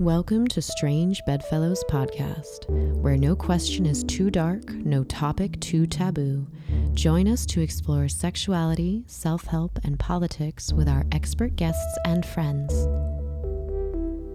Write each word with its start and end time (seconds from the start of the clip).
Welcome 0.00 0.48
to 0.48 0.60
Strange 0.60 1.22
Bedfellows 1.24 1.84
Podcast, 1.88 2.68
where 3.00 3.16
no 3.16 3.36
question 3.36 3.86
is 3.86 4.02
too 4.02 4.28
dark, 4.28 4.68
no 4.72 5.04
topic 5.04 5.60
too 5.60 5.86
taboo. 5.86 6.48
Join 6.94 7.28
us 7.28 7.46
to 7.46 7.60
explore 7.60 8.08
sexuality, 8.08 9.04
self 9.06 9.44
help, 9.44 9.78
and 9.84 9.96
politics 9.96 10.72
with 10.72 10.88
our 10.88 11.04
expert 11.12 11.54
guests 11.54 11.96
and 12.06 12.26
friends. 12.26 12.88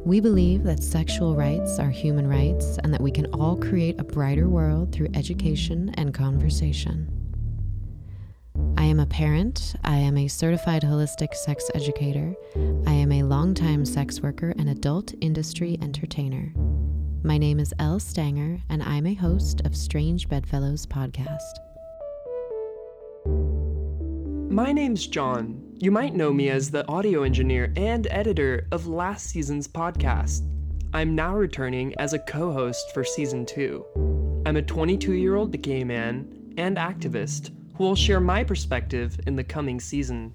We 0.05 0.21
believe 0.21 0.63
that 0.63 0.81
sexual 0.81 1.35
rights 1.35 1.77
are 1.77 1.89
human 1.89 2.27
rights 2.27 2.77
and 2.81 2.93
that 2.93 3.01
we 3.01 3.11
can 3.11 3.25
all 3.33 3.57
create 3.57 3.99
a 3.99 4.05
brighter 4.05 4.47
world 4.47 4.93
through 4.93 5.09
education 5.13 5.93
and 5.95 6.13
conversation. 6.13 7.19
I 8.77 8.85
am 8.85 9.01
a 9.01 9.05
parent. 9.05 9.75
I 9.83 9.97
am 9.97 10.17
a 10.17 10.29
certified 10.29 10.83
holistic 10.83 11.33
sex 11.35 11.69
educator. 11.75 12.33
I 12.87 12.93
am 12.93 13.08
longtime 13.39 13.85
sex 13.85 14.19
worker 14.19 14.53
and 14.57 14.67
adult 14.67 15.13
industry 15.21 15.77
entertainer. 15.81 16.51
My 17.23 17.37
name 17.37 17.57
is 17.57 17.73
Elle 17.79 18.01
Stanger, 18.01 18.59
and 18.67 18.83
I'm 18.83 19.07
a 19.07 19.13
host 19.13 19.61
of 19.61 19.77
Strange 19.77 20.27
Bedfellows 20.27 20.85
podcast. 20.85 21.39
My 24.51 24.73
name's 24.73 25.07
John. 25.07 25.63
You 25.77 25.89
might 25.89 26.15
know 26.15 26.33
me 26.33 26.49
as 26.49 26.69
the 26.69 26.85
audio 26.89 27.23
engineer 27.23 27.71
and 27.77 28.07
editor 28.11 28.67
of 28.73 28.87
last 28.87 29.27
season's 29.27 29.69
podcast. 29.69 30.41
I'm 30.93 31.15
now 31.15 31.33
returning 31.33 31.95
as 31.97 32.11
a 32.11 32.19
co 32.19 32.51
host 32.51 32.93
for 32.93 33.05
season 33.05 33.45
two. 33.45 33.85
I'm 34.45 34.57
a 34.57 34.61
22 34.61 35.13
year 35.13 35.37
old 35.37 35.61
gay 35.61 35.85
man 35.85 36.53
and 36.57 36.75
activist 36.75 37.51
who 37.75 37.85
will 37.85 37.95
share 37.95 38.19
my 38.19 38.43
perspective 38.43 39.17
in 39.27 39.37
the 39.37 39.45
coming 39.45 39.79
season. 39.79 40.33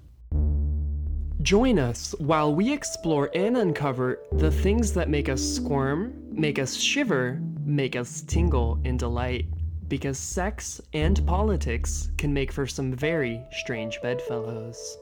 Join 1.45 1.77
us 1.77 2.15
while 2.17 2.55
we 2.55 2.73
explore 2.73 3.29
and 3.35 3.55
uncover 3.55 4.17
the 4.31 4.49
things 4.49 4.93
that 4.93 5.09
make 5.09 5.29
us 5.29 5.43
squirm, 5.43 6.11
make 6.31 6.57
us 6.57 6.73
shiver, 6.73 7.39
make 7.63 7.95
us 7.95 8.23
tingle 8.23 8.79
in 8.83 8.97
delight. 8.97 9.45
Because 9.87 10.17
sex 10.17 10.81
and 10.93 11.23
politics 11.27 12.09
can 12.17 12.33
make 12.33 12.51
for 12.51 12.65
some 12.65 12.91
very 12.91 13.43
strange 13.51 14.01
bedfellows. 14.01 14.97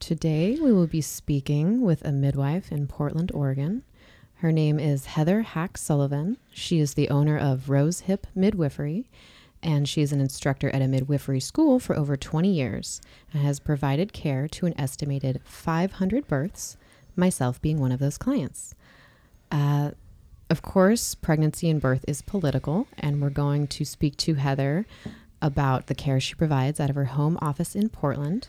Today, 0.00 0.58
we 0.58 0.72
will 0.72 0.86
be 0.86 1.02
speaking 1.02 1.82
with 1.82 2.02
a 2.02 2.12
midwife 2.12 2.72
in 2.72 2.86
Portland, 2.86 3.30
Oregon. 3.34 3.82
Her 4.36 4.52
name 4.52 4.80
is 4.80 5.04
Heather 5.04 5.42
Hack 5.42 5.76
Sullivan. 5.76 6.38
She 6.50 6.78
is 6.78 6.94
the 6.94 7.10
owner 7.10 7.36
of 7.36 7.68
Rose 7.68 8.00
Hip 8.00 8.26
Midwifery, 8.34 9.10
and 9.62 9.88
she 9.88 10.02
is 10.02 10.12
an 10.12 10.20
instructor 10.20 10.70
at 10.70 10.82
a 10.82 10.88
midwifery 10.88 11.40
school 11.40 11.78
for 11.78 11.96
over 11.96 12.16
20 12.16 12.50
years 12.50 13.00
and 13.32 13.42
has 13.42 13.60
provided 13.60 14.12
care 14.12 14.48
to 14.48 14.66
an 14.66 14.78
estimated 14.78 15.40
500 15.44 16.26
births, 16.28 16.76
myself 17.16 17.60
being 17.60 17.78
one 17.78 17.92
of 17.92 17.98
those 17.98 18.18
clients. 18.18 18.74
Uh, 19.50 19.92
of 20.50 20.62
course, 20.62 21.14
pregnancy 21.14 21.68
and 21.68 21.80
birth 21.80 22.04
is 22.08 22.22
political, 22.22 22.86
and 22.98 23.20
we're 23.20 23.30
going 23.30 23.66
to 23.68 23.84
speak 23.84 24.16
to 24.18 24.34
Heather 24.34 24.86
about 25.42 25.86
the 25.86 25.94
care 25.94 26.20
she 26.20 26.34
provides 26.34 26.80
out 26.80 26.90
of 26.90 26.96
her 26.96 27.06
home 27.06 27.38
office 27.42 27.74
in 27.74 27.88
Portland. 27.88 28.48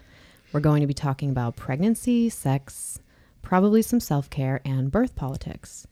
We're 0.52 0.62
going 0.62 0.82
to 0.82 0.88
be 0.88 0.94
talking 0.94 1.30
about 1.30 1.56
pregnancy, 1.56 2.30
sex, 2.30 3.00
probably 3.42 3.82
some 3.82 4.00
self 4.00 4.30
care, 4.30 4.62
and 4.64 4.92
birth 4.92 5.16
politics. 5.16 5.88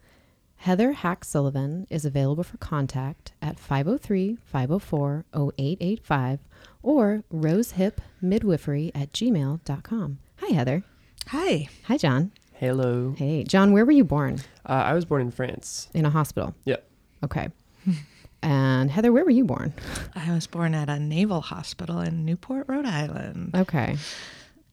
Heather 0.58 0.94
Hack 0.94 1.24
Sullivan 1.24 1.88
is 1.90 2.04
available 2.06 2.44
for 2.44 2.58
contact 2.58 3.32
at 3.42 3.60
503 3.60 4.38
504 4.44 5.26
0885 5.34 6.40
or 6.84 7.24
rosehipmidwifery 7.34 8.92
at 8.96 9.12
gmail.com. 9.14 10.20
Hi, 10.40 10.54
Heather. 10.54 10.84
Hi. 11.28 11.70
Hi, 11.86 11.98
John. 11.98 12.32
Hello. 12.54 13.14
Hey, 13.18 13.44
John, 13.44 13.72
where 13.72 13.86
were 13.86 13.92
you 13.92 14.04
born? 14.04 14.40
Uh, 14.66 14.74
I 14.74 14.94
was 14.94 15.06
born 15.06 15.22
in 15.22 15.32
France. 15.32 15.90
In 15.94 16.06
a 16.06 16.10
hospital? 16.10 16.56
Yeah. 16.66 16.78
Okay. 17.24 17.50
and 18.42 18.90
Heather, 18.92 19.12
where 19.14 19.24
were 19.24 19.30
you 19.32 19.46
born? 19.46 19.74
I 20.16 20.32
was 20.32 20.48
born 20.48 20.74
at 20.74 20.90
a 20.90 21.00
naval 21.00 21.42
hospital 21.42 22.00
in 22.02 22.26
Newport, 22.26 22.66
Rhode 22.68 22.86
Island. 22.86 23.52
Okay. 23.56 23.96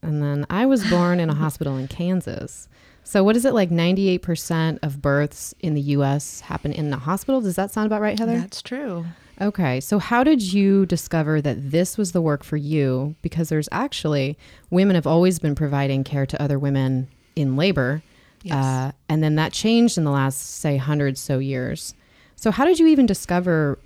And 0.03 0.23
then 0.23 0.47
I 0.51 0.67
was 0.67 0.89
born 0.89 1.21
in 1.21 1.31
a 1.31 1.35
hospital 1.35 1.77
in 1.77 1.89
Kansas. 1.89 2.69
So, 3.05 3.23
what 3.23 3.37
is 3.37 3.45
it 3.45 3.55
like 3.55 3.71
98% 3.71 4.79
of 4.83 5.01
births 5.01 5.55
in 5.61 5.75
the 5.75 5.81
US 5.83 6.41
happen 6.41 6.73
in 6.73 6.91
the 6.91 6.97
hospital? 6.97 7.41
Does 7.41 7.57
that 7.57 7.71
sound 7.71 7.87
about 7.87 8.01
right, 8.01 8.19
Heather? 8.19 8.39
That's 8.39 8.63
true. 8.63 9.05
Okay. 9.41 9.81
So, 9.81 9.99
how 9.99 10.25
did 10.25 10.41
you 10.43 10.87
discover 10.87 11.41
that 11.43 11.71
this 11.71 11.99
was 11.99 12.13
the 12.13 12.23
work 12.23 12.43
for 12.43 12.57
you? 12.57 13.15
Because 13.21 13.51
there's 13.51 13.69
actually 13.71 14.39
women 14.71 14.95
have 14.95 15.07
always 15.07 15.39
been 15.39 15.55
providing 15.55 16.03
care 16.03 16.27
to 16.27 16.41
other 16.43 16.59
women 16.59 17.09
in 17.37 17.57
labor. 17.57 18.03
Yes. 18.43 18.65
Uh, 18.65 18.93
and 19.09 19.23
then 19.23 19.37
that 19.37 19.53
changed 19.53 19.97
in 19.97 20.05
the 20.05 20.11
last, 20.11 20.59
say, 20.59 20.77
hundred 20.77 21.19
so 21.19 21.39
years. 21.39 21.95
So, 22.37 22.51
how 22.51 22.65
did 22.65 22.79
you 22.79 22.87
even 22.87 23.07
discover 23.07 23.79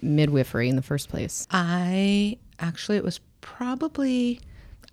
midwifery 0.00 0.68
in 0.68 0.76
the 0.76 0.82
first 0.82 1.08
place? 1.08 1.46
I 1.50 2.38
actually, 2.60 2.96
it 2.96 3.04
was 3.04 3.20
probably 3.40 4.40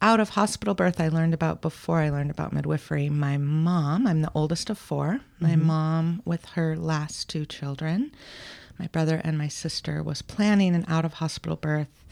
out 0.02 0.20
of 0.20 0.30
hospital 0.30 0.74
birth 0.74 1.00
I 1.00 1.08
learned 1.10 1.34
about 1.34 1.62
before 1.62 2.00
I 2.00 2.10
learned 2.10 2.32
about 2.32 2.54
midwifery. 2.54 3.10
My 3.10 3.38
mom, 3.38 4.08
I'm 4.08 4.22
the 4.22 4.32
oldest 4.34 4.70
of 4.70 4.78
4 4.78 5.22
My 5.40 5.50
Mm-hmm. 5.50 5.66
mom, 5.68 6.22
with 6.26 6.46
her 6.56 6.76
last 6.76 7.30
two 7.30 7.46
children, 7.46 8.12
my 8.80 8.88
brother 8.88 9.22
and 9.24 9.38
my 9.38 9.48
sister, 9.48 10.02
was 10.02 10.22
planning 10.22 10.76
an 10.76 10.86
out 10.88 11.06
of 11.06 11.16
hospital 11.16 11.56
birth 11.56 12.06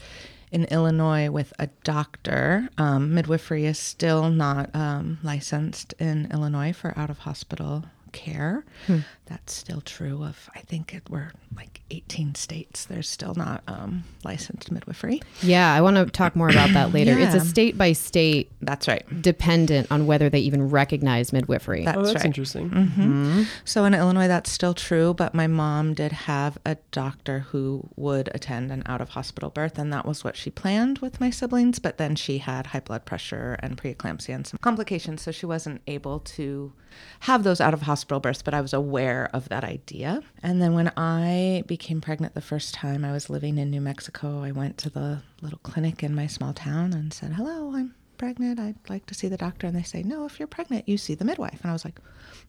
in 0.52 0.64
Illinois 0.66 1.30
with 1.30 1.52
a 1.58 1.68
doctor. 1.84 2.68
Um, 2.78 3.14
midwifery 3.14 3.66
is 3.66 3.78
still 3.78 4.30
not 4.30 4.74
um, 4.74 5.18
licensed 5.22 5.94
in 5.98 6.28
Illinois 6.32 6.72
for 6.72 6.96
out 6.98 7.10
of 7.10 7.18
hospital 7.20 7.84
care. 8.12 8.64
Hmm. 8.86 8.98
That's 9.26 9.54
still 9.54 9.80
true 9.80 10.24
of, 10.24 10.50
I 10.56 10.60
think 10.60 10.92
it 10.92 11.08
were 11.08 11.30
like 11.56 11.82
18 11.90 12.34
states. 12.34 12.84
There's 12.84 13.08
still 13.08 13.34
not 13.34 13.62
um, 13.68 14.02
licensed 14.24 14.72
midwifery. 14.72 15.22
Yeah, 15.40 15.72
I 15.72 15.80
want 15.80 15.96
to 15.96 16.06
talk 16.06 16.34
more 16.34 16.48
about 16.48 16.70
that 16.72 16.92
later. 16.92 17.16
It's 17.16 17.34
a 17.34 17.40
state 17.40 17.78
by 17.78 17.92
state 17.92 18.50
That's 18.60 18.88
right. 18.88 19.04
dependent 19.22 19.86
on 19.90 20.06
whether 20.06 20.28
they 20.30 20.40
even 20.40 20.68
recognize 20.68 21.32
midwifery. 21.32 21.84
That's 21.84 21.98
oh, 21.98 22.02
that's 22.02 22.14
right. 22.16 22.24
interesting. 22.24 22.70
hmm 22.70 23.42
So 23.64 23.84
in 23.84 23.94
Illinois, 23.94 24.26
that's 24.26 24.50
still 24.50 24.74
true, 24.74 25.14
but 25.14 25.32
my 25.32 25.46
mom 25.46 25.94
did 25.94 26.10
have 26.12 26.58
a 26.66 26.76
doctor 26.90 27.40
who 27.50 27.88
would 27.94 28.30
attend 28.34 28.72
an 28.72 28.82
out 28.86 29.00
of 29.00 29.10
hospital 29.10 29.50
birth, 29.50 29.78
and 29.78 29.92
that 29.92 30.06
was 30.06 30.24
what 30.24 30.36
she 30.36 30.50
planned 30.50 30.98
with 30.98 31.20
my 31.20 31.30
siblings. 31.30 31.78
But 31.78 31.98
then 31.98 32.16
she 32.16 32.38
had 32.38 32.68
high 32.68 32.80
blood 32.80 33.04
pressure 33.04 33.56
and 33.60 33.76
preeclampsia 33.76 34.34
and 34.34 34.46
some 34.46 34.58
complications, 34.60 35.22
so 35.22 35.30
she 35.30 35.46
wasn't 35.46 35.82
able 35.86 36.18
to 36.20 36.72
have 37.20 37.44
those 37.44 37.60
out 37.60 37.72
of 37.72 37.82
hospital 37.82 37.99
births. 38.04 38.42
But 38.42 38.54
I 38.54 38.60
was 38.60 38.72
aware 38.72 39.28
of 39.32 39.48
that 39.48 39.64
idea. 39.64 40.22
And 40.42 40.60
then 40.60 40.74
when 40.74 40.92
I 40.96 41.64
became 41.66 42.00
pregnant 42.00 42.34
the 42.34 42.40
first 42.40 42.74
time, 42.74 43.04
I 43.04 43.12
was 43.12 43.30
living 43.30 43.58
in 43.58 43.70
New 43.70 43.80
Mexico. 43.80 44.42
I 44.42 44.52
went 44.52 44.78
to 44.78 44.90
the 44.90 45.22
little 45.42 45.60
clinic 45.62 46.02
in 46.02 46.14
my 46.14 46.26
small 46.26 46.52
town 46.52 46.92
and 46.92 47.12
said, 47.12 47.32
"Hello, 47.34 47.74
I'm." 47.74 47.94
pregnant 48.18 48.60
i'd 48.60 48.76
like 48.90 49.06
to 49.06 49.14
see 49.14 49.28
the 49.28 49.36
doctor 49.38 49.66
and 49.66 49.74
they 49.74 49.82
say 49.82 50.02
no 50.02 50.26
if 50.26 50.38
you're 50.38 50.46
pregnant 50.46 50.86
you 50.86 50.98
see 50.98 51.14
the 51.14 51.24
midwife 51.24 51.58
and 51.62 51.70
i 51.70 51.72
was 51.72 51.86
like 51.86 51.98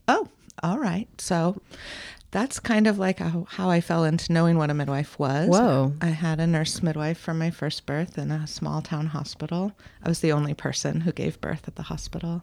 oh 0.09 0.27
all 0.61 0.77
right 0.77 1.07
so 1.17 1.61
that's 2.31 2.59
kind 2.59 2.87
of 2.87 2.97
like 2.97 3.19
how, 3.19 3.45
how 3.49 3.69
i 3.69 3.81
fell 3.81 4.03
into 4.03 4.31
knowing 4.31 4.57
what 4.57 4.69
a 4.69 4.73
midwife 4.73 5.19
was 5.19 5.49
Whoa. 5.49 5.93
i 6.01 6.07
had 6.07 6.39
a 6.39 6.47
nurse 6.47 6.81
midwife 6.81 7.17
for 7.17 7.33
my 7.33 7.51
first 7.51 7.85
birth 7.85 8.17
in 8.17 8.31
a 8.31 8.47
small 8.47 8.81
town 8.81 9.07
hospital 9.07 9.73
i 10.03 10.07
was 10.09 10.19
the 10.21 10.31
only 10.31 10.53
person 10.53 11.01
who 11.01 11.11
gave 11.11 11.39
birth 11.41 11.67
at 11.67 11.75
the 11.75 11.83
hospital 11.83 12.41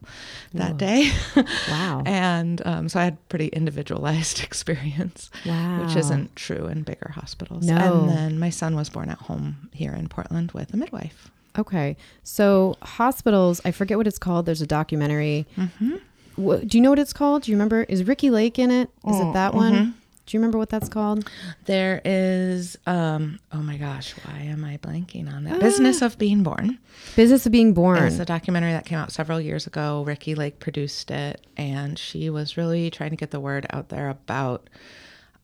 that 0.54 0.76
day 0.76 1.10
Wow. 1.70 2.02
and 2.06 2.60
um, 2.66 2.88
so 2.88 3.00
i 3.00 3.04
had 3.04 3.28
pretty 3.28 3.48
individualized 3.48 4.40
experience 4.44 5.30
Wow. 5.46 5.84
which 5.84 5.96
isn't 5.96 6.36
true 6.36 6.66
in 6.66 6.82
bigger 6.82 7.12
hospitals 7.14 7.64
No. 7.64 8.00
and 8.02 8.08
then 8.10 8.38
my 8.38 8.50
son 8.50 8.76
was 8.76 8.90
born 8.90 9.08
at 9.08 9.18
home 9.18 9.70
here 9.72 9.92
in 9.94 10.08
portland 10.08 10.52
with 10.52 10.72
a 10.74 10.76
midwife 10.76 11.30
Okay. 11.58 11.96
So, 12.22 12.76
hospitals, 12.82 13.60
I 13.64 13.72
forget 13.72 13.96
what 13.96 14.06
it's 14.06 14.18
called. 14.18 14.46
There's 14.46 14.62
a 14.62 14.66
documentary. 14.66 15.44
mm-hmm. 15.56 15.96
Wha- 16.38 16.58
do 16.58 16.78
you 16.78 16.82
know 16.82 16.90
what 16.90 16.98
it's 16.98 17.12
called? 17.12 17.42
Do 17.42 17.50
you 17.50 17.56
remember? 17.56 17.82
Is 17.82 18.04
Ricki 18.04 18.30
Lake 18.30 18.58
in 18.58 18.70
it? 18.70 18.90
Is 19.06 19.20
it 19.20 19.32
that 19.34 19.54
one? 19.54 19.72
mhm. 19.74 19.92
Do 20.26 20.36
you 20.36 20.40
remember 20.40 20.58
what 20.58 20.68
that's 20.68 20.90
called? 20.90 21.26
There 21.64 22.02
is, 22.04 22.76
um, 22.86 23.38
oh 23.50 23.62
my 23.62 23.78
gosh, 23.78 24.12
why 24.24 24.40
am 24.40 24.62
I 24.62 24.76
blanking 24.76 25.32
on 25.32 25.44
that? 25.44 25.58
Business 25.58 26.02
of 26.02 26.18
Being 26.18 26.42
Born. 26.42 26.78
Business 27.16 27.46
of 27.46 27.52
Being 27.52 27.72
Born. 27.72 28.02
It's 28.02 28.18
a 28.18 28.26
documentary 28.26 28.72
that 28.72 28.84
came 28.84 28.98
out 28.98 29.10
several 29.10 29.40
years 29.40 29.66
ago. 29.66 30.02
Ricki 30.06 30.34
Lake 30.34 30.58
produced 30.60 31.10
it, 31.10 31.46
and 31.56 31.98
she 31.98 32.28
was 32.28 32.58
really 32.58 32.90
trying 32.90 33.08
to 33.08 33.16
get 33.16 33.30
the 33.30 33.40
word 33.40 33.66
out 33.70 33.88
there 33.88 34.10
about 34.10 34.68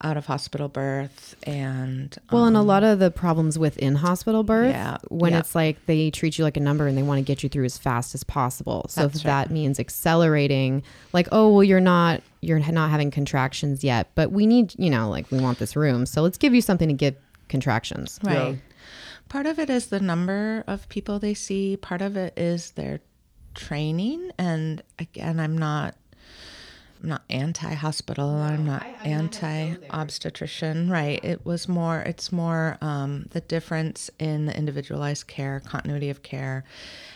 out 0.01 0.17
of 0.17 0.25
hospital 0.25 0.67
birth 0.67 1.35
and 1.43 2.17
well, 2.31 2.45
and 2.45 2.57
a 2.57 2.59
um, 2.59 2.67
lot 2.67 2.83
of 2.83 2.99
the 2.99 3.09
problems 3.09 3.57
within 3.57 3.95
hospital 3.95 4.43
birth, 4.43 4.71
Yeah, 4.71 4.97
when 5.07 5.31
yeah. 5.31 5.39
it's 5.39 5.55
like 5.55 5.83
they 5.85 6.11
treat 6.11 6.37
you 6.37 6.43
like 6.43 6.57
a 6.57 6.59
number 6.59 6.85
and 6.87 6.97
they 6.97 7.03
want 7.03 7.19
to 7.19 7.23
get 7.23 7.43
you 7.43 7.49
through 7.49 7.65
as 7.65 7.77
fast 7.77 8.13
as 8.13 8.23
possible. 8.23 8.85
So 8.89 9.05
if 9.05 9.15
right. 9.15 9.23
that 9.23 9.51
means 9.51 9.79
accelerating, 9.79 10.83
like, 11.13 11.27
oh, 11.31 11.49
well, 11.49 11.63
you're 11.63 11.79
not 11.79 12.21
you're 12.41 12.59
not 12.59 12.91
having 12.91 13.09
contractions 13.09 13.83
yet, 13.83 14.11
but 14.15 14.31
we 14.31 14.45
need, 14.45 14.75
you 14.77 14.89
know, 14.89 15.09
like 15.09 15.31
we 15.31 15.39
want 15.39 15.59
this 15.59 15.75
room, 15.75 16.05
so 16.05 16.21
let's 16.21 16.37
give 16.37 16.53
you 16.53 16.61
something 16.61 16.87
to 16.89 16.93
get 16.93 17.19
contractions. 17.47 18.19
right. 18.23 18.57
Part 19.27 19.47
of 19.47 19.57
it 19.57 19.71
is 19.71 19.87
the 19.87 19.99
number 19.99 20.63
of 20.67 20.87
people 20.87 21.17
they 21.17 21.33
see. 21.33 21.77
Part 21.77 22.01
of 22.01 22.15
it 22.15 22.37
is 22.37 22.71
their 22.71 22.99
training. 23.55 24.31
And 24.37 24.83
again, 24.99 25.39
I'm 25.39 25.57
not 25.57 25.95
I'm 27.01 27.09
not 27.09 27.23
anti-hospital. 27.29 28.31
No, 28.31 28.43
I'm 28.43 28.65
not 28.65 28.83
I, 28.83 28.95
I 29.03 29.07
anti-obstetrician. 29.07 30.89
Right. 30.89 31.23
It 31.23 31.45
was 31.45 31.67
more. 31.67 31.99
It's 32.01 32.31
more 32.31 32.77
um, 32.81 33.27
the 33.31 33.41
difference 33.41 34.09
in 34.19 34.45
the 34.45 34.57
individualized 34.57 35.27
care, 35.27 35.59
continuity 35.59 36.09
of 36.09 36.23
care, 36.23 36.63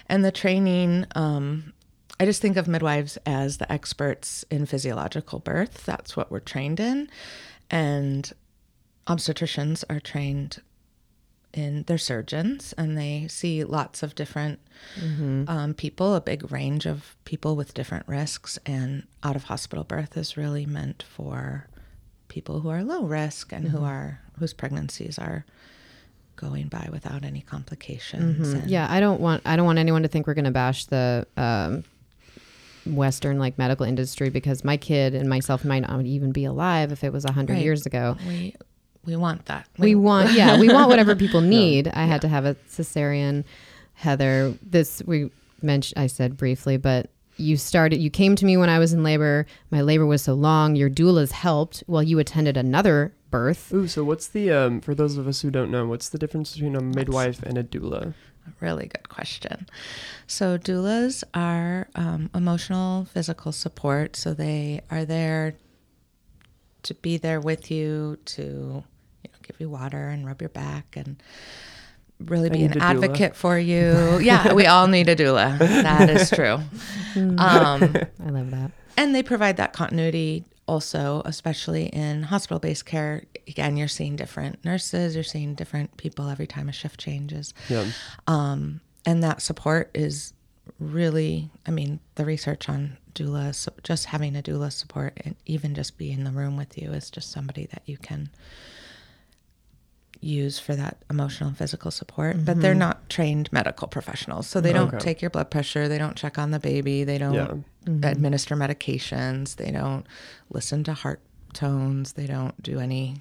and 0.07 0.23
the 0.23 0.31
training. 0.31 1.05
Um, 1.15 1.73
I 2.19 2.25
just 2.25 2.41
think 2.41 2.57
of 2.57 2.67
midwives 2.67 3.17
as 3.25 3.57
the 3.57 3.71
experts 3.71 4.43
in 4.51 4.65
physiological 4.65 5.39
birth. 5.39 5.85
That's 5.85 6.17
what 6.17 6.29
we're 6.29 6.39
trained 6.39 6.79
in, 6.79 7.09
and 7.71 8.31
obstetricians 9.07 9.83
are 9.89 9.99
trained 9.99 10.61
in 11.53 11.83
they're 11.87 11.97
surgeons 11.97 12.73
and 12.77 12.97
they 12.97 13.27
see 13.27 13.63
lots 13.63 14.03
of 14.03 14.13
different 14.13 14.59
mm-hmm. 14.99 15.43
um, 15.47 15.73
people 15.73 16.15
a 16.15 16.21
big 16.21 16.51
range 16.51 16.85
of 16.85 17.15
people 17.25 17.55
with 17.55 17.73
different 17.73 18.07
risks 18.07 18.59
and 18.65 19.05
out 19.23 19.35
of 19.35 19.45
hospital 19.45 19.83
birth 19.83 20.15
is 20.15 20.37
really 20.37 20.65
meant 20.65 21.03
for 21.09 21.67
people 22.27 22.59
who 22.59 22.69
are 22.69 22.83
low 22.83 23.03
risk 23.03 23.51
and 23.51 23.65
mm-hmm. 23.65 23.77
who 23.77 23.83
are 23.83 24.21
whose 24.37 24.53
pregnancies 24.53 25.17
are 25.17 25.43
going 26.35 26.67
by 26.67 26.87
without 26.91 27.25
any 27.25 27.41
complications 27.41 28.53
mm-hmm. 28.53 28.69
yeah 28.69 28.87
i 28.89 28.99
don't 28.99 29.19
want 29.19 29.41
i 29.45 29.55
don't 29.55 29.65
want 29.65 29.79
anyone 29.79 30.03
to 30.03 30.07
think 30.07 30.27
we're 30.27 30.35
going 30.35 30.45
to 30.45 30.51
bash 30.51 30.85
the 30.85 31.25
um, 31.35 31.83
western 32.85 33.39
like 33.39 33.57
medical 33.57 33.85
industry 33.85 34.29
because 34.29 34.63
my 34.63 34.77
kid 34.77 35.15
and 35.15 35.27
myself 35.27 35.65
might 35.65 35.79
not 35.79 36.05
even 36.05 36.31
be 36.31 36.45
alive 36.45 36.91
if 36.91 37.03
it 37.03 37.11
was 37.11 37.25
a 37.25 37.29
100 37.29 37.53
right. 37.53 37.63
years 37.63 37.85
ago 37.85 38.15
we 38.27 38.55
we 39.09 39.15
want 39.15 39.45
that. 39.45 39.67
We, 39.77 39.95
we 39.95 39.95
want, 39.95 40.31
yeah, 40.33 40.59
we 40.59 40.71
want 40.71 40.89
whatever 40.89 41.15
people 41.15 41.41
need. 41.57 41.87
I 41.87 42.05
had 42.05 42.21
to 42.21 42.27
have 42.27 42.45
a 42.45 42.55
cesarean. 42.69 43.43
Heather, 43.93 44.53
this 44.61 45.01
we 45.05 45.29
mentioned, 45.61 46.01
I 46.01 46.07
said 46.07 46.37
briefly, 46.37 46.77
but 46.77 47.09
you 47.35 47.57
started, 47.57 47.99
you 47.99 48.09
came 48.09 48.35
to 48.35 48.45
me 48.45 48.57
when 48.57 48.69
I 48.69 48.79
was 48.79 48.93
in 48.93 49.03
labor. 49.03 49.45
My 49.71 49.81
labor 49.81 50.05
was 50.05 50.21
so 50.21 50.33
long. 50.33 50.75
Your 50.75 50.89
doulas 50.89 51.31
helped 51.31 51.83
while 51.87 52.03
you 52.03 52.19
attended 52.19 52.57
another 52.57 53.13
birth. 53.31 53.73
Ooh, 53.73 53.87
so 53.87 54.03
what's 54.03 54.27
the, 54.27 54.51
um, 54.51 54.81
for 54.81 54.93
those 54.93 55.17
of 55.17 55.27
us 55.27 55.41
who 55.41 55.51
don't 55.51 55.71
know, 55.71 55.85
what's 55.85 56.09
the 56.09 56.17
difference 56.17 56.53
between 56.53 56.75
a 56.75 56.81
midwife 56.81 57.41
and 57.43 57.57
a 57.57 57.63
doula? 57.63 58.13
A 58.47 58.51
really 58.59 58.87
good 58.87 59.09
question. 59.09 59.67
So, 60.27 60.57
doulas 60.57 61.23
are 61.33 61.87
um, 61.95 62.29
emotional, 62.33 63.05
physical 63.05 63.51
support. 63.51 64.15
So, 64.15 64.33
they 64.33 64.81
are 64.89 65.05
there 65.05 65.55
to 66.83 66.93
be 66.95 67.17
there 67.17 67.39
with 67.39 67.69
you, 67.69 68.17
to 68.25 68.83
give 69.49 69.59
you 69.59 69.69
water 69.69 70.07
and 70.07 70.25
rub 70.25 70.41
your 70.41 70.49
back 70.49 70.95
and 70.95 71.21
really 72.19 72.49
be 72.49 72.63
an 72.63 72.79
advocate 72.79 73.35
for 73.35 73.57
you. 73.57 74.19
yeah, 74.21 74.53
we 74.53 74.65
all 74.65 74.87
need 74.87 75.09
a 75.09 75.15
doula. 75.15 75.57
That 75.57 76.09
is 76.09 76.29
true. 76.29 76.59
Um, 77.15 77.37
I 78.23 78.29
love 78.29 78.51
that. 78.51 78.71
And 78.95 79.15
they 79.15 79.23
provide 79.23 79.57
that 79.57 79.73
continuity 79.73 80.45
also, 80.67 81.23
especially 81.25 81.87
in 81.87 82.21
hospital 82.21 82.59
based 82.59 82.85
care. 82.85 83.23
Again, 83.47 83.77
you're 83.77 83.87
seeing 83.87 84.15
different 84.15 84.63
nurses, 84.63 85.15
you're 85.15 85.23
seeing 85.23 85.55
different 85.55 85.97
people 85.97 86.29
every 86.29 86.45
time 86.45 86.69
a 86.69 86.71
shift 86.71 86.99
changes. 86.99 87.53
Yeah. 87.67 87.87
Um, 88.27 88.79
and 89.07 89.23
that 89.23 89.41
support 89.41 89.89
is 89.95 90.33
really, 90.79 91.49
I 91.65 91.71
mean, 91.71 91.99
the 92.15 92.25
research 92.25 92.69
on 92.69 92.97
doula, 93.15 93.55
so 93.55 93.73
just 93.83 94.05
having 94.05 94.35
a 94.35 94.43
doula 94.43 94.71
support 94.71 95.19
and 95.25 95.35
even 95.47 95.73
just 95.73 95.97
be 95.97 96.11
in 96.11 96.23
the 96.23 96.31
room 96.31 96.55
with 96.57 96.77
you 96.77 96.91
is 96.91 97.09
just 97.09 97.31
somebody 97.31 97.65
that 97.71 97.81
you 97.85 97.97
can 97.97 98.29
use 100.21 100.59
for 100.59 100.75
that 100.75 100.97
emotional 101.09 101.49
and 101.49 101.57
physical 101.57 101.91
support, 101.91 102.35
mm-hmm. 102.35 102.45
but 102.45 102.61
they're 102.61 102.71
mm-hmm. 102.71 102.79
not 102.79 103.09
trained 103.09 103.51
medical 103.51 103.87
professionals. 103.87 104.47
So 104.47 104.59
they 104.59 104.73
don't 104.73 104.89
okay. 104.89 104.97
take 104.97 105.21
your 105.21 105.29
blood 105.29 105.49
pressure, 105.49 105.87
they 105.87 105.97
don't 105.97 106.15
check 106.15 106.37
on 106.37 106.51
the 106.51 106.59
baby, 106.59 107.03
they 107.03 107.17
don't 107.17 107.33
yeah. 107.33 107.47
mm-hmm. 107.47 108.03
administer 108.03 108.55
medications, 108.55 109.55
they 109.55 109.71
don't 109.71 110.05
listen 110.49 110.83
to 110.85 110.93
heart 110.93 111.21
tones, 111.53 112.13
they 112.13 112.27
don't 112.27 112.61
do 112.61 112.79
any 112.79 113.15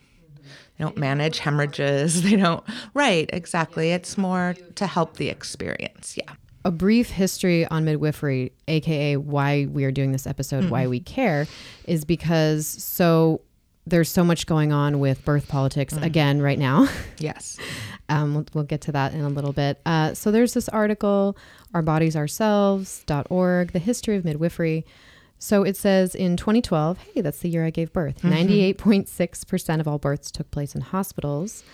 they 0.77 0.85
don't 0.85 0.97
manage 0.97 1.39
hemorrhages, 1.39 2.23
they 2.29 2.37
don't 2.37 2.65
Right, 2.95 3.29
exactly. 3.33 3.91
It's 3.91 4.19
more 4.19 4.55
to 4.77 4.87
help 4.87 5.17
the 5.17 5.29
experience. 5.29 6.17
Yeah. 6.17 6.33
A 6.65 6.71
brief 6.71 7.11
history 7.11 7.67
on 7.67 7.85
midwifery, 7.85 8.53
aka 8.67 9.17
why 9.17 9.67
we 9.67 9.85
are 9.85 9.93
doing 9.93 10.13
this 10.13 10.27
episode, 10.27 10.63
mm-hmm. 10.63 10.71
why 10.71 10.87
we 10.89 11.01
care, 11.01 11.47
is 11.87 12.05
because 12.05 12.67
so 12.67 13.41
there's 13.91 14.09
so 14.09 14.25
much 14.25 14.47
going 14.47 14.73
on 14.73 15.01
with 15.01 15.25
birth 15.25 15.49
politics 15.49 15.95
mm. 15.95 16.03
again 16.03 16.41
right 16.43 16.59
now. 16.59 16.89
Yes. 17.21 17.59
um, 18.09 18.35
we'll, 18.35 18.47
we'll, 18.55 18.65
get 18.65 18.81
to 18.83 18.93
that 18.93 19.13
in 19.13 19.23
a 19.23 19.29
little 19.29 19.53
bit. 19.53 19.81
Uh, 19.85 20.15
so 20.15 20.31
there's 20.31 20.55
this 20.55 20.69
article, 20.69 21.37
ourbodiesourselves.org, 21.75 23.73
the 23.73 23.79
history 23.81 24.15
of 24.15 24.25
midwifery. 24.25 24.87
So 25.39 25.65
it 25.65 25.77
says 25.77 26.15
in 26.15 26.37
2012, 26.37 26.99
hey, 26.99 27.21
that's 27.23 27.41
the 27.41 27.49
year 27.49 27.65
I 27.65 27.71
gave 27.71 27.93
birth. 27.93 28.23
Mm-hmm. 28.23 28.79
98.6% 28.81 29.81
of 29.81 29.89
all 29.89 29.99
births 29.99 30.31
took 30.31 30.51
place 30.53 30.77
in 30.77 30.81
hospitals. 30.81 31.65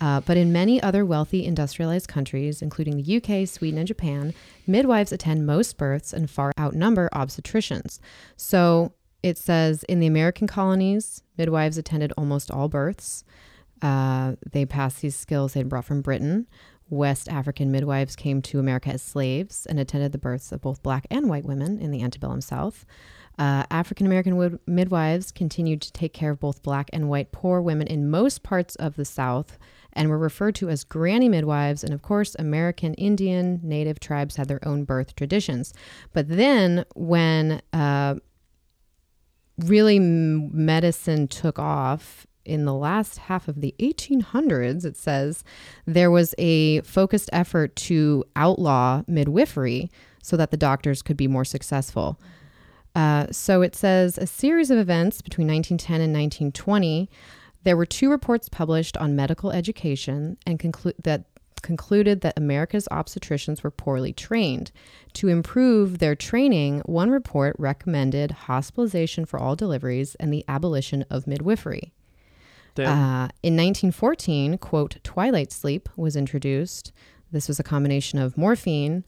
Uh, 0.00 0.20
but 0.20 0.36
in 0.36 0.52
many 0.52 0.82
other 0.82 1.04
wealthy 1.06 1.44
industrialized 1.44 2.08
countries, 2.08 2.60
including 2.60 2.96
the 2.96 3.16
UK, 3.16 3.46
Sweden, 3.48 3.78
and 3.78 3.86
Japan, 3.86 4.34
midwives 4.66 5.12
attend 5.12 5.46
most 5.46 5.78
births 5.78 6.12
and 6.12 6.28
far 6.28 6.52
outnumber 6.58 7.08
obstetricians. 7.12 8.00
So 8.36 8.92
it 9.22 9.38
says 9.38 9.84
in 9.84 10.00
the 10.00 10.06
American 10.06 10.46
colonies, 10.46 11.22
midwives 11.38 11.78
attended 11.78 12.12
almost 12.16 12.50
all 12.50 12.68
births. 12.68 13.24
Uh, 13.80 14.34
they 14.50 14.64
passed 14.64 15.00
these 15.00 15.16
skills 15.16 15.54
they'd 15.54 15.68
brought 15.68 15.84
from 15.84 16.02
Britain. 16.02 16.46
West 16.88 17.28
African 17.28 17.72
midwives 17.72 18.14
came 18.14 18.42
to 18.42 18.58
America 18.58 18.90
as 18.90 19.02
slaves 19.02 19.66
and 19.66 19.80
attended 19.80 20.12
the 20.12 20.18
births 20.18 20.52
of 20.52 20.60
both 20.60 20.82
black 20.82 21.06
and 21.10 21.28
white 21.28 21.44
women 21.44 21.78
in 21.78 21.90
the 21.90 22.02
antebellum 22.02 22.40
South. 22.40 22.84
Uh, 23.38 23.64
African 23.70 24.06
American 24.06 24.60
midwives 24.66 25.32
continued 25.32 25.80
to 25.80 25.92
take 25.92 26.12
care 26.12 26.32
of 26.32 26.40
both 26.40 26.62
black 26.62 26.90
and 26.92 27.08
white 27.08 27.32
poor 27.32 27.62
women 27.62 27.86
in 27.86 28.10
most 28.10 28.42
parts 28.42 28.76
of 28.76 28.96
the 28.96 29.06
South 29.06 29.58
and 29.94 30.10
were 30.10 30.18
referred 30.18 30.54
to 30.56 30.68
as 30.68 30.84
granny 30.84 31.30
midwives. 31.30 31.82
And 31.82 31.94
of 31.94 32.02
course, 32.02 32.36
American 32.38 32.92
Indian 32.94 33.58
native 33.62 33.98
tribes 34.00 34.36
had 34.36 34.48
their 34.48 34.66
own 34.68 34.84
birth 34.84 35.14
traditions. 35.14 35.72
But 36.12 36.28
then, 36.28 36.84
when 36.94 37.62
uh, 37.72 38.16
really 39.58 39.98
medicine 39.98 41.28
took 41.28 41.58
off 41.58 42.26
in 42.44 42.64
the 42.64 42.74
last 42.74 43.18
half 43.18 43.48
of 43.48 43.60
the 43.60 43.74
1800s, 43.78 44.84
it 44.84 44.96
says, 44.96 45.44
there 45.86 46.10
was 46.10 46.34
a 46.38 46.80
focused 46.82 47.30
effort 47.32 47.74
to 47.76 48.24
outlaw 48.34 49.02
midwifery 49.06 49.90
so 50.22 50.36
that 50.36 50.50
the 50.50 50.56
doctors 50.56 51.02
could 51.02 51.16
be 51.16 51.28
more 51.28 51.44
successful. 51.44 52.20
Uh, 52.94 53.26
so 53.30 53.62
it 53.62 53.74
says 53.74 54.18
a 54.18 54.26
series 54.26 54.70
of 54.70 54.78
events 54.78 55.22
between 55.22 55.46
1910 55.46 56.00
and 56.00 56.12
1920. 56.12 57.08
There 57.64 57.76
were 57.76 57.86
two 57.86 58.10
reports 58.10 58.48
published 58.48 58.96
on 58.96 59.16
medical 59.16 59.50
education 59.52 60.36
and 60.46 60.58
conclude 60.58 60.96
that 61.04 61.24
concluded 61.62 62.20
that 62.20 62.36
America's 62.36 62.88
obstetricians 62.90 63.62
were 63.62 63.70
poorly 63.70 64.12
trained. 64.12 64.72
To 65.14 65.28
improve 65.28 65.98
their 65.98 66.14
training, 66.14 66.80
one 66.80 67.10
report 67.10 67.56
recommended 67.58 68.30
hospitalization 68.32 69.24
for 69.24 69.38
all 69.38 69.56
deliveries 69.56 70.14
and 70.16 70.32
the 70.32 70.44
abolition 70.48 71.04
of 71.08 71.26
midwifery. 71.26 71.92
Uh, 72.78 73.28
in 73.42 73.54
1914, 73.56 74.58
quote, 74.58 74.96
twilight 75.02 75.52
sleep 75.52 75.88
was 75.96 76.16
introduced. 76.16 76.92
This 77.30 77.48
was 77.48 77.60
a 77.60 77.64
combination 77.64 78.18
of 78.18 78.38
morphine 78.38 79.04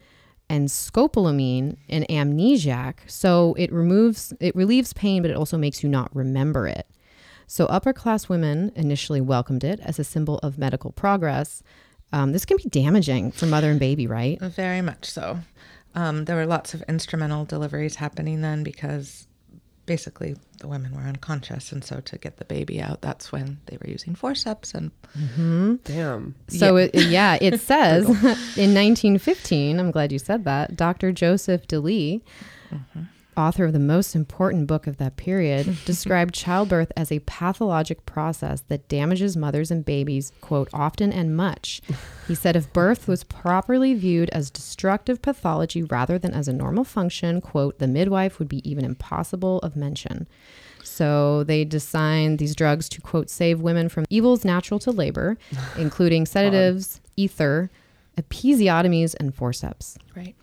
and 0.48 0.68
scopolamine, 0.68 1.76
an 1.88 2.04
amnesiac. 2.10 2.96
So 3.06 3.54
it 3.58 3.72
removes, 3.72 4.34
it 4.40 4.54
relieves 4.54 4.92
pain, 4.92 5.22
but 5.22 5.30
it 5.30 5.36
also 5.36 5.56
makes 5.56 5.82
you 5.82 5.88
not 5.88 6.14
remember 6.14 6.66
it. 6.66 6.86
So 7.46 7.66
upper 7.66 7.92
class 7.92 8.28
women 8.28 8.72
initially 8.74 9.20
welcomed 9.20 9.64
it 9.64 9.80
as 9.80 9.98
a 9.98 10.04
symbol 10.04 10.38
of 10.38 10.58
medical 10.58 10.92
progress, 10.92 11.62
um, 12.14 12.30
this 12.30 12.44
can 12.44 12.56
be 12.56 12.68
damaging 12.68 13.32
for 13.32 13.46
mother 13.46 13.70
and 13.70 13.80
baby, 13.80 14.06
right? 14.06 14.40
Very 14.40 14.80
much 14.80 15.04
so. 15.04 15.40
Um, 15.96 16.26
there 16.26 16.36
were 16.36 16.46
lots 16.46 16.72
of 16.72 16.82
instrumental 16.82 17.44
deliveries 17.44 17.96
happening 17.96 18.40
then 18.40 18.62
because 18.62 19.26
basically 19.84 20.36
the 20.60 20.68
women 20.68 20.94
were 20.94 21.02
unconscious 21.02 21.72
and 21.72 21.84
so 21.84 22.00
to 22.00 22.16
get 22.16 22.38
the 22.38 22.44
baby 22.46 22.80
out 22.80 23.02
that's 23.02 23.30
when 23.30 23.58
they 23.66 23.76
were 23.76 23.90
using 23.90 24.14
forceps 24.14 24.72
and 24.72 24.90
mm-hmm. 25.14 25.74
damn 25.84 26.34
so 26.48 26.78
yeah 26.78 26.88
it, 26.94 27.06
yeah, 27.08 27.38
it 27.38 27.60
says 27.70 28.06
in 28.56 28.72
1915 28.72 29.78
i'm 29.78 29.90
glad 29.90 30.10
you 30.10 30.18
said 30.18 30.44
that 30.44 30.74
dr 30.74 31.12
joseph 31.12 31.66
delis 31.66 32.22
mm-hmm 32.72 33.02
author 33.36 33.64
of 33.64 33.72
the 33.72 33.78
most 33.78 34.14
important 34.14 34.66
book 34.66 34.86
of 34.86 34.96
that 34.98 35.16
period, 35.16 35.76
described 35.84 36.34
childbirth 36.34 36.92
as 36.96 37.10
a 37.10 37.20
pathologic 37.20 38.04
process 38.06 38.62
that 38.68 38.88
damages 38.88 39.36
mothers 39.36 39.70
and 39.70 39.84
babies, 39.84 40.32
quote, 40.40 40.68
often 40.72 41.12
and 41.12 41.36
much. 41.36 41.80
He 42.26 42.34
said 42.34 42.56
if 42.56 42.72
birth 42.72 43.06
was 43.06 43.24
properly 43.24 43.94
viewed 43.94 44.30
as 44.30 44.50
destructive 44.50 45.22
pathology 45.22 45.82
rather 45.82 46.18
than 46.18 46.32
as 46.32 46.48
a 46.48 46.52
normal 46.52 46.84
function, 46.84 47.40
quote, 47.40 47.78
the 47.78 47.88
midwife 47.88 48.38
would 48.38 48.48
be 48.48 48.68
even 48.68 48.84
impossible 48.84 49.58
of 49.58 49.76
mention. 49.76 50.26
So 50.82 51.44
they 51.44 51.64
designed 51.64 52.38
these 52.38 52.54
drugs 52.54 52.88
to, 52.90 53.00
quote, 53.00 53.30
save 53.30 53.60
women 53.60 53.88
from 53.88 54.04
evils 54.10 54.44
natural 54.44 54.78
to 54.80 54.90
labor, 54.90 55.38
including 55.78 56.26
sedatives, 56.26 57.00
ether, 57.16 57.70
episiotomies, 58.16 59.14
and 59.18 59.34
forceps. 59.34 59.96
Right. 60.16 60.34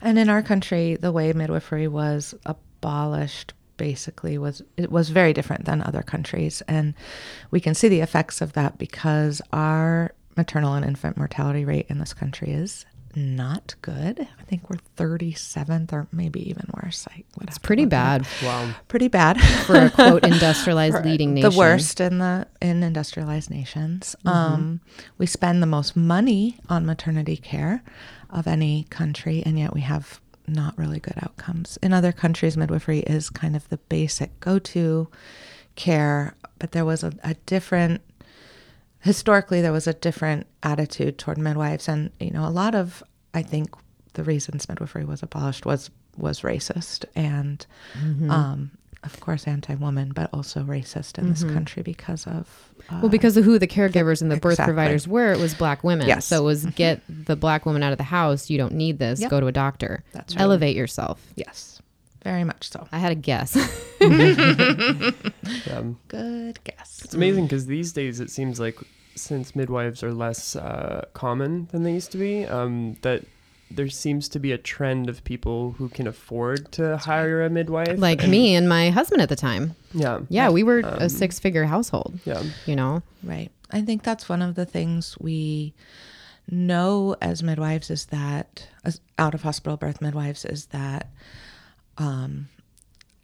And 0.00 0.18
in 0.18 0.28
our 0.28 0.42
country, 0.42 0.96
the 0.96 1.12
way 1.12 1.32
midwifery 1.32 1.88
was 1.88 2.34
abolished 2.44 3.54
basically 3.76 4.38
was 4.38 4.62
it 4.76 4.90
was 4.90 5.08
very 5.08 5.32
different 5.32 5.64
than 5.64 5.82
other 5.82 6.02
countries 6.02 6.62
and 6.68 6.94
we 7.50 7.58
can 7.58 7.74
see 7.74 7.88
the 7.88 8.00
effects 8.00 8.40
of 8.40 8.52
that 8.52 8.78
because 8.78 9.42
our 9.52 10.14
maternal 10.36 10.74
and 10.74 10.84
infant 10.84 11.16
mortality 11.16 11.64
rate 11.64 11.86
in 11.88 11.98
this 11.98 12.14
country 12.14 12.52
is 12.52 12.86
not 13.16 13.74
good. 13.82 14.20
I 14.20 14.42
think 14.44 14.68
we're 14.70 14.78
37th 14.96 15.92
or 15.92 16.06
maybe 16.12 16.48
even 16.48 16.66
worse. 16.82 17.06
I 17.10 17.24
would 17.38 17.48
It's 17.48 17.58
pretty 17.58 17.84
look 17.84 17.88
up. 17.94 18.22
bad 18.22 18.26
Wow. 18.42 18.74
Pretty 18.88 19.08
bad. 19.08 19.40
for 19.66 19.76
a 19.76 19.90
quote 19.90 20.24
industrialized 20.26 21.04
leading 21.04 21.34
nation. 21.34 21.50
The 21.50 21.56
worst 21.56 22.00
in 22.00 22.18
the 22.18 22.46
in 22.60 22.82
industrialized 22.82 23.50
nations. 23.50 24.16
Mm-hmm. 24.24 24.28
Um, 24.28 24.80
we 25.18 25.26
spend 25.26 25.62
the 25.62 25.66
most 25.66 25.96
money 25.96 26.58
on 26.68 26.86
maternity 26.86 27.36
care 27.36 27.82
of 28.30 28.46
any 28.46 28.84
country, 28.90 29.42
and 29.44 29.58
yet 29.58 29.72
we 29.74 29.80
have 29.82 30.20
not 30.46 30.76
really 30.76 31.00
good 31.00 31.16
outcomes. 31.22 31.78
In 31.82 31.92
other 31.92 32.12
countries, 32.12 32.56
midwifery 32.56 33.00
is 33.00 33.30
kind 33.30 33.56
of 33.56 33.68
the 33.68 33.78
basic 33.78 34.38
go-to 34.40 35.08
care, 35.76 36.34
but 36.58 36.72
there 36.72 36.84
was 36.84 37.02
a, 37.02 37.12
a 37.22 37.34
different 37.46 38.02
historically 39.04 39.60
there 39.62 39.72
was 39.72 39.86
a 39.86 39.94
different 39.94 40.46
attitude 40.62 41.18
toward 41.18 41.38
midwives 41.38 41.88
and 41.88 42.10
you 42.18 42.30
know 42.30 42.46
a 42.46 42.50
lot 42.50 42.74
of 42.74 43.02
i 43.34 43.42
think 43.42 43.68
the 44.14 44.24
reasons 44.24 44.68
midwifery 44.68 45.04
was 45.04 45.22
abolished 45.22 45.64
was 45.66 45.90
was 46.16 46.40
racist 46.40 47.04
and 47.14 47.66
Mm-hmm. 47.98 48.30
um, 48.30 48.70
of 49.02 49.20
course 49.20 49.46
anti-woman 49.46 50.12
but 50.14 50.30
also 50.32 50.60
racist 50.62 51.18
in 51.18 51.28
this 51.28 51.44
country 51.44 51.82
because 51.82 52.26
of 52.26 52.70
uh, 52.88 52.98
Well, 53.02 53.10
because 53.10 53.36
of 53.36 53.44
who 53.44 53.58
the 53.58 53.66
caregivers 53.66 54.22
and 54.22 54.30
the 54.30 54.36
birth 54.38 54.52
Exactly. 54.54 54.72
providers 54.74 55.06
were, 55.06 55.30
it 55.32 55.38
was 55.38 55.54
black 55.54 55.84
women. 55.84 56.06
Yes. 56.06 56.24
So 56.26 56.40
it 56.40 56.44
was 56.44 56.64
get 56.66 57.02
the 57.08 57.36
black 57.36 57.66
woman 57.66 57.82
out 57.82 57.92
of 57.92 57.98
the 57.98 58.04
house. 58.04 58.48
You 58.48 58.56
don't 58.58 58.72
need 58.74 58.98
this. 58.98 59.20
Yep. 59.20 59.30
Go 59.30 59.40
to 59.40 59.46
a 59.46 59.52
doctor. 59.52 60.02
That's 60.12 60.34
right. 60.34 60.42
Elevate 60.42 60.74
yourself. 60.76 61.20
yes 61.36 61.73
very 62.24 62.42
much 62.44 62.70
so 62.70 62.88
I 62.90 62.98
had 62.98 63.12
a 63.12 63.14
guess. 63.14 63.54
Yeah. 64.00 65.10
good 66.08 66.62
guess 66.64 67.02
It's 67.04 67.14
amazing 67.14 67.44
because 67.44 67.66
these 67.66 67.92
days 67.92 68.20
it 68.20 68.30
seems 68.30 68.58
like 68.60 68.78
since 69.14 69.54
midwives 69.54 70.02
are 70.02 70.12
less 70.12 70.56
uh, 70.56 71.04
common 71.12 71.68
than 71.70 71.84
they 71.84 71.92
used 71.92 72.10
to 72.12 72.18
be, 72.18 72.44
um, 72.46 72.96
that 73.02 73.24
there 73.70 73.88
seems 73.88 74.28
to 74.30 74.38
be 74.40 74.50
a 74.52 74.58
trend 74.58 75.08
of 75.08 75.22
people 75.24 75.72
who 75.78 75.88
can 75.88 76.06
afford 76.08 76.70
to 76.72 76.96
hire 76.96 77.42
a 77.44 77.50
midwife. 77.50 77.96
like 77.98 78.22
and- 78.22 78.30
me 78.30 78.54
and 78.56 78.68
my 78.68 78.90
husband 78.90 79.22
at 79.22 79.28
the 79.28 79.36
time. 79.36 79.76
Yeah. 79.92 80.20
Yeah, 80.28 80.50
we 80.50 80.62
were 80.64 80.80
Um, 80.84 80.94
a 81.02 81.08
six 81.08 81.38
figure 81.38 81.64
household, 81.64 82.18
Yeah. 82.24 82.42
you 82.66 82.74
know? 82.76 83.02
Right. 83.22 83.50
I 83.70 83.82
think 83.82 84.02
that's 84.02 84.28
one 84.28 84.42
of 84.42 84.54
the 84.56 84.66
things 84.66 85.16
we 85.20 85.74
know 86.50 87.16
as 87.22 87.42
midwives 87.42 87.90
is 87.90 88.06
that, 88.06 88.68
as 88.84 89.00
out 89.18 89.34
of 89.34 89.42
hospital 89.42 89.76
birth 89.76 90.00
midwives, 90.00 90.44
is 90.44 90.66
that 90.66 91.08
um, 91.98 92.48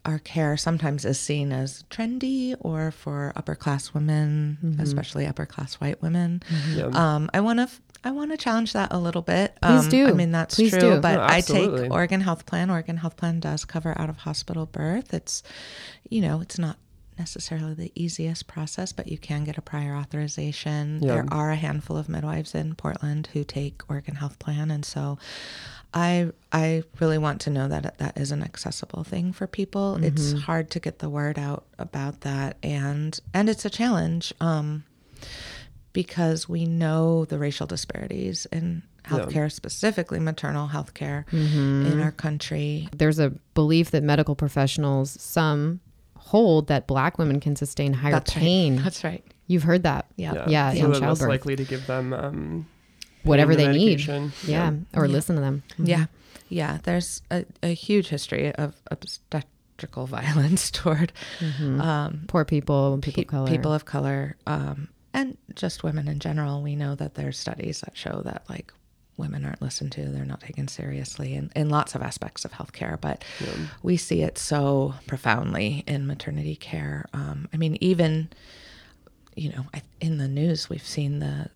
our 0.05 0.17
care 0.19 0.57
sometimes 0.57 1.05
is 1.05 1.19
seen 1.19 1.51
as 1.51 1.83
trendy 1.91 2.55
or 2.59 2.91
for 2.91 3.33
upper 3.35 3.53
class 3.55 3.93
women, 3.93 4.77
especially 4.79 5.27
upper 5.27 5.45
class 5.45 5.75
white 5.75 6.01
women. 6.01 6.41
Yeah. 6.73 6.85
Um, 6.93 7.29
I 7.33 7.39
want 7.41 7.59
to. 7.59 7.69
I 8.03 8.09
want 8.09 8.31
to 8.31 8.37
challenge 8.37 8.73
that 8.73 8.91
a 8.91 8.97
little 8.97 9.21
bit. 9.21 9.55
Please 9.61 9.83
Um, 9.83 9.89
do. 9.91 10.07
I 10.07 10.13
mean, 10.13 10.31
that's 10.31 10.55
Please 10.55 10.71
true. 10.71 10.79
do. 10.79 10.99
But 11.01 11.17
No, 11.17 11.21
I 11.23 11.41
take 11.41 11.91
Oregon 11.91 12.19
Health 12.21 12.47
Plan. 12.47 12.71
Oregon 12.71 12.97
Health 12.97 13.15
Plan 13.15 13.39
does 13.39 13.63
cover 13.63 13.93
out 13.95 14.09
of 14.09 14.17
hospital 14.17 14.65
birth. 14.65 15.13
It's, 15.13 15.43
you 16.09 16.19
know, 16.21 16.41
it's 16.41 16.57
not 16.57 16.77
necessarily 17.19 17.75
the 17.75 17.91
easiest 17.93 18.47
process, 18.47 18.91
but 18.91 19.07
you 19.07 19.19
can 19.19 19.43
get 19.43 19.59
a 19.59 19.61
prior 19.61 19.95
authorization. 19.95 20.99
Yeah. 20.99 21.09
There 21.13 21.25
are 21.31 21.51
a 21.51 21.55
handful 21.55 21.95
of 21.95 22.09
midwives 22.09 22.55
in 22.55 22.73
Portland 22.73 23.29
who 23.33 23.43
take 23.43 23.83
Oregon 23.87 24.15
Health 24.15 24.39
Plan, 24.39 24.71
and 24.71 24.83
so 24.83 25.19
I 25.93 26.31
I 26.51 26.83
really 26.99 27.17
want 27.17 27.41
to 27.41 27.49
know 27.49 27.67
that 27.67 27.97
that 27.97 28.17
is 28.17 28.31
an 28.31 28.43
accessible 28.43 29.03
thing 29.03 29.33
for 29.33 29.47
people. 29.47 30.01
It's 30.01 30.33
hard 30.33 30.71
to 30.71 30.79
get 30.79 30.99
the 30.99 31.09
word 31.09 31.37
out 31.37 31.65
about 31.77 32.21
that, 32.21 32.57
and 32.63 33.19
and 33.33 33.49
it's 33.49 33.65
a 33.65 33.69
challenge. 33.69 34.33
Um, 34.39 34.83
because 35.93 36.47
we 36.47 36.65
know 36.65 37.25
the 37.25 37.37
racial 37.37 37.67
disparities 37.67 38.45
in 38.51 38.81
healthcare, 39.03 39.51
specifically 39.51 40.19
maternal 40.19 40.69
healthcare 40.69 41.25
in 41.33 41.99
our 42.01 42.11
country. 42.11 42.87
There's 42.95 43.19
a 43.19 43.31
belief 43.53 43.91
that 43.91 44.03
medical 44.03 44.35
professionals, 44.35 45.19
some 45.19 45.81
hold 46.17 46.67
that 46.67 46.87
black 46.87 47.17
women 47.17 47.39
can 47.39 47.55
sustain 47.55 47.93
higher 47.93 48.13
That's 48.13 48.35
right. 48.35 48.41
pain. 48.41 48.75
That's 48.77 49.03
right. 49.03 49.23
You've 49.47 49.63
heard 49.63 49.83
that. 49.83 50.05
Yeah. 50.15 50.45
Yeah, 50.47 50.73
so 50.73 50.85
in 50.85 50.91
they're 50.91 51.01
less 51.01 51.21
likely 51.21 51.55
to 51.57 51.65
give 51.65 51.87
them 51.87 52.13
um, 52.13 52.67
Whatever 53.23 53.55
pain 53.55 53.71
they 53.71 53.77
need. 53.77 53.99
medication. 53.99 54.31
Yeah. 54.45 54.73
Or 54.93 55.07
listen 55.07 55.35
to 55.35 55.41
them. 55.41 55.63
Yeah. 55.77 56.05
Yeah. 56.49 56.79
There's 56.83 57.21
a, 57.31 57.45
a 57.63 57.73
huge 57.73 58.07
history 58.09 58.51
of 58.53 58.75
obstetrical 58.89 60.05
violence 60.07 60.69
toward 60.71 61.11
um, 61.59 62.25
Poor 62.27 62.45
people, 62.45 62.99
people 63.01 63.13
pe- 63.13 63.21
of 63.23 63.27
color. 63.27 63.47
people 63.49 63.73
of 63.73 63.85
color, 63.85 64.35
um, 64.47 64.89
and 65.13 65.37
just 65.55 65.83
women 65.83 66.07
in 66.07 66.19
general. 66.19 66.61
We 66.61 66.75
know 66.75 66.95
that 66.95 67.15
there's 67.15 67.37
studies 67.37 67.81
that 67.81 67.97
show 67.97 68.21
that 68.25 68.43
like 68.49 68.71
women 69.17 69.45
aren't 69.45 69.61
listened 69.61 69.91
to, 69.91 70.05
they're 70.05 70.25
not 70.25 70.41
taken 70.41 70.67
seriously 70.67 71.35
in, 71.35 71.51
in 71.55 71.69
lots 71.69 71.93
of 71.95 72.01
aspects 72.01 72.43
of 72.45 72.51
healthcare, 72.53 72.99
but 72.99 73.23
we 73.83 73.95
see 73.97 74.21
it 74.23 74.37
so 74.37 74.95
profoundly 75.05 75.83
in 75.85 76.07
maternity 76.07 76.55
care. 76.55 77.05
Um, 77.13 77.47
I 77.53 77.57
mean, 77.57 77.77
even 77.81 78.29
you 79.35 79.49
know, 79.49 79.65
I, 79.73 79.81
in 79.99 80.17
the 80.17 80.27
news, 80.27 80.69
we've 80.69 80.85
seen 80.85 81.19
the 81.19 81.49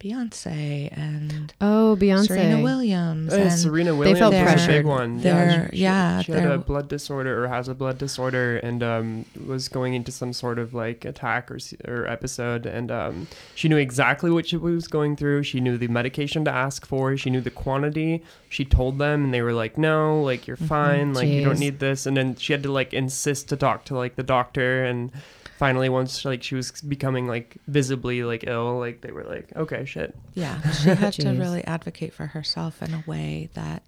Beyonce 0.00 0.88
and 0.96 1.52
Oh, 1.60 1.96
Beyonce. 2.00 2.28
Serena 2.28 2.62
Williams. 2.62 3.32
Uh, 3.32 3.36
and 3.38 3.52
Serena 3.52 3.94
Williams 3.96 4.16
they 4.16 4.20
felt 4.20 4.32
was 4.34 4.40
a 4.40 4.44
pressured. 4.44 4.68
big 4.68 4.86
one. 4.86 5.18
They're- 5.20 5.68
she, 5.72 5.76
she- 5.76 5.82
yeah, 5.82 6.22
she 6.22 6.32
had 6.32 6.50
a 6.50 6.58
blood 6.58 6.88
disorder 6.88 7.42
or 7.44 7.48
has 7.48 7.68
a 7.68 7.74
blood 7.74 7.98
disorder 7.98 8.58
and 8.58 8.82
um, 8.82 9.24
was 9.46 9.68
going 9.68 9.94
into 9.94 10.12
some 10.12 10.32
sort 10.32 10.58
of 10.60 10.72
like 10.72 11.04
attack 11.04 11.50
or 11.50 11.58
or 11.86 12.06
episode. 12.06 12.64
And 12.64 12.90
um, 12.92 13.26
she 13.56 13.68
knew 13.68 13.76
exactly 13.76 14.30
what 14.30 14.46
she 14.46 14.56
was 14.56 14.86
going 14.86 15.16
through. 15.16 15.42
She 15.42 15.60
knew 15.60 15.76
the 15.76 15.88
medication 15.88 16.44
to 16.44 16.50
ask 16.52 16.86
for. 16.86 17.16
She 17.16 17.30
knew 17.30 17.40
the 17.40 17.50
quantity. 17.50 18.22
She 18.48 18.64
told 18.64 18.98
them, 18.98 19.24
and 19.24 19.34
they 19.34 19.42
were 19.42 19.52
like, 19.52 19.76
"No, 19.76 20.22
like 20.22 20.46
you're 20.46 20.56
fine. 20.56 21.12
Like 21.12 21.28
you 21.28 21.44
don't 21.44 21.58
need 21.58 21.80
this." 21.80 22.06
And 22.06 22.16
then 22.16 22.36
she 22.36 22.52
had 22.52 22.62
to 22.62 22.70
like 22.72 22.94
insist 22.94 23.48
to 23.48 23.56
talk 23.56 23.84
to 23.86 23.96
like 23.96 24.14
the 24.16 24.22
doctor 24.22 24.84
and. 24.84 25.10
Finally, 25.58 25.88
once 25.88 26.24
like 26.24 26.40
she 26.40 26.54
was 26.54 26.70
becoming 26.82 27.26
like 27.26 27.56
visibly 27.66 28.22
like 28.22 28.44
ill, 28.46 28.78
like 28.78 29.00
they 29.00 29.10
were 29.10 29.24
like, 29.24 29.52
okay, 29.56 29.84
shit, 29.84 30.16
yeah, 30.34 30.70
she 30.70 30.88
had 30.88 31.12
to 31.12 31.28
really 31.38 31.64
advocate 31.64 32.14
for 32.14 32.26
herself 32.26 32.80
in 32.80 32.94
a 32.94 33.02
way 33.08 33.50
that 33.54 33.82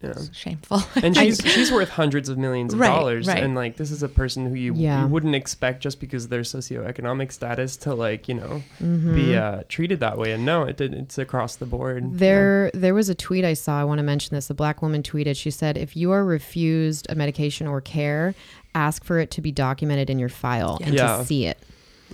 yeah. 0.00 0.08
was 0.10 0.30
shameful. 0.32 0.82
and 1.02 1.16
she's 1.16 1.40
she's 1.44 1.72
worth 1.72 1.88
hundreds 1.88 2.28
of 2.28 2.38
millions 2.38 2.72
of 2.72 2.80
Right, 2.80 2.88
dollars 2.88 3.26
right. 3.26 3.42
and 3.42 3.54
like 3.54 3.76
this 3.76 3.90
is 3.90 4.02
a 4.02 4.08
person 4.08 4.46
who 4.46 4.54
you, 4.54 4.74
Yeah. 4.74 5.02
you 5.02 5.08
wouldn't 5.08 5.34
expect 5.34 5.80
just 5.82 5.98
because 6.00 6.24
of 6.24 6.30
their 6.30 6.42
socioeconomic 6.42 7.32
status 7.32 7.76
to 7.78 7.94
like 7.94 8.28
you 8.28 8.34
know 8.34 8.62
Mm-hmm. 8.80 9.14
be 9.14 9.36
uh, 9.36 9.62
treated 9.68 10.00
that 10.00 10.16
way 10.18 10.32
and 10.32 10.44
no 10.44 10.62
it 10.62 10.76
did, 10.76 10.94
it's 10.94 11.18
across 11.18 11.56
the 11.56 11.66
board 11.66 12.18
There, 12.18 12.70
there 12.74 12.94
was 12.94 13.08
a 13.08 13.14
tweet 13.14 13.44
I 13.44 13.54
saw. 13.54 13.80
I 13.80 13.84
want 13.84 13.98
to 13.98 14.04
mention 14.04 14.34
this. 14.34 14.50
A 14.50 14.54
black 14.54 14.82
woman 14.82 15.02
tweeted. 15.02 15.36
She 15.36 15.50
said, 15.50 15.76
"If 15.76 15.96
you 15.96 16.12
are 16.12 16.24
refused 16.24 17.06
a 17.10 17.14
medication 17.14 17.66
or 17.66 17.80
care, 17.80 18.34
ask 18.74 19.02
for 19.04 19.18
it 19.18 19.30
to 19.32 19.40
be 19.40 19.50
documented 19.52 20.10
in 20.10 20.18
your 20.18 20.28
file 20.28 20.78
and 20.82 20.94
Yeah. 20.94 21.16
to 21.18 21.24
see 21.24 21.46
it." 21.46 21.58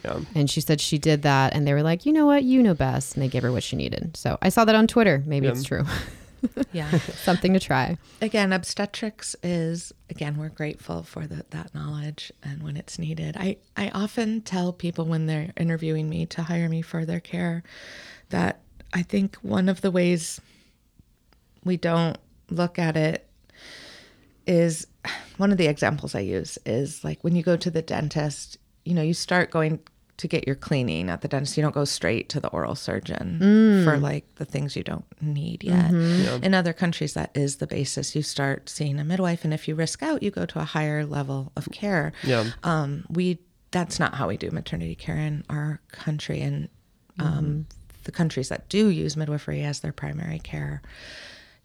yeah 0.05 0.21
And 0.35 0.49
she 0.51 0.61
said 0.61 0.81
she 0.81 0.99
did 0.99 1.23
that, 1.23 1.55
and 1.55 1.67
they 1.67 1.73
were 1.73 1.83
like, 1.83 2.05
"You 2.07 2.13
know 2.13 2.27
what? 2.27 2.43
You 2.45 2.63
know 2.63 2.75
best," 2.75 3.15
and 3.15 3.23
they 3.23 3.29
gave 3.29 3.43
her 3.43 3.53
what 3.53 3.63
she 3.63 3.77
needed. 3.77 4.17
So 4.17 4.39
I 4.43 4.49
saw 4.49 4.65
that 4.65 4.75
on 4.75 4.87
Twitter. 4.87 5.23
Maybe 5.27 5.47
Yeah. 5.47 5.53
it's 5.53 5.65
true. 5.65 5.85
yeah. 6.73 6.91
Something 6.99 7.53
to 7.55 7.61
try. 7.61 7.99
Again, 8.21 8.53
obstetrics 8.53 9.37
is 9.43 9.93
again 10.11 10.37
we're 10.37 10.49
grateful 10.49 11.03
for 11.03 11.27
the, 11.27 11.45
that 11.51 11.75
knowledge 11.75 12.33
and 12.43 12.63
when 12.63 12.77
it's 12.77 12.99
needed. 12.99 13.37
I 13.37 13.57
I 13.77 13.91
often 13.91 14.41
tell 14.41 14.73
people 14.73 15.05
when 15.05 15.27
they're 15.27 15.53
interviewing 15.57 16.09
me 16.09 16.27
to 16.27 16.43
hire 16.43 16.69
me 16.69 16.83
for 16.83 17.05
their 17.05 17.21
care 17.21 17.63
that 18.31 18.61
I 18.93 19.03
think 19.03 19.37
one 19.37 19.69
of 19.69 19.81
the 19.81 19.91
ways 19.91 20.41
we 21.65 21.77
don't 21.77 22.19
look 22.51 22.79
at 22.79 22.97
it 22.97 23.27
is 24.47 24.87
one 25.37 25.51
of 25.51 25.59
the 25.59 25.67
examples 25.67 26.15
I 26.15 26.21
use 26.21 26.59
is 26.65 27.03
like 27.03 27.23
when 27.23 27.35
you 27.35 27.43
go 27.43 27.57
to 27.57 27.71
the 27.71 27.83
dentist, 27.83 28.59
you 28.85 28.95
know, 28.95 29.03
you 29.03 29.15
start 29.15 29.51
going 29.51 29.81
to 30.17 30.29
get 30.29 30.47
your 30.47 30.55
cleaning 30.57 31.11
at 31.11 31.23
the 31.23 31.29
dentist. 31.29 31.57
You 31.57 31.63
don't 31.63 31.75
go 31.75 31.85
straight 31.85 32.29
to 32.31 32.41
the 32.41 32.49
oral 32.49 32.75
surgeon 32.75 33.39
for 33.85 33.97
like 33.99 34.25
the 34.37 34.45
things 34.45 34.77
you 34.77 34.83
don't 34.85 35.05
need 35.21 35.65
yet. 35.65 35.91
In 36.45 36.55
other 36.55 36.73
countries, 36.73 37.15
that 37.15 37.31
is 37.35 37.57
the 37.57 37.67
basis. 37.67 38.15
You 38.15 38.23
start 38.23 38.69
seeing 38.69 39.01
a 39.01 39.05
midwife, 39.05 39.45
and 39.45 39.53
if 39.53 39.67
you 39.67 39.75
risk 39.75 40.03
out, 40.03 40.23
you 40.23 40.31
go 40.31 40.47
to 40.47 40.61
a 40.61 40.65
higher 40.65 41.05
level 41.05 41.51
of 41.57 41.69
care. 41.73 42.13
yeah 42.23 42.51
Um, 42.63 43.05
we 43.11 43.39
that's 43.73 43.99
not 43.99 44.15
how 44.15 44.29
we 44.29 44.37
do 44.37 44.51
maternity 44.53 44.95
care 44.95 45.17
in 45.17 45.45
our 45.51 45.81
country, 45.91 46.41
and 46.41 46.69
um, 47.19 47.67
the 48.05 48.13
countries 48.13 48.49
that 48.49 48.69
do 48.69 48.89
use 48.89 49.17
midwifery 49.17 49.63
as 49.63 49.81
their 49.81 49.93
primary 49.93 50.39
care 50.39 50.81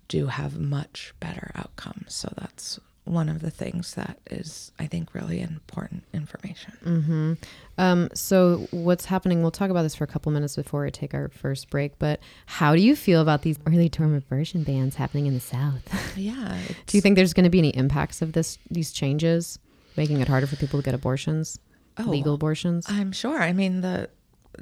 do 0.07 0.25
have 0.25 0.57
much 0.57 1.13
better 1.19 1.51
outcomes. 1.53 2.15
So 2.15 2.33
that's 2.35 2.79
one 3.09 3.27
of 3.27 3.41
the 3.41 3.49
things 3.49 3.95
that 3.95 4.19
is, 4.29 4.71
I 4.77 4.85
think, 4.85 5.15
really 5.15 5.41
important 5.41 6.03
information. 6.13 6.73
Mm-hmm. 6.85 7.33
Um, 7.79 8.09
so 8.13 8.67
what's 8.71 9.05
happening? 9.05 9.41
We'll 9.41 9.49
talk 9.51 9.71
about 9.71 9.81
this 9.81 9.95
for 9.95 10.03
a 10.03 10.07
couple 10.07 10.31
minutes 10.31 10.55
before 10.55 10.83
we 10.83 10.91
take 10.91 11.13
our 11.15 11.27
first 11.29 11.69
break. 11.71 11.97
But 11.97 12.19
how 12.45 12.75
do 12.75 12.81
you 12.81 12.95
feel 12.95 13.19
about 13.21 13.41
these 13.41 13.57
early 13.65 13.89
term 13.89 14.13
abortion 14.15 14.63
bans 14.63 14.95
happening 14.95 15.25
in 15.25 15.33
the 15.33 15.39
South? 15.39 15.81
Yeah. 16.17 16.57
do 16.85 16.97
you 16.97 17.01
think 17.01 17.15
there's 17.15 17.33
going 17.33 17.45
to 17.45 17.49
be 17.49 17.59
any 17.59 17.69
impacts 17.69 18.21
of 18.21 18.33
this 18.33 18.57
these 18.69 18.91
changes, 18.91 19.57
making 19.95 20.19
it 20.21 20.27
harder 20.27 20.47
for 20.47 20.55
people 20.57 20.79
to 20.79 20.83
get 20.85 20.93
abortions, 20.93 21.57
Oh, 21.97 22.03
legal 22.03 22.33
abortions? 22.35 22.85
I'm 22.89 23.11
sure. 23.11 23.41
I 23.41 23.53
mean, 23.53 23.81
the 23.81 24.09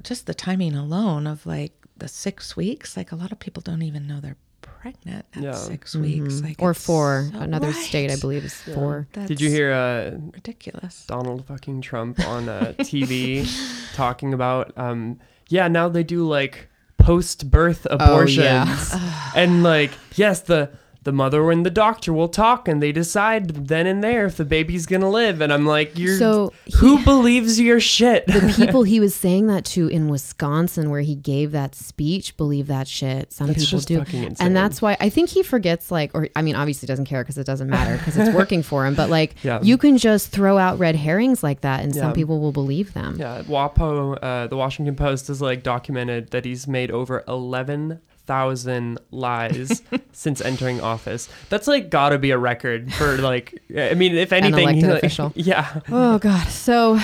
just 0.03 0.25
the 0.27 0.33
timing 0.33 0.75
alone 0.75 1.25
of 1.27 1.45
like 1.45 1.73
the 1.97 2.07
six 2.07 2.55
weeks, 2.55 2.95
like 2.95 3.11
a 3.11 3.15
lot 3.15 3.31
of 3.31 3.39
people 3.39 3.61
don't 3.61 3.81
even 3.81 4.05
know 4.07 4.19
they're 4.19 4.37
pregnant 4.81 5.25
at 5.35 5.43
Yeah. 5.43 5.51
six 5.53 5.95
weeks. 5.95 6.41
Like 6.41 6.53
Mm-hmm. 6.57 6.63
or 6.65 6.71
it's 6.71 6.85
four. 6.85 7.29
so- 7.33 7.39
Another 7.39 7.67
Right. 7.67 7.75
state, 7.75 8.11
I 8.11 8.15
believe, 8.17 8.43
is 8.45 8.53
four. 8.53 9.07
Did 9.13 9.41
you 9.41 9.49
hear 9.49 9.71
uh, 9.73 10.17
ridiculous? 10.33 11.05
Donald 11.07 11.45
fucking 11.45 11.81
Trump 11.81 12.19
on 12.27 12.47
uh, 12.49 12.73
TV 12.79 13.47
talking 13.95 14.33
about, 14.33 14.73
um, 14.77 15.19
yeah, 15.49 15.67
now 15.67 15.89
they 15.89 16.03
do 16.03 16.27
like 16.27 16.67
post 16.97 17.49
birth 17.51 17.85
abortions. 17.89 18.37
yeah. 18.37 19.31
and 19.35 19.63
like, 19.63 19.91
yes, 20.15 20.41
the 20.41 20.69
the 21.07 21.13
mother 21.13 21.49
and 21.51 21.65
the 21.65 21.69
doctor 21.69 22.11
will 22.11 22.27
talk 22.27 22.67
and 22.67 22.83
they 22.83 22.91
decide 22.91 23.47
then 23.67 23.87
and 23.87 24.03
there 24.03 24.25
if 24.25 24.35
the 24.35 24.43
baby's 24.43 24.85
gonna 24.85 25.09
live. 25.09 25.39
And 25.39 25.53
I'm 25.53 25.65
like, 25.65 25.97
you're 25.97 26.17
So 26.17 26.51
who 26.79 27.01
believes 27.05 27.57
your 27.61 27.79
shit? 27.79 28.27
the 28.27 28.53
people 28.57 28.83
he 28.83 28.99
was 28.99 29.15
saying 29.15 29.47
that 29.47 29.63
to 29.67 29.87
in 29.87 30.09
Wisconsin, 30.09 30.89
where 30.89 30.99
he 30.99 31.15
gave 31.15 31.53
that 31.53 31.75
speech, 31.75 32.35
believe 32.35 32.67
that 32.67 32.89
shit. 32.89 33.31
Some 33.31 33.47
That's 33.47 33.63
people 33.63 33.79
do, 33.79 34.03
and 34.41 34.53
that's 34.53 34.81
why 34.81 34.97
I 34.99 35.07
think 35.07 35.29
he 35.29 35.43
forgets. 35.43 35.91
Like, 35.91 36.11
or 36.13 36.27
I 36.35 36.41
mean, 36.41 36.55
obviously 36.57 36.87
doesn't 36.87 37.05
care 37.05 37.23
because 37.23 37.37
it 37.37 37.45
doesn't 37.45 37.69
matter 37.69 37.97
because 37.97 38.17
it's 38.17 38.35
working 38.41 38.61
for 38.61 38.85
him. 38.85 38.93
But 38.93 39.09
like, 39.09 39.41
Yeah. 39.45 39.61
you 39.63 39.77
can 39.77 39.97
just 39.97 40.31
throw 40.31 40.57
out 40.57 40.77
red 40.77 40.97
herrings 40.97 41.41
like 41.41 41.61
that, 41.61 41.85
and 41.85 41.95
Yeah. 41.95 42.01
some 42.01 42.11
people 42.13 42.41
will 42.41 42.51
believe 42.51 42.93
them. 42.93 43.15
Yeah, 43.17 43.43
WAPO, 43.43 44.17
uh, 44.21 44.47
the 44.47 44.57
Washington 44.57 44.97
Post 44.97 45.29
has 45.29 45.41
like 45.41 45.63
documented 45.63 46.31
that 46.31 46.43
he's 46.43 46.67
made 46.67 46.91
over 46.91 47.23
eleven 47.29 48.01
thousand 48.27 48.99
lies 49.11 49.81
since 50.11 50.41
entering 50.41 50.79
office. 50.81 51.27
That's 51.49 51.67
like 51.67 51.89
got 51.89 52.09
to 52.09 52.19
be 52.19 52.31
a 52.31 52.37
record 52.37 52.93
for 52.93 53.17
like. 53.17 53.61
I 53.77 53.93
mean, 53.95 54.15
if 54.15 54.31
anything, 54.33 54.63
elected 54.63 54.83
he, 54.83 54.89
like- 54.91 54.97
official. 55.03 55.31
Yeah, 55.35 55.81
Oh 55.89 56.19
God. 56.19 56.47
So 56.49 56.95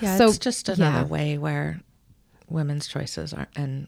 Yeah, 0.00 0.16
so 0.18 0.26
it's 0.28 0.38
just 0.38 0.68
another 0.68 1.00
yeah. 1.00 1.04
way 1.04 1.38
where 1.38 1.80
women's 2.48 2.88
choices 2.88 3.32
are 3.32 3.46
and 3.54 3.86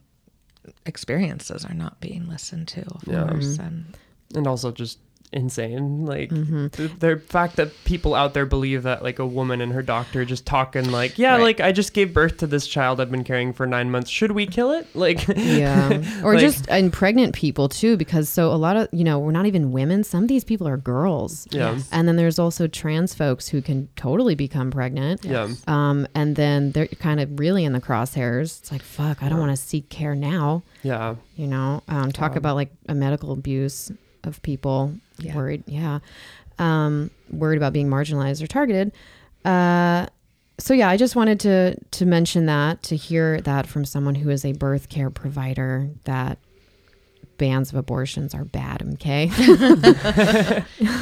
experiences 0.86 1.64
are 1.64 1.74
not 1.74 2.00
being 2.00 2.28
listened 2.28 2.68
to, 2.68 2.82
of 2.82 3.02
Yeah. 3.06 3.28
course. 3.28 3.56
Mm-hmm. 3.56 3.62
And 3.66 3.96
and 4.34 4.46
also 4.46 4.70
just 4.70 4.98
insane. 5.32 6.04
Like 6.06 6.30
Mm-hmm. 6.30 6.66
the, 6.68 6.88
the 7.14 7.16
fact 7.20 7.56
that 7.56 7.70
people 7.84 8.14
out 8.14 8.34
there 8.34 8.46
believe 8.46 8.82
that 8.84 9.02
like 9.02 9.18
a 9.18 9.26
woman 9.26 9.60
and 9.60 9.72
her 9.72 9.82
doctor 9.82 10.24
just 10.24 10.46
talking 10.46 10.90
like, 10.90 11.18
yeah, 11.18 11.32
Right. 11.34 11.42
like 11.42 11.60
I 11.60 11.72
just 11.72 11.92
gave 11.94 12.12
birth 12.14 12.38
to 12.38 12.46
this 12.46 12.66
child 12.66 13.00
I've 13.00 13.10
been 13.10 13.24
carrying 13.24 13.52
for 13.52 13.66
nine 13.66 13.90
months. 13.90 14.10
Should 14.10 14.32
we 14.32 14.46
kill 14.46 14.72
it? 14.72 14.86
Like, 14.94 15.26
yeah, 15.28 16.02
or 16.24 16.34
Like- 16.34 16.40
just 16.40 16.68
and 16.68 16.92
pregnant 16.92 17.34
people 17.34 17.68
too, 17.68 17.96
because 17.96 18.28
so 18.28 18.52
a 18.52 18.56
lot 18.56 18.76
of 18.76 18.88
you 18.92 19.04
know 19.04 19.18
we're 19.18 19.32
not 19.32 19.46
even 19.46 19.72
women. 19.72 20.04
Some 20.04 20.22
of 20.24 20.28
these 20.28 20.44
people 20.44 20.68
are 20.68 20.76
girls. 20.76 21.46
yeah, 21.50 21.78
And 21.90 22.06
then 22.08 22.16
there's 22.16 22.38
also 22.38 22.66
trans 22.66 23.14
folks 23.14 23.48
who 23.48 23.62
can 23.62 23.88
totally 23.96 24.34
become 24.34 24.70
pregnant. 24.70 25.24
yeah, 25.24 25.48
Um, 25.66 26.06
and 26.14 26.36
then 26.36 26.72
they're 26.72 26.86
kind 26.86 27.20
of 27.20 27.38
really 27.38 27.64
in 27.64 27.72
the 27.72 27.80
crosshairs. 27.80 28.60
It's 28.60 28.72
like, 28.72 28.82
fuck, 28.82 29.22
I 29.22 29.28
don't 29.28 29.38
want 29.38 29.50
to 29.52 29.56
seek 29.56 29.88
care 29.88 30.14
now. 30.14 30.62
yeah. 30.82 31.16
You 31.36 31.46
know, 31.46 31.82
um, 31.88 32.12
talk 32.12 32.36
about 32.36 32.56
like 32.56 32.70
a 32.88 32.94
medical 32.94 33.32
abuse 33.32 33.90
of 34.24 34.40
people 34.42 34.92
Yeah. 35.24 35.36
worried. 35.36 35.64
Yeah. 35.66 36.00
Um, 36.58 37.10
worried 37.30 37.56
about 37.56 37.72
being 37.72 37.88
marginalized 37.88 38.42
or 38.42 38.46
targeted. 38.46 38.92
Uh, 39.44 40.06
so 40.58 40.74
yeah, 40.74 40.88
I 40.88 40.96
just 40.96 41.16
wanted 41.16 41.40
to, 41.40 41.76
to 41.92 42.06
mention 42.06 42.46
that, 42.46 42.82
to 42.84 42.96
hear 42.96 43.40
that 43.40 43.66
from 43.66 43.84
someone 43.84 44.14
who 44.14 44.30
is 44.30 44.44
a 44.44 44.52
birth 44.52 44.88
care 44.88 45.10
provider 45.10 45.88
that 46.04 46.38
bans 47.38 47.70
of 47.70 47.76
abortions 47.76 48.34
are 48.34 48.44
bad. 48.44 48.82
Okay. 48.94 49.26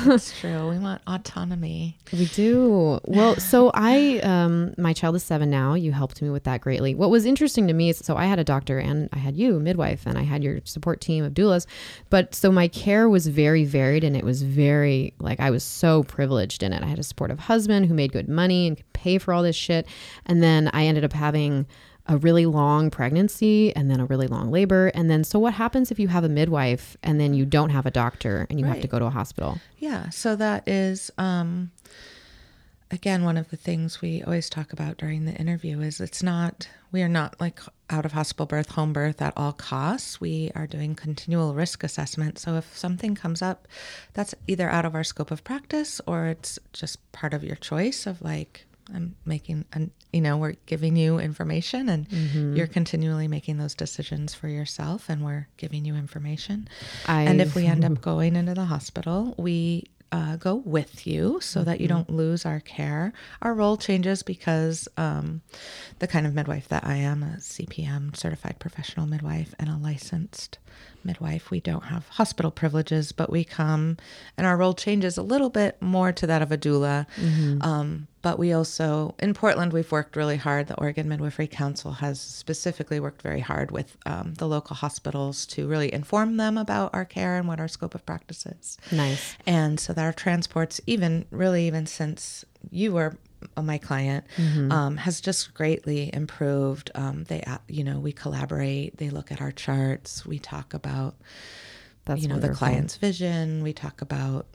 That's 0.04 0.38
true. 0.40 0.70
We 0.70 0.78
want 0.78 1.02
autonomy. 1.06 1.98
We 2.12 2.26
do. 2.26 3.00
Well, 3.04 3.36
so 3.36 3.70
I, 3.74 4.18
um, 4.20 4.74
my 4.78 4.92
child 4.92 5.16
is 5.16 5.22
seven 5.22 5.50
now. 5.50 5.74
You 5.74 5.92
helped 5.92 6.22
me 6.22 6.30
with 6.30 6.44
that 6.44 6.60
greatly. 6.60 6.94
What 6.94 7.10
was 7.10 7.26
interesting 7.26 7.66
to 7.68 7.72
me 7.72 7.90
is, 7.90 7.98
so 7.98 8.16
I 8.16 8.26
had 8.26 8.38
a 8.38 8.44
doctor 8.44 8.78
and 8.78 9.08
I 9.12 9.18
had 9.18 9.36
you, 9.36 9.60
midwife, 9.60 10.06
and 10.06 10.18
I 10.18 10.22
had 10.22 10.42
your 10.42 10.60
support 10.64 11.00
team 11.00 11.24
of 11.24 11.34
doulas. 11.34 11.66
But 12.08 12.34
so 12.34 12.50
my 12.50 12.68
care 12.68 13.08
was 13.08 13.26
very 13.26 13.64
varied 13.64 14.04
and 14.04 14.16
it 14.16 14.24
was 14.24 14.42
very, 14.42 15.14
like, 15.18 15.40
I 15.40 15.50
was 15.50 15.64
so 15.64 16.02
privileged 16.04 16.62
in 16.62 16.72
it. 16.72 16.82
I 16.82 16.86
had 16.86 16.98
a 16.98 17.04
supportive 17.04 17.40
husband 17.40 17.86
who 17.86 17.94
made 17.94 18.12
good 18.12 18.28
money 18.28 18.66
and 18.66 18.76
could 18.76 18.92
pay 18.92 19.18
for 19.18 19.34
all 19.34 19.42
this 19.42 19.56
shit. 19.56 19.86
And 20.26 20.42
then 20.42 20.70
I 20.72 20.86
ended 20.86 21.04
up 21.04 21.12
having 21.12 21.66
a 22.10 22.18
really 22.18 22.44
long 22.44 22.90
pregnancy 22.90 23.74
and 23.76 23.88
then 23.88 24.00
a 24.00 24.04
really 24.04 24.26
long 24.26 24.50
labor. 24.50 24.88
And 24.88 25.08
then, 25.08 25.22
so 25.22 25.38
what 25.38 25.54
happens 25.54 25.92
if 25.92 26.00
you 26.00 26.08
have 26.08 26.24
a 26.24 26.28
midwife 26.28 26.96
and 27.04 27.20
then 27.20 27.34
you 27.34 27.46
don't 27.46 27.70
have 27.70 27.86
a 27.86 27.90
doctor 27.90 28.48
and 28.50 28.58
you 28.58 28.66
have 28.66 28.80
to 28.80 28.88
go 28.88 28.98
to 28.98 29.04
a 29.04 29.10
hospital? 29.10 29.60
Yeah. 29.78 30.10
So 30.10 30.34
that 30.34 30.66
is, 30.66 31.12
um, 31.18 31.70
again, 32.90 33.22
one 33.22 33.36
of 33.36 33.50
the 33.50 33.56
things 33.56 34.02
we 34.02 34.24
always 34.24 34.50
talk 34.50 34.72
about 34.72 34.96
during 34.96 35.24
the 35.24 35.34
interview 35.34 35.80
is 35.82 36.00
it's 36.00 36.20
not, 36.20 36.68
we 36.90 37.00
are 37.02 37.08
not 37.08 37.40
like 37.40 37.60
out 37.88 38.04
of 38.04 38.10
hospital 38.10 38.46
birth, 38.46 38.70
home 38.70 38.92
birth 38.92 39.22
at 39.22 39.32
all 39.36 39.52
costs. 39.52 40.20
We 40.20 40.50
are 40.56 40.66
doing 40.66 40.96
continual 40.96 41.54
risk 41.54 41.84
assessment. 41.84 42.40
So 42.40 42.56
if 42.56 42.76
something 42.76 43.14
comes 43.14 43.40
up 43.40 43.68
that's 44.14 44.34
either 44.48 44.68
out 44.68 44.84
of 44.84 44.96
our 44.96 45.04
scope 45.04 45.30
of 45.30 45.44
practice 45.44 46.00
or 46.08 46.26
it's 46.26 46.58
just 46.72 47.12
part 47.12 47.34
of 47.34 47.44
your 47.44 47.56
choice 47.56 48.04
of 48.04 48.20
like, 48.20 48.66
I'm 48.94 49.16
making, 49.24 49.64
an, 49.72 49.90
you 50.12 50.20
know, 50.20 50.36
we're 50.36 50.56
giving 50.66 50.96
you 50.96 51.18
information 51.18 51.88
and 51.88 52.06
you're 52.56 52.66
continually 52.66 53.28
making 53.28 53.58
those 53.58 53.74
decisions 53.74 54.34
for 54.34 54.48
yourself 54.48 55.08
and 55.08 55.24
we're 55.24 55.48
giving 55.56 55.84
you 55.84 55.94
information. 55.94 56.68
I, 57.06 57.22
And 57.22 57.40
if 57.40 57.54
we 57.54 57.66
end 57.66 57.84
up 57.84 58.00
going 58.10 58.36
into 58.36 58.54
the 58.54 58.66
hospital, 58.66 59.34
we 59.38 59.90
uh, 60.12 60.34
go 60.36 60.56
with 60.56 61.06
you 61.06 61.38
so 61.40 61.62
that 61.62 61.80
you 61.80 61.86
don't 61.86 62.10
lose 62.10 62.44
our 62.44 62.58
care. 62.60 63.12
Our 63.42 63.54
role 63.54 63.76
changes 63.76 64.22
because 64.24 64.88
um, 64.96 65.42
the 66.00 66.08
kind 66.08 66.26
of 66.26 66.34
midwife 66.34 66.66
that 66.68 66.84
I 66.84 66.96
am, 66.96 67.22
a 67.22 67.36
CPM 67.38 68.16
certified 68.16 68.56
professional 68.58 69.06
midwife 69.06 69.54
and 69.58 69.68
a 69.68 69.76
licensed 69.76 70.58
midwife, 71.04 71.50
we 71.50 71.60
don't 71.60 71.84
have 71.84 72.08
hospital 72.08 72.50
privileges, 72.50 73.12
but 73.12 73.30
we 73.30 73.44
come 73.44 73.98
and 74.36 74.46
our 74.48 74.56
role 74.56 74.74
changes 74.74 75.16
a 75.16 75.22
little 75.22 75.48
bit 75.50 75.80
more 75.80 76.10
to 76.12 76.26
that 76.26 76.42
of 76.42 76.50
a 76.50 76.58
doula. 76.58 77.06
Um, 77.62 78.08
but 78.22 78.38
we 78.38 78.52
also, 78.52 79.14
in 79.18 79.32
Portland, 79.34 79.72
we've 79.72 79.90
worked 79.90 80.14
really 80.16 80.36
hard. 80.36 80.66
The 80.66 80.74
Oregon 80.78 81.08
Midwifery 81.08 81.46
Council 81.46 81.92
has 81.92 82.20
specifically 82.20 83.00
worked 83.00 83.22
very 83.22 83.40
hard 83.40 83.70
with 83.70 83.96
um, 84.06 84.34
the 84.34 84.46
local 84.46 84.76
hospitals 84.76 85.46
to 85.46 85.66
really 85.66 85.92
inform 85.92 86.36
them 86.36 86.58
about 86.58 86.90
our 86.92 87.04
care 87.04 87.36
and 87.38 87.48
what 87.48 87.60
our 87.60 87.68
scope 87.68 87.94
of 87.94 88.04
practice 88.04 88.44
is. 88.46 88.76
nice. 88.92 89.36
And 89.46 89.80
so 89.80 89.92
that 89.92 90.04
our 90.04 90.12
transports, 90.12 90.80
even 90.86 91.24
really, 91.30 91.66
even 91.66 91.86
since 91.86 92.44
you 92.70 92.92
were 92.92 93.16
my 93.60 93.78
client, 93.78 94.24
Mm-hmm. 94.36 94.70
um, 94.70 94.96
has 94.98 95.20
just 95.22 95.54
greatly 95.54 96.10
improved. 96.12 96.90
Um, 96.94 97.24
they, 97.24 97.40
uh, 97.42 97.56
you 97.68 97.84
know, 97.84 97.98
we 97.98 98.12
collaborate. 98.12 98.98
They 98.98 99.08
look 99.08 99.32
at 99.32 99.40
our 99.40 99.50
charts. 99.52 100.26
We 100.26 100.38
talk 100.38 100.74
about, 100.74 101.14
That's 102.04 102.20
you 102.22 102.28
know, 102.28 102.38
the 102.38 102.50
client's 102.50 102.96
vision. 102.96 103.62
We 103.62 103.72
talk 103.72 104.02
about, 104.02 104.46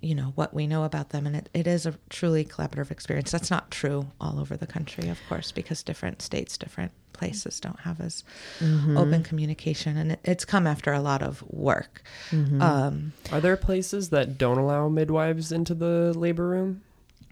you 0.00 0.14
know, 0.14 0.32
what 0.36 0.54
we 0.54 0.66
know 0.66 0.84
about 0.84 1.10
them, 1.10 1.26
and 1.26 1.34
it, 1.34 1.48
it 1.52 1.66
is 1.66 1.84
a 1.86 1.94
truly 2.08 2.44
collaborative 2.44 2.90
experience. 2.90 3.30
That's 3.32 3.50
not 3.50 3.70
true 3.70 4.06
all 4.20 4.38
over 4.38 4.56
the 4.56 4.66
country, 4.66 5.08
of 5.08 5.18
course, 5.28 5.50
because 5.50 5.82
different 5.82 6.22
states, 6.22 6.56
different 6.56 6.92
places 7.12 7.58
don't 7.58 7.80
have 7.80 8.00
as 8.00 8.22
Mm-hmm. 8.60 8.96
open 8.96 9.22
communication, 9.24 9.96
and 9.96 10.12
it, 10.12 10.20
it's 10.24 10.44
come 10.44 10.66
after 10.68 10.92
a 10.92 11.00
lot 11.00 11.20
of 11.22 11.42
work. 11.50 12.02
Mm-hmm. 12.30 12.62
Um, 12.62 13.12
Are 13.32 13.40
there 13.40 13.56
places 13.56 14.10
that 14.10 14.38
don't 14.38 14.58
allow 14.58 14.88
midwives 14.88 15.50
into 15.50 15.74
the 15.74 16.12
labor 16.16 16.48
room? 16.48 16.82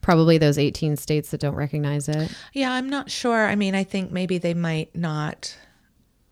Probably 0.03 0.39
those 0.39 0.59
18 0.59 0.97
states 0.97 1.31
that 1.31 1.41
don't 1.41 1.55
recognize 1.55 2.09
it. 2.09 2.33
Yeah, 2.53 2.73
I'm 2.73 2.89
not 2.89 3.11
sure. 3.11 3.47
I 3.47 3.55
mean, 3.57 3.75
I 3.77 3.85
think 3.85 4.11
maybe 4.13 4.39
they 4.39 4.55
might 4.55 4.95
not. 4.95 5.57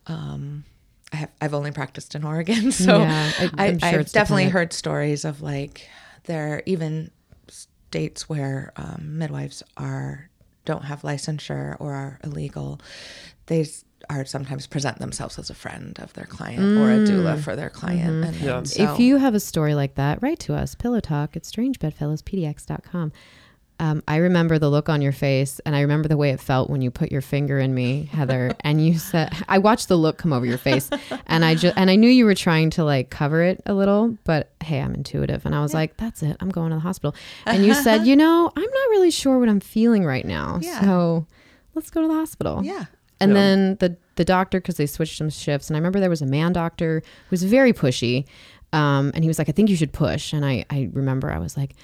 Um, 0.07 0.65
I 1.13 1.17
have 1.17 1.31
I've 1.41 1.55
only 1.55 1.71
practiced 1.71 2.15
in 2.15 2.25
Oregon, 2.25 2.73
so 2.73 2.99
Yeah, 2.99 3.31
I- 3.39 3.51
I, 3.57 3.67
I'm 3.69 3.79
sure 3.79 3.89
I've 4.01 4.13
definitely 4.13 4.45
dependent. 4.45 4.53
heard 4.53 4.73
stories 4.73 5.25
of 5.25 5.43
like 5.43 5.89
there 6.25 6.55
are 6.55 6.63
even 6.67 7.11
states 7.49 8.29
where 8.29 8.73
um, 8.77 9.19
midwives 9.19 9.63
are 9.77 10.29
don't 10.65 10.85
have 10.85 11.03
licensure 11.03 11.77
or 11.79 11.93
are 11.93 12.19
illegal. 12.25 12.81
They 13.47 13.67
are 14.11 14.25
sometimes 14.25 14.67
present 14.67 14.99
themselves 14.99 15.39
as 15.39 15.51
a 15.51 15.55
friend 15.55 15.99
of 16.01 16.13
their 16.15 16.25
client 16.25 16.79
or 16.79 16.91
a 16.91 16.99
doula 16.99 17.39
for 17.43 17.55
their 17.55 17.71
client. 17.71 18.25
And, 18.25 18.37
Yeah. 18.37 18.63
so, 18.65 18.81
Mm. 18.81 18.85
Mm-hmm. 18.87 18.95
if 18.95 19.01
you 19.01 19.17
have 19.19 19.35
a 19.35 19.41
story 19.41 19.75
like 19.75 19.95
that, 19.97 20.23
write 20.23 20.39
to 20.41 20.55
us, 20.55 20.75
pillow 20.75 21.01
talk 21.01 21.37
at 21.37 21.43
strangebedfellowspdx.com. 21.45 23.13
Um, 23.81 24.05
I 24.07 24.17
remember 24.17 24.59
the 24.59 24.71
look 24.71 24.89
on 24.89 25.03
your 25.03 25.13
face, 25.13 25.61
and 25.67 25.75
I 25.75 25.81
remember 25.81 26.07
the 26.07 26.17
way 26.17 26.31
it 26.31 26.39
felt 26.39 26.71
when 26.71 26.81
you 26.81 26.93
put 26.93 27.11
your 27.11 27.21
finger 27.21 27.59
in 27.59 27.75
me, 27.75 28.05
Heather. 28.05 28.53
and 28.61 28.85
you 28.85 28.99
said, 28.99 29.33
"I 29.49 29.59
watched 29.59 29.89
the 29.89 29.97
look 29.97 30.17
come 30.17 30.33
over 30.33 30.47
your 30.47 30.59
face, 30.59 30.89
and 31.27 31.45
I 31.45 31.57
just 31.57 31.77
and 31.77 31.91
I 31.91 31.97
knew 31.97 32.09
you 32.09 32.25
were 32.25 32.37
trying 32.37 32.71
to 32.71 32.85
like 32.85 33.11
cover 33.11 33.43
it 33.43 33.63
a 33.67 33.75
little, 33.75 34.17
but 34.25 34.53
hey, 34.63 34.81
I'm 34.81 34.95
intuitive, 34.95 35.45
and 35.45 35.55
I 35.55 35.61
was 35.61 35.73
yeah. 35.73 35.79
like, 35.79 35.97
that's 35.97 36.23
it, 36.23 36.37
I'm 36.41 36.51
going 36.51 36.71
to 36.71 36.77
the 36.77 36.81
hospital." 36.81 37.17
And 37.47 37.65
you 37.67 37.75
said, 37.75 38.07
"You 38.07 38.15
know, 38.15 38.51
I'm 38.55 38.63
not 38.63 38.91
really 38.91 39.11
sure 39.11 39.41
what 39.41 39.49
I'm 39.49 39.61
feeling 39.61 40.05
right 40.05 40.25
now, 40.25 40.61
yeah. 40.63 40.81
so 40.81 41.27
let's 41.75 41.91
go 41.91 42.01
to 42.03 42.09
the 42.09 42.15
hospital." 42.15 42.65
Yeah. 42.65 42.85
And 43.21 43.33
yeah. 43.33 43.35
then 43.35 43.77
the 43.81 43.97
the 44.17 44.25
doctor, 44.25 44.61
because 44.61 44.77
they 44.77 44.87
switched 44.87 45.19
some 45.19 45.31
shifts, 45.31 45.69
and 45.69 45.77
I 45.77 45.79
remember 45.79 45.99
there 45.99 46.11
was 46.11 46.23
a 46.23 46.27
man 46.27 46.53
doctor 46.53 47.01
who 47.01 47.31
was 47.31 47.43
very 47.43 47.73
pushy, 47.73 48.27
um, 48.73 49.11
and 49.15 49.25
he 49.25 49.29
was 49.29 49.39
like, 49.39 49.49
"I 49.49 49.53
think 49.53 49.69
you 49.69 49.77
should 49.77 49.93
push," 49.93 50.33
and 50.33 50.45
I 50.45 50.65
I 50.71 50.91
remember 50.93 51.33
I 51.33 51.39
was 51.39 51.57
like 51.57 51.75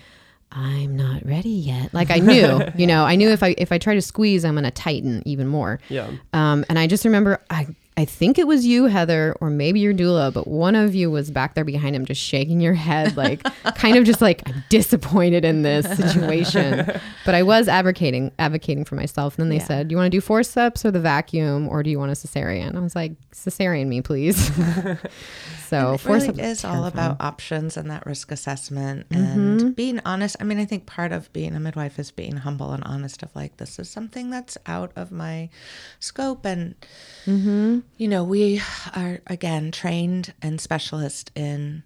I'm 0.53 0.97
not 0.97 1.25
ready 1.25 1.51
yet. 1.51 1.91
Like 2.01 2.11
I 2.11 2.19
knew, 2.19 2.63
you 2.77 2.87
know, 2.87 3.05
I 3.05 3.17
knew 3.17 3.29
if 3.29 3.43
I 3.43 3.55
if 3.59 3.73
I 3.73 3.79
try 3.79 3.95
to 3.95 4.01
squeeze, 4.01 4.45
I'm 4.45 4.55
gonna 4.55 4.71
tighten 4.71 5.23
even 5.27 5.47
more. 5.49 5.81
Yeah. 5.89 6.11
Um, 6.33 6.65
and 6.69 6.79
I 6.79 6.87
just 6.87 7.05
remember 7.05 7.41
I 7.51 7.67
I 7.97 8.07
think 8.07 8.39
it 8.39 8.47
was 8.47 8.65
you, 8.65 8.85
Heather, 8.85 9.37
or 9.43 9.51
maybe 9.51 9.81
your 9.81 9.93
doula, 9.93 10.33
but 10.33 10.47
one 10.47 10.75
of 10.75 10.95
you 10.95 11.11
was 11.11 11.31
back 11.31 11.55
there 11.55 11.65
behind 11.65 11.95
him, 11.95 12.07
just 12.07 12.23
shaking 12.23 12.59
your 12.59 12.73
head, 12.73 13.15
like 13.15 13.43
kind 13.75 13.99
of 13.99 14.05
just 14.05 14.23
like 14.23 14.43
I'm 14.47 14.65
disappointed 14.71 15.45
in 15.45 15.63
this 15.63 15.87
situation. 15.97 16.91
But 17.27 17.35
I 17.35 17.43
was 17.43 17.69
advocating 17.69 18.33
advocating 18.39 18.85
for 18.85 18.95
myself. 18.95 19.37
And 19.37 19.43
then 19.45 19.51
they 19.51 19.63
yeah. 19.63 19.67
said, 19.67 19.89
"Do 19.89 19.93
you 19.93 19.97
want 19.99 20.07
to 20.07 20.17
do 20.17 20.23
forceps 20.23 20.85
or 20.85 20.91
the 20.91 21.01
vacuum, 21.01 21.69
or 21.69 21.83
do 21.83 21.91
you 21.91 21.99
want 21.99 22.11
a 22.11 22.15
cesarean?" 22.15 22.75
I 22.75 22.81
was 22.81 22.97
like, 22.97 23.13
"Cesarean 23.33 23.87
me, 23.87 24.01
please." 24.01 24.51
So 25.71 25.93
it 25.95 26.05
really 26.05 26.43
is 26.43 26.65
all 26.65 26.85
about 26.85 27.21
options 27.21 27.77
and 27.77 27.89
that 27.93 28.05
risk 28.05 28.33
assessment 28.33 29.07
and 29.13 29.61
mm-hmm. 29.61 29.71
being 29.71 30.01
honest. 30.05 30.35
I 30.41 30.45
mean, 30.45 30.59
I 30.59 30.65
think 30.65 30.85
part 30.85 31.13
of 31.13 31.33
being 31.33 31.55
a 31.55 31.61
midwife 31.61 31.97
is 32.01 32.11
being 32.11 32.39
humble 32.39 32.73
and 32.73 32.83
honest 32.83 33.23
of 33.23 33.31
like, 33.37 33.59
this 33.59 33.79
is 33.79 33.89
something 33.89 34.31
that's 34.31 34.59
out 34.67 34.91
of 34.97 35.13
my 35.13 35.49
scope. 36.01 36.45
And, 36.45 36.75
mm-hmm. 37.25 37.81
you 37.99 38.09
know, 38.09 38.25
we 38.25 38.61
are, 38.97 39.21
again, 39.29 39.71
trained 39.71 40.35
and 40.43 40.61
specialist 40.61 41.31
in 41.37 41.85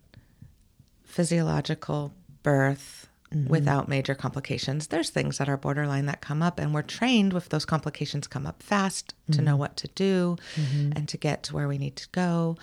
physiological 1.05 2.15
birth 2.43 3.03
Mm-hmm. 3.33 3.49
without 3.49 3.89
major 3.89 4.15
complications. 4.15 4.89
There's 4.89 5.11
things 5.11 5.39
that 5.39 5.49
are 5.49 5.57
borderline 5.57 6.07
that 6.07 6.21
come 6.21 6.41
up, 6.41 6.61
and 6.61 6.73
we're 6.73 6.83
trained 6.83 7.33
with 7.33 7.49
those 7.49 7.65
complications 7.65 8.29
come 8.29 8.47
up 8.47 8.63
fast 8.63 9.09
mm-hmm. 9.09 9.33
to 9.33 9.43
know 9.43 9.53
mm-hmm. 9.53 9.61
what 9.61 9.77
to 9.79 9.89
do 9.97 10.37
mm-hmm. 10.55 10.93
and 10.95 11.09
to 11.09 11.17
get 11.17 11.43
to 11.45 11.55
where 11.55 11.67
we 11.67 11.77
need 11.77 11.97
to 11.97 12.09
go. 12.13 12.57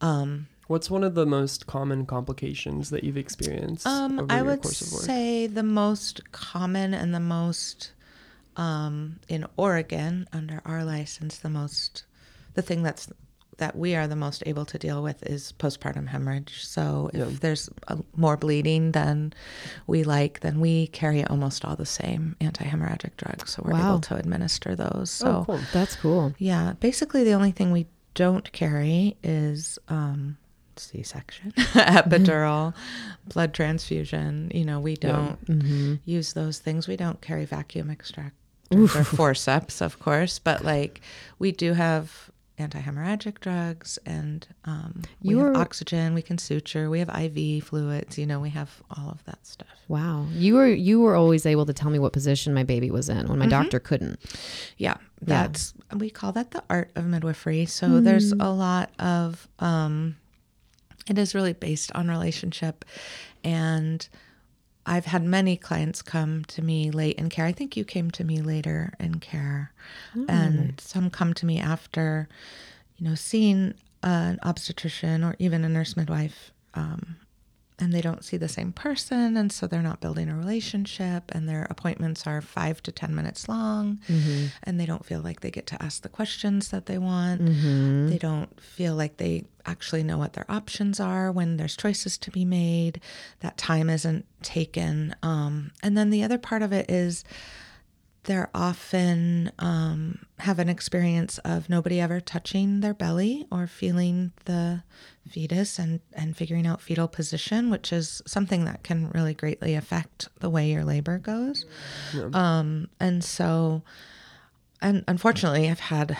Um, 0.00 0.46
What's 0.66 0.90
one 0.90 1.04
of 1.04 1.14
the 1.14 1.26
most 1.26 1.66
common 1.66 2.06
complications 2.06 2.90
that 2.90 3.04
you've 3.04 3.16
experienced? 3.16 3.86
Um, 3.86 4.26
I 4.30 4.42
would 4.42 4.64
say 4.64 5.46
the 5.46 5.62
most 5.62 6.32
common 6.32 6.94
and 6.94 7.14
the 7.14 7.20
most 7.20 7.92
um, 8.56 9.20
in 9.28 9.46
Oregon 9.56 10.26
under 10.32 10.62
our 10.64 10.84
license, 10.84 11.38
the 11.38 11.50
most 11.50 12.04
the 12.54 12.62
thing 12.62 12.82
that's 12.82 13.08
that 13.58 13.76
we 13.76 13.94
are 13.94 14.08
the 14.08 14.16
most 14.16 14.42
able 14.46 14.64
to 14.64 14.78
deal 14.78 15.02
with 15.02 15.22
is 15.24 15.52
postpartum 15.58 16.08
hemorrhage. 16.08 16.64
So 16.64 17.10
if 17.12 17.20
yeah. 17.20 17.36
there's 17.40 17.70
a, 17.86 17.98
more 18.16 18.36
bleeding 18.36 18.92
than 18.92 19.32
we 19.86 20.02
like, 20.02 20.40
then 20.40 20.58
we 20.58 20.88
carry 20.88 21.24
almost 21.24 21.64
all 21.64 21.76
the 21.76 21.86
same 21.86 22.34
anti-hemorrhagic 22.40 23.16
drugs. 23.16 23.52
So 23.52 23.62
we're 23.64 23.74
wow. 23.74 23.90
able 23.90 24.00
to 24.00 24.16
administer 24.16 24.74
those. 24.74 25.10
So 25.10 25.28
oh, 25.28 25.44
cool. 25.46 25.60
that's 25.72 25.94
cool. 25.96 26.34
Yeah, 26.38 26.74
basically 26.80 27.22
the 27.22 27.32
only 27.32 27.52
thing 27.52 27.70
we 27.70 27.86
don't 28.14 28.50
carry 28.52 29.16
is 29.22 29.78
um, 29.88 30.36
C-section, 30.78 31.52
epidural, 31.56 32.74
blood 33.26 33.54
transfusion. 33.54 34.50
You 34.54 34.64
know, 34.64 34.80
we 34.80 34.96
don't 34.96 35.38
yeah. 35.48 35.54
mm-hmm. 35.54 35.94
use 36.04 36.32
those 36.32 36.58
things. 36.58 36.88
We 36.88 36.96
don't 36.96 37.20
carry 37.20 37.44
vacuum 37.44 37.90
extract 37.90 38.36
or 38.70 38.88
forceps, 38.88 39.80
of 39.80 39.98
course, 39.98 40.38
but 40.38 40.64
like 40.64 41.00
we 41.38 41.52
do 41.52 41.74
have 41.74 42.30
anti-hemorrhagic 42.58 43.40
drugs 43.40 43.98
and 44.06 44.46
um, 44.64 45.02
we 45.22 45.36
have 45.36 45.56
oxygen 45.56 46.14
we 46.14 46.22
can 46.22 46.38
suture 46.38 46.88
we 46.88 47.00
have 47.00 47.08
iv 47.20 47.64
fluids 47.64 48.16
you 48.16 48.24
know 48.24 48.38
we 48.38 48.50
have 48.50 48.80
all 48.96 49.10
of 49.10 49.24
that 49.24 49.44
stuff 49.44 49.66
wow 49.88 50.24
you 50.30 50.54
were 50.54 50.68
you 50.68 51.00
were 51.00 51.16
always 51.16 51.46
able 51.46 51.66
to 51.66 51.72
tell 51.72 51.90
me 51.90 51.98
what 51.98 52.12
position 52.12 52.54
my 52.54 52.62
baby 52.62 52.92
was 52.92 53.08
in 53.08 53.26
when 53.26 53.38
my 53.38 53.46
mm-hmm. 53.46 53.62
doctor 53.62 53.80
couldn't 53.80 54.20
yeah 54.78 54.94
that's 55.20 55.74
yeah. 55.90 55.98
we 55.98 56.08
call 56.08 56.30
that 56.30 56.52
the 56.52 56.62
art 56.70 56.92
of 56.94 57.04
midwifery 57.04 57.66
so 57.66 57.88
mm. 57.88 58.04
there's 58.04 58.30
a 58.30 58.50
lot 58.50 58.90
of 59.00 59.48
um, 59.58 60.16
it 61.08 61.18
is 61.18 61.34
really 61.34 61.52
based 61.52 61.92
on 61.92 62.08
relationship. 62.08 62.84
And 63.42 64.06
I've 64.86 65.06
had 65.06 65.24
many 65.24 65.56
clients 65.56 66.02
come 66.02 66.44
to 66.46 66.62
me 66.62 66.90
late 66.90 67.16
in 67.18 67.28
care. 67.28 67.46
I 67.46 67.52
think 67.52 67.76
you 67.76 67.84
came 67.84 68.10
to 68.12 68.24
me 68.24 68.42
later 68.42 68.92
in 69.00 69.20
care. 69.20 69.72
Mm. 70.14 70.28
And 70.28 70.80
some 70.80 71.10
come 71.10 71.32
to 71.34 71.46
me 71.46 71.58
after, 71.58 72.28
you 72.96 73.08
know, 73.08 73.14
seeing 73.14 73.74
an 74.02 74.38
obstetrician 74.42 75.24
or 75.24 75.36
even 75.38 75.64
a 75.64 75.68
nurse 75.68 75.96
midwife 75.96 76.52
um, 76.74 77.16
and 77.78 77.92
they 77.92 78.00
don't 78.00 78.24
see 78.24 78.36
the 78.36 78.48
same 78.48 78.72
person 78.72 79.36
and 79.36 79.50
so 79.50 79.66
they're 79.66 79.82
not 79.82 80.00
building 80.00 80.28
a 80.28 80.36
relationship 80.36 81.24
and 81.32 81.48
their 81.48 81.66
appointments 81.70 82.26
are 82.26 82.40
five 82.40 82.82
to 82.82 82.92
ten 82.92 83.14
minutes 83.14 83.48
long 83.48 83.98
mm-hmm. 84.08 84.46
and 84.62 84.78
they 84.78 84.86
don't 84.86 85.04
feel 85.04 85.20
like 85.20 85.40
they 85.40 85.50
get 85.50 85.66
to 85.66 85.82
ask 85.82 86.02
the 86.02 86.08
questions 86.08 86.68
that 86.68 86.86
they 86.86 86.98
want 86.98 87.42
mm-hmm. 87.42 88.08
they 88.08 88.18
don't 88.18 88.60
feel 88.60 88.94
like 88.94 89.16
they 89.16 89.44
actually 89.66 90.04
know 90.04 90.18
what 90.18 90.34
their 90.34 90.46
options 90.48 91.00
are 91.00 91.32
when 91.32 91.56
there's 91.56 91.76
choices 91.76 92.16
to 92.16 92.30
be 92.30 92.44
made 92.44 93.00
that 93.40 93.56
time 93.56 93.90
isn't 93.90 94.24
taken 94.42 95.14
um, 95.22 95.72
and 95.82 95.96
then 95.96 96.10
the 96.10 96.22
other 96.22 96.38
part 96.38 96.62
of 96.62 96.72
it 96.72 96.88
is 96.90 97.24
they're 98.24 98.50
often 98.54 99.52
um, 99.58 100.26
have 100.38 100.58
an 100.58 100.68
experience 100.68 101.38
of 101.38 101.68
nobody 101.68 102.00
ever 102.00 102.20
touching 102.20 102.80
their 102.80 102.94
belly 102.94 103.46
or 103.50 103.66
feeling 103.66 104.32
the 104.46 104.82
fetus 105.28 105.78
and, 105.78 106.00
and 106.12 106.36
figuring 106.36 106.66
out 106.66 106.80
fetal 106.80 107.08
position, 107.08 107.70
which 107.70 107.92
is 107.92 108.22
something 108.26 108.64
that 108.64 108.82
can 108.82 109.10
really 109.10 109.34
greatly 109.34 109.74
affect 109.74 110.28
the 110.40 110.50
way 110.50 110.70
your 110.70 110.84
labor 110.84 111.18
goes. 111.18 111.64
Yeah. 112.14 112.28
Um, 112.32 112.88
and 112.98 113.22
so, 113.22 113.82
and 114.80 115.04
unfortunately, 115.06 115.70
I've 115.70 115.80
had 115.80 116.16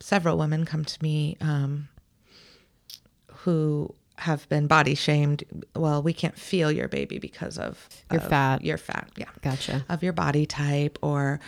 several 0.00 0.38
women 0.38 0.64
come 0.64 0.84
to 0.84 1.02
me 1.02 1.36
um, 1.40 1.88
who 3.28 3.94
have 4.20 4.48
been 4.48 4.66
body 4.66 4.94
shamed. 4.94 5.44
Well, 5.74 6.02
we 6.02 6.12
can't 6.12 6.38
feel 6.38 6.70
your 6.70 6.88
baby 6.88 7.18
because 7.18 7.58
of 7.58 7.88
your 8.12 8.20
fat. 8.20 8.62
Your 8.62 8.76
fat, 8.78 9.10
yeah. 9.16 9.30
Gotcha. 9.42 9.84
Of 9.88 10.02
your 10.02 10.12
body 10.12 10.46
type, 10.46 10.98
or 11.02 11.40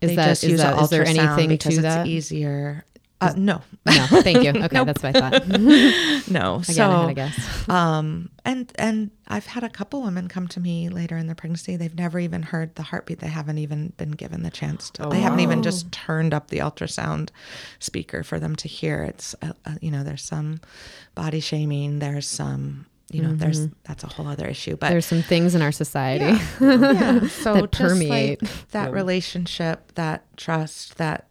is 0.00 0.10
they 0.10 0.16
that, 0.16 0.26
just 0.28 0.44
is 0.44 0.50
use 0.52 0.60
that, 0.60 0.90
there 0.90 1.04
anything 1.06 1.48
because 1.48 1.74
to 1.74 1.80
it's 1.80 1.82
that? 1.82 2.06
easier. 2.06 2.84
Uh, 3.20 3.32
no, 3.36 3.62
no, 3.84 4.06
thank 4.22 4.44
you. 4.44 4.50
Okay, 4.68 4.84
that's 4.84 5.02
what 5.02 5.16
I 5.16 5.30
thought. 5.30 5.48
no, 6.30 6.56
Again, 6.56 6.64
so 6.64 6.88
I, 6.88 7.06
I 7.08 7.12
guess. 7.14 7.68
um, 7.68 8.30
and 8.44 8.72
and 8.76 9.10
I've 9.26 9.46
had 9.46 9.64
a 9.64 9.68
couple 9.68 10.02
women 10.02 10.28
come 10.28 10.46
to 10.48 10.60
me 10.60 10.88
later 10.88 11.16
in 11.16 11.26
their 11.26 11.34
pregnancy. 11.34 11.76
They've 11.76 11.94
never 11.94 12.20
even 12.20 12.42
heard 12.42 12.76
the 12.76 12.82
heartbeat. 12.82 13.18
They 13.18 13.28
haven't 13.28 13.58
even 13.58 13.92
been 13.96 14.12
given 14.12 14.42
the 14.44 14.50
chance 14.50 14.90
to. 14.90 15.06
Oh, 15.06 15.10
they 15.10 15.20
haven't 15.20 15.40
even 15.40 15.62
just 15.62 15.90
turned 15.90 16.32
up 16.32 16.48
the 16.48 16.58
ultrasound 16.58 17.30
speaker 17.80 18.22
for 18.22 18.38
them 18.38 18.54
to 18.56 18.68
hear. 18.68 19.02
It's 19.02 19.34
uh, 19.42 19.52
uh, 19.64 19.74
you 19.80 19.90
know 19.90 20.04
there's 20.04 20.22
some 20.22 20.60
body 21.16 21.40
shaming. 21.40 21.98
There's 21.98 22.28
some 22.28 22.86
you 23.10 23.22
know, 23.22 23.30
mm-hmm. 23.30 23.38
there's 23.38 23.68
that's 23.84 24.04
a 24.04 24.06
whole 24.06 24.28
other 24.28 24.46
issue. 24.46 24.76
But 24.76 24.90
there's 24.90 25.06
some 25.06 25.22
things 25.22 25.54
in 25.54 25.62
our 25.62 25.72
society 25.72 26.24
yeah. 26.24 26.42
yeah. 26.60 27.26
So 27.28 27.54
that 27.54 27.70
permeate 27.72 28.42
like 28.42 28.68
that 28.70 28.90
yeah. 28.90 28.94
relationship, 28.94 29.94
that 29.94 30.24
trust, 30.36 30.98
that 30.98 31.28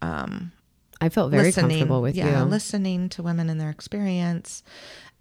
um, 0.00 0.52
I 1.00 1.08
felt 1.08 1.30
very 1.30 1.52
comfortable 1.52 2.02
with 2.02 2.16
yeah, 2.16 2.40
you. 2.40 2.44
listening 2.44 3.08
to 3.10 3.22
women 3.22 3.48
and 3.48 3.60
their 3.60 3.70
experience. 3.70 4.62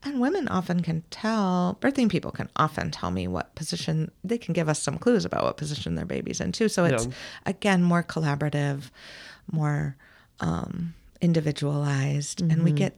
And 0.04 0.20
women 0.20 0.48
often 0.48 0.82
can 0.82 1.04
tell, 1.10 1.78
birthing 1.82 2.10
people 2.10 2.32
can 2.32 2.50
often 2.56 2.92
tell 2.92 3.12
me 3.12 3.28
what 3.28 3.56
position, 3.56 4.12
they 4.24 4.38
can 4.38 4.54
give 4.54 4.70
us 4.70 4.82
some 4.82 4.98
clues 4.98 5.26
about 5.26 5.44
what 5.44 5.58
position 5.58 5.96
their 5.96 6.06
baby's 6.06 6.40
in 6.40 6.52
too. 6.52 6.70
So 6.70 6.86
it's, 6.86 7.06
yeah. 7.06 7.12
again, 7.46 7.84
more 7.84 8.04
collaborative, 8.04 8.92
more 9.52 9.96
um, 10.40 10.94
individualized. 11.20 12.40
Mm-hmm. 12.40 12.52
And 12.52 12.64
we 12.64 12.72
mm-hmm. 12.72 12.78
get, 12.78 12.98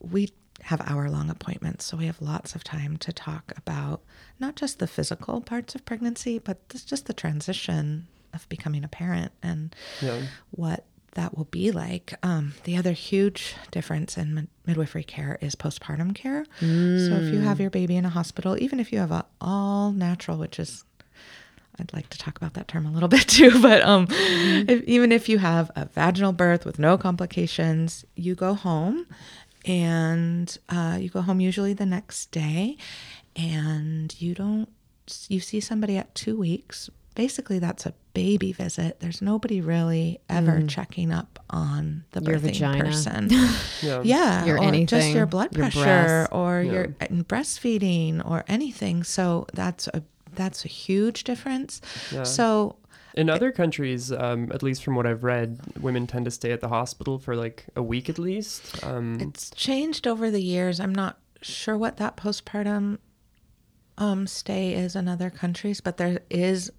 we 0.00 0.30
have 0.62 0.80
hour 0.90 1.08
long 1.10 1.30
appointments. 1.30 1.84
So 1.84 1.96
we 1.96 2.06
have 2.06 2.20
lots 2.20 2.54
of 2.54 2.64
time 2.64 2.96
to 2.98 3.12
talk 3.12 3.52
about 3.56 4.00
not 4.40 4.56
just 4.56 4.78
the 4.78 4.86
physical 4.86 5.40
parts 5.40 5.74
of 5.74 5.84
pregnancy, 5.84 6.38
but 6.38 6.68
just 6.68 7.06
the 7.06 7.12
transition 7.12 8.06
of 8.34 8.48
becoming 8.48 8.84
a 8.84 8.88
parent 8.88 9.32
and 9.42 9.74
yeah. 10.00 10.22
what 10.50 10.84
that 11.12 11.36
will 11.36 11.46
be 11.46 11.70
like. 11.70 12.14
Um, 12.22 12.54
the 12.64 12.76
other 12.76 12.92
huge 12.92 13.54
difference 13.70 14.16
in 14.16 14.34
mid- 14.34 14.48
midwifery 14.66 15.04
care 15.04 15.38
is 15.40 15.54
postpartum 15.54 16.14
care. 16.14 16.44
Mm. 16.60 17.08
So 17.08 17.14
if 17.16 17.32
you 17.32 17.40
have 17.40 17.60
your 17.60 17.70
baby 17.70 17.96
in 17.96 18.04
a 18.04 18.10
hospital, 18.10 18.56
even 18.60 18.80
if 18.80 18.92
you 18.92 18.98
have 18.98 19.10
a 19.10 19.24
all 19.40 19.92
natural, 19.92 20.38
which 20.38 20.58
is 20.58 20.84
I'd 21.80 21.92
like 21.92 22.08
to 22.10 22.18
talk 22.18 22.36
about 22.36 22.54
that 22.54 22.68
term 22.68 22.86
a 22.86 22.90
little 22.90 23.08
bit 23.16 23.28
too, 23.28 23.60
but 23.62 23.82
um, 23.82 24.06
mm-hmm. 24.06 24.70
if, 24.70 24.82
even 24.84 25.12
if 25.12 25.28
you 25.28 25.38
have 25.38 25.70
a 25.76 25.86
vaginal 25.86 26.32
birth 26.32 26.64
with 26.64 26.78
no 26.78 26.98
complications, 26.98 28.04
you 28.16 28.34
go 28.34 28.54
home 28.54 29.06
and 29.64 30.58
uh, 30.68 30.98
you 31.00 31.08
go 31.08 31.22
home 31.22 31.40
usually 31.40 31.72
the 31.72 31.86
next 31.86 32.30
day 32.30 32.76
and 33.36 34.20
you 34.20 34.34
don't, 34.34 34.68
you 35.28 35.40
see 35.40 35.60
somebody 35.60 35.96
at 35.96 36.14
two 36.14 36.36
weeks 36.36 36.90
basically 37.18 37.58
that's 37.58 37.84
a 37.84 37.92
baby 38.22 38.52
visit. 38.52 38.98
There's 39.00 39.20
nobody 39.22 39.60
really 39.60 40.18
ever 40.28 40.62
checking 40.66 41.12
up 41.12 41.38
on 41.50 42.04
the 42.10 42.20
Mm. 42.20 42.26
Your 42.28 42.36
birthing 42.38 42.42
vagina. 42.42 42.84
person. 42.84 43.28
Yeah. 43.82 44.02
yeah, 44.14 44.44
Your 44.44 44.58
or 44.62 44.84
just 44.86 45.10
your 45.10 45.26
blood 45.26 45.52
pressure 45.52 45.82
breast. 46.26 46.32
or 46.32 46.62
Yeah. 46.62 46.72
your 46.72 46.84
and 47.00 47.26
breastfeeding 47.28 48.14
or 48.28 48.44
anything. 48.48 49.04
So 49.04 49.46
that's 49.54 49.86
a 49.88 50.02
that's 50.34 50.64
a 50.64 50.68
huge 50.68 51.22
difference. 51.24 51.80
Yeah. 52.12 52.24
So 52.24 52.76
In 53.14 53.28
other 53.30 53.50
countries, 53.52 54.12
um, 54.12 54.50
at 54.52 54.62
least 54.62 54.82
from 54.84 54.94
what 54.96 55.06
I've 55.06 55.24
read, 55.24 55.58
women 55.80 56.06
tend 56.06 56.24
to 56.26 56.30
stay 56.30 56.52
at 56.52 56.60
the 56.60 56.68
hospital 56.68 57.18
for 57.18 57.34
like 57.36 57.66
a 57.74 57.82
week 57.82 58.08
at 58.08 58.18
least. 58.18 58.84
Um, 58.84 59.18
It's 59.20 59.50
changed 59.50 60.06
over 60.06 60.30
the 60.30 60.42
years. 60.42 60.78
I'm 60.80 60.94
not 60.94 61.18
sure 61.42 61.76
what 61.78 61.96
that 61.96 62.16
postpartum 62.16 62.98
um, 63.96 64.26
stay 64.26 64.74
is 64.74 64.94
in 64.94 65.08
other 65.08 65.30
countries, 65.30 65.80
but 65.80 65.96
there 65.96 66.20
is 66.30 66.70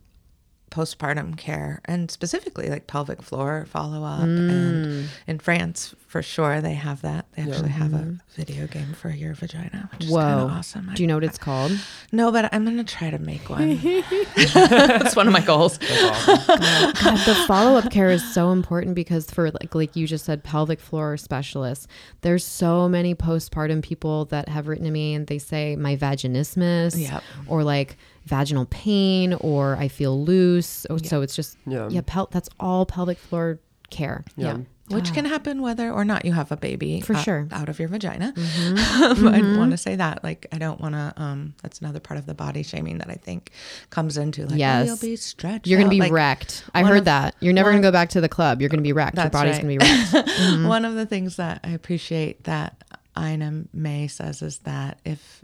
postpartum 0.70 1.38
care 1.38 1.82
and 1.86 2.10
specifically 2.12 2.70
like 2.70 2.88
pelvic 2.88 3.22
floor 3.22 3.66
follow 3.70 4.04
up. 4.04 4.22
Mm. 4.22 4.28
And 4.50 5.10
in 5.28 5.40
France, 5.40 5.94
for 6.08 6.22
sure, 6.22 6.62
they 6.62 6.74
have 6.74 7.02
that. 7.02 7.26
They 7.36 7.44
actually 7.44 7.70
have 7.70 7.94
a 7.94 8.18
video 8.36 8.68
game 8.68 8.94
for 8.94 9.10
your 9.10 9.34
vagina, 9.34 9.90
which 9.94 10.06
is 10.06 10.12
kind 10.12 10.24
Mm-hmm. 10.30 10.40
Whoa. 10.40 10.46
of 10.46 10.52
awesome. 10.52 10.92
Do 10.96 11.04
you 11.04 11.08
know 11.08 11.16
what 11.16 11.24
it's 11.24 11.38
called? 11.38 11.72
no, 12.12 12.32
but 12.32 12.52
I'm 12.54 12.66
going 12.66 12.78
to 12.78 12.84
try 12.84 13.10
to 13.10 13.20
make 13.20 13.50
one. 13.50 13.80
That's 14.54 15.16
one 15.16 15.28
of 15.28 15.34
my 15.34 15.42
goals. 15.42 15.78
that's 15.78 16.28
awesome. 16.28 16.94
God, 17.04 17.26
the 17.26 17.36
follow 17.48 17.78
up 17.78 17.92
care 17.92 18.10
is 18.10 18.34
so 18.34 18.52
important 18.52 18.96
because 18.96 19.30
for 19.30 19.52
like 19.52 19.76
like 19.76 19.96
you 19.96 20.08
just 20.08 20.26
said, 20.26 20.44
pelvic 20.44 20.80
floor 20.80 21.18
specialists. 21.18 21.88
There's 22.22 22.44
so 22.46 22.90
many 22.90 23.16
postpartum 23.16 23.82
people 23.84 24.26
that 24.26 24.50
have 24.50 24.68
written 24.68 24.86
to 24.86 24.92
me 24.92 25.14
and 25.14 25.28
they 25.28 25.38
say 25.40 25.76
my 25.76 25.96
vaginismus 25.96 26.98
Yep. 27.00 27.24
or 27.48 27.64
like 27.64 27.98
vaginal 28.30 28.66
pain 28.68 29.34
or 29.34 29.76
I 29.76 29.88
feel 29.90 30.24
loose. 30.24 30.86
Or, 30.90 31.00
So 31.00 31.22
it's 31.22 31.36
just 31.36 31.58
Yeah. 31.68 31.90
yeah, 31.90 32.02
pel- 32.06 32.30
that's 32.32 32.50
all 32.60 32.86
pelvic 32.86 33.18
floor 33.18 33.60
care. 33.90 34.24
Yeah. 34.38 34.58
Which 34.92 35.14
can 35.14 35.26
happen 35.26 35.62
whether 35.62 35.92
or 35.92 36.04
not 36.04 36.26
you 36.26 36.34
have 36.34 36.52
a 36.52 36.58
baby 36.58 37.00
For 37.02 37.14
out- 37.16 37.24
sure. 37.24 37.42
Mm-hmm. 37.44 37.54
out 37.54 37.70
of 37.70 37.78
your 37.78 37.88
vagina. 37.90 38.34
I 38.36 39.56
want 39.58 39.70
to 39.70 39.78
say 39.78 39.96
that. 39.96 40.24
Like, 40.24 40.48
I 40.52 40.58
don't 40.58 40.82
want 40.82 40.96
to. 40.96 41.14
Um, 41.16 41.54
that's 41.62 41.80
another 41.80 42.00
part 42.00 42.18
of 42.20 42.26
the 42.26 42.34
body 42.34 42.64
shaming 42.64 42.98
that 42.98 43.08
I 43.10 43.14
think 43.14 43.52
comes 43.92 44.18
into 44.18 44.48
like, 44.48 44.58
Yes. 44.58 44.82
oh, 44.84 44.86
you'll 44.88 44.98
be 44.98 45.16
stretched. 45.16 45.68
You're 45.68 45.78
gonna 45.80 45.92
be 45.92 46.00
Like, 46.00 46.12
wrecked. 46.12 46.64
I 46.74 46.84
heard 46.84 47.00
of- 47.00 47.06
that. 47.06 47.36
You're 47.40 47.54
never 47.54 47.70
gonna 47.70 47.84
go 47.84 47.92
back 47.92 48.10
to 48.10 48.22
the 48.22 48.30
club. 48.30 48.62
You're 48.62 48.70
gonna 48.70 48.82
be 48.82 48.94
wrecked. 48.94 49.18
Your 49.18 49.30
body's 49.30 49.58
right. 49.58 49.62
gonna 49.62 49.78
be 49.78 49.78
wrecked. 49.78 50.28
Mm-hmm. 50.40 50.68
One 50.68 50.86
of 50.86 50.96
the 50.96 51.06
things 51.06 51.36
that 51.36 51.60
I 51.64 51.70
appreciate 51.70 52.46
that 52.46 52.84
Ina 53.18 53.66
May 53.74 54.08
says 54.08 54.42
is 54.42 54.60
that 54.60 55.00
if 55.06 55.44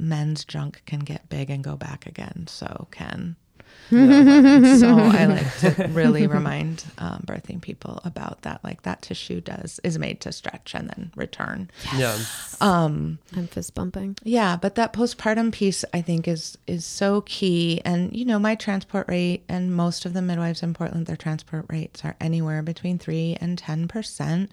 men's 0.00 0.44
junk 0.44 0.82
can 0.86 1.00
get 1.00 1.28
big 1.28 1.50
and 1.50 1.62
go 1.62 1.76
back 1.76 2.06
again, 2.06 2.46
so 2.48 2.88
can. 2.90 3.36
so 3.90 3.96
I 3.98 5.26
like 5.26 5.58
to 5.58 5.88
really 5.90 6.28
remind 6.28 6.84
um, 6.98 7.24
birthing 7.26 7.60
people 7.60 8.00
about 8.04 8.42
that. 8.42 8.62
Like 8.62 8.82
that 8.82 9.02
tissue 9.02 9.40
does 9.40 9.80
is 9.82 9.98
made 9.98 10.20
to 10.20 10.32
stretch 10.32 10.74
and 10.74 10.88
then 10.88 11.12
return. 11.16 11.70
Yeah. 11.96 12.16
Um, 12.60 13.18
I'm 13.36 13.48
fist 13.48 13.74
bumping. 13.74 14.16
yeah, 14.22 14.56
but 14.56 14.76
that 14.76 14.92
postpartum 14.92 15.52
piece 15.52 15.84
I 15.92 16.02
think 16.02 16.28
is 16.28 16.56
is 16.68 16.84
so 16.84 17.22
key. 17.22 17.80
And 17.84 18.14
you 18.14 18.24
know, 18.24 18.38
my 18.38 18.54
transport 18.54 19.08
rate 19.08 19.44
and 19.48 19.74
most 19.74 20.06
of 20.06 20.12
the 20.12 20.22
midwives 20.22 20.62
in 20.62 20.72
Portland, 20.72 21.06
their 21.06 21.16
transport 21.16 21.66
rates 21.68 22.04
are 22.04 22.16
anywhere 22.20 22.62
between 22.62 22.98
three 22.98 23.36
and 23.40 23.58
ten 23.58 23.88
percent. 23.88 24.52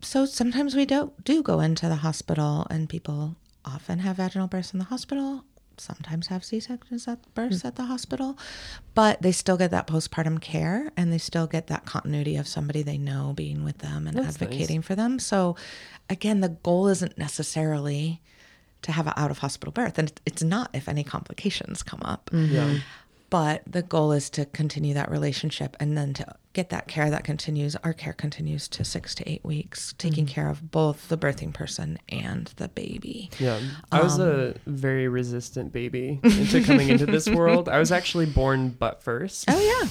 So 0.00 0.26
sometimes 0.26 0.74
we 0.74 0.84
don't 0.84 1.24
do 1.24 1.42
go 1.42 1.60
into 1.60 1.88
the 1.88 1.96
hospital, 1.96 2.66
and 2.68 2.90
people 2.90 3.36
often 3.64 4.00
have 4.00 4.16
vaginal 4.16 4.46
births 4.46 4.72
in 4.72 4.78
the 4.78 4.86
hospital. 4.86 5.44
Sometimes 5.76 6.28
have 6.28 6.44
C 6.44 6.60
sections 6.60 7.08
at 7.08 7.34
births 7.34 7.62
hmm. 7.62 7.66
at 7.66 7.74
the 7.76 7.86
hospital, 7.86 8.38
but 8.94 9.20
they 9.22 9.32
still 9.32 9.56
get 9.56 9.72
that 9.72 9.88
postpartum 9.88 10.40
care, 10.40 10.92
and 10.96 11.12
they 11.12 11.18
still 11.18 11.48
get 11.48 11.66
that 11.66 11.84
continuity 11.84 12.36
of 12.36 12.46
somebody 12.46 12.82
they 12.82 12.98
know 12.98 13.32
being 13.34 13.64
with 13.64 13.78
them 13.78 14.06
and 14.06 14.16
That's 14.16 14.40
nice. 14.40 14.42
advocating 14.42 14.82
for 14.82 14.94
them. 14.94 15.18
So, 15.18 15.56
again, 16.08 16.40
the 16.40 16.50
goal 16.50 16.86
isn't 16.88 17.18
necessarily 17.18 18.20
to 18.82 18.92
have 18.92 19.06
an 19.06 19.14
out 19.16 19.32
of 19.32 19.38
hospital 19.38 19.72
birth, 19.72 19.98
and 19.98 20.12
it's 20.24 20.42
not 20.42 20.70
if 20.72 20.88
any 20.88 21.02
complications 21.02 21.82
come 21.82 22.02
up. 22.04 22.30
Mm-hmm. 22.32 22.54
Yeah. 22.54 22.78
But 23.34 23.62
the 23.66 23.82
goal 23.82 24.12
is 24.12 24.30
to 24.30 24.44
continue 24.44 24.94
that 24.94 25.10
relationship 25.10 25.76
and 25.80 25.98
then 25.98 26.14
to 26.14 26.36
get 26.52 26.70
that 26.70 26.86
care 26.86 27.10
that 27.10 27.24
continues. 27.24 27.74
Our 27.82 27.92
care 27.92 28.12
continues 28.12 28.68
to 28.68 28.84
six 28.84 29.12
to 29.16 29.28
eight 29.28 29.44
weeks, 29.44 29.92
taking 29.98 30.24
care 30.24 30.48
of 30.48 30.70
both 30.70 31.08
the 31.08 31.18
birthing 31.18 31.52
person 31.52 31.98
and 32.08 32.46
the 32.58 32.68
baby. 32.68 33.30
Yeah. 33.40 33.58
I 33.90 34.02
was 34.04 34.20
a 34.20 34.54
very 34.66 35.08
resistant 35.08 35.72
baby 35.72 36.20
into 36.22 36.62
coming 36.62 36.90
into 36.90 37.06
this 37.06 37.28
world. 37.28 37.68
I 37.68 37.80
was 37.80 37.90
actually 37.90 38.26
born 38.26 38.68
butt 38.68 39.02
first. 39.02 39.46
Oh, 39.48 39.58
yeah. 39.58 39.88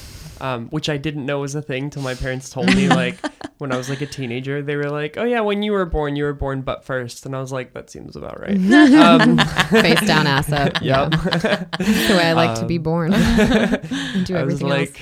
um, 0.53 0.69
which 0.69 0.87
I 0.87 0.95
didn't 0.95 1.25
know 1.25 1.39
was 1.39 1.53
a 1.53 1.61
thing 1.61 1.89
till 1.89 2.01
my 2.01 2.15
parents 2.15 2.49
told 2.49 2.67
me. 2.73 2.87
Like 2.87 3.17
when 3.63 3.71
I 3.71 3.77
was 3.77 3.89
like 3.89 4.01
a 4.01 4.05
teenager, 4.05 4.61
they 4.61 4.75
were 4.75 4.89
like, 4.89 5.15
"Oh 5.17 5.23
yeah, 5.23 5.39
when 5.39 5.63
you 5.63 5.71
were 5.71 5.85
born, 5.85 6.17
you 6.17 6.25
were 6.25 6.33
born 6.33 6.63
butt 6.63 6.83
first. 6.83 7.25
and 7.25 7.33
I 7.33 7.39
was 7.39 7.53
like, 7.53 7.71
"That 7.71 7.89
seems 7.89 8.17
about 8.17 8.41
right." 8.41 8.57
um, 8.93 9.37
Face 9.69 10.05
down, 10.05 10.27
ass 10.27 10.51
up. 10.51 10.73
yep. 10.81 11.11
That's 11.11 12.07
the 12.09 12.15
way 12.17 12.25
I 12.25 12.33
like 12.33 12.59
to 12.59 12.65
be 12.65 12.77
born. 12.77 13.13
and 13.13 14.25
do 14.25 14.35
I 14.35 14.43
was 14.43 14.61
everything 14.61 14.67
like, 14.67 15.01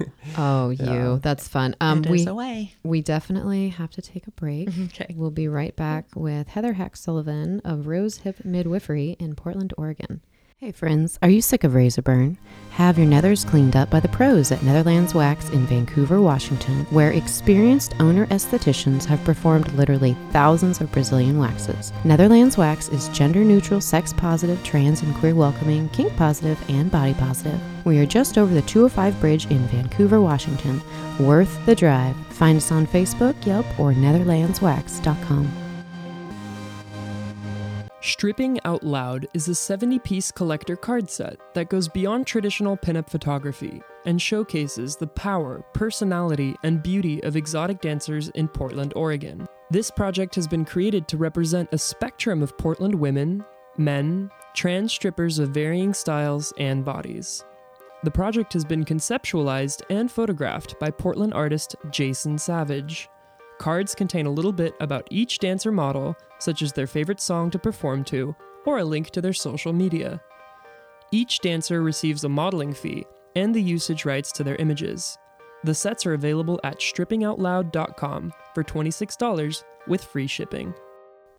else. 0.00 0.08
Oh, 0.38 0.70
you. 0.70 1.20
That's 1.22 1.46
fun. 1.48 1.76
Um, 1.82 2.00
we 2.00 2.26
a 2.26 2.34
way. 2.34 2.72
we 2.82 3.02
definitely 3.02 3.68
have 3.68 3.90
to 3.90 4.00
take 4.00 4.26
a 4.26 4.30
break. 4.30 4.70
Okay. 4.86 5.14
We'll 5.14 5.30
be 5.30 5.46
right 5.46 5.76
back 5.76 6.06
with 6.14 6.48
Heather 6.48 6.72
Hack 6.72 6.96
Sullivan 6.96 7.60
of 7.62 7.88
Rose 7.88 8.18
Hip 8.18 8.42
Midwifery 8.42 9.16
in 9.20 9.34
Portland, 9.34 9.74
Oregon. 9.76 10.22
Hey 10.60 10.72
friends, 10.72 11.20
are 11.22 11.30
you 11.30 11.40
sick 11.40 11.62
of 11.62 11.76
razor 11.76 12.02
burn? 12.02 12.36
Have 12.70 12.98
your 12.98 13.06
nethers 13.06 13.46
cleaned 13.46 13.76
up 13.76 13.90
by 13.90 14.00
the 14.00 14.08
pros 14.08 14.50
at 14.50 14.60
Netherlands 14.60 15.14
Wax 15.14 15.50
in 15.50 15.64
Vancouver, 15.68 16.20
Washington, 16.20 16.84
where 16.90 17.12
experienced 17.12 17.94
owner 18.00 18.26
estheticians 18.26 19.04
have 19.04 19.22
performed 19.22 19.72
literally 19.74 20.16
thousands 20.32 20.80
of 20.80 20.90
Brazilian 20.90 21.38
waxes. 21.38 21.92
Netherlands 22.04 22.58
Wax 22.58 22.88
is 22.88 23.08
gender 23.10 23.44
neutral, 23.44 23.80
sex 23.80 24.12
positive, 24.12 24.60
trans 24.64 25.02
and 25.02 25.14
queer 25.14 25.36
welcoming, 25.36 25.88
kink 25.90 26.16
positive, 26.16 26.60
and 26.68 26.90
body 26.90 27.14
positive. 27.14 27.60
We 27.84 28.00
are 28.00 28.06
just 28.06 28.36
over 28.36 28.52
the 28.52 28.62
205 28.62 29.20
bridge 29.20 29.46
in 29.46 29.60
Vancouver, 29.68 30.20
Washington. 30.20 30.82
Worth 31.20 31.64
the 31.66 31.76
drive. 31.76 32.16
Find 32.30 32.56
us 32.56 32.72
on 32.72 32.88
Facebook, 32.88 33.46
Yelp, 33.46 33.66
or 33.78 33.92
netherlandswax.com. 33.92 35.67
Stripping 38.00 38.60
Out 38.64 38.84
Loud 38.84 39.26
is 39.34 39.48
a 39.48 39.54
70 39.56 39.98
piece 39.98 40.30
collector 40.30 40.76
card 40.76 41.10
set 41.10 41.36
that 41.54 41.68
goes 41.68 41.88
beyond 41.88 42.28
traditional 42.28 42.76
pinup 42.76 43.10
photography 43.10 43.82
and 44.06 44.22
showcases 44.22 44.94
the 44.94 45.08
power, 45.08 45.64
personality, 45.74 46.54
and 46.62 46.80
beauty 46.80 47.20
of 47.24 47.34
exotic 47.34 47.80
dancers 47.80 48.28
in 48.30 48.46
Portland, 48.46 48.92
Oregon. 48.94 49.48
This 49.70 49.90
project 49.90 50.36
has 50.36 50.46
been 50.46 50.64
created 50.64 51.08
to 51.08 51.16
represent 51.16 51.70
a 51.72 51.78
spectrum 51.78 52.40
of 52.40 52.56
Portland 52.56 52.94
women, 52.94 53.44
men, 53.76 54.30
trans 54.54 54.92
strippers 54.92 55.40
of 55.40 55.50
varying 55.50 55.92
styles 55.92 56.52
and 56.56 56.84
bodies. 56.84 57.44
The 58.04 58.12
project 58.12 58.52
has 58.52 58.64
been 58.64 58.84
conceptualized 58.84 59.82
and 59.90 60.08
photographed 60.10 60.78
by 60.78 60.92
Portland 60.92 61.34
artist 61.34 61.74
Jason 61.90 62.38
Savage. 62.38 63.08
Cards 63.58 63.96
contain 63.96 64.26
a 64.26 64.30
little 64.30 64.52
bit 64.52 64.74
about 64.78 65.08
each 65.10 65.40
dancer 65.40 65.72
model, 65.72 66.16
such 66.38 66.62
as 66.62 66.72
their 66.72 66.86
favorite 66.86 67.20
song 67.20 67.50
to 67.50 67.58
perform 67.58 68.04
to, 68.04 68.34
or 68.64 68.78
a 68.78 68.84
link 68.84 69.10
to 69.10 69.20
their 69.20 69.32
social 69.32 69.72
media. 69.72 70.20
Each 71.10 71.38
dancer 71.40 71.82
receives 71.82 72.24
a 72.24 72.28
modeling 72.28 72.72
fee 72.72 73.04
and 73.34 73.54
the 73.54 73.62
usage 73.62 74.04
rights 74.04 74.32
to 74.32 74.44
their 74.44 74.56
images. 74.56 75.16
The 75.64 75.74
sets 75.74 76.06
are 76.06 76.14
available 76.14 76.60
at 76.64 76.78
strippingoutloud.com 76.78 78.32
for 78.54 78.64
$26 78.64 79.64
with 79.86 80.04
free 80.04 80.26
shipping. 80.26 80.74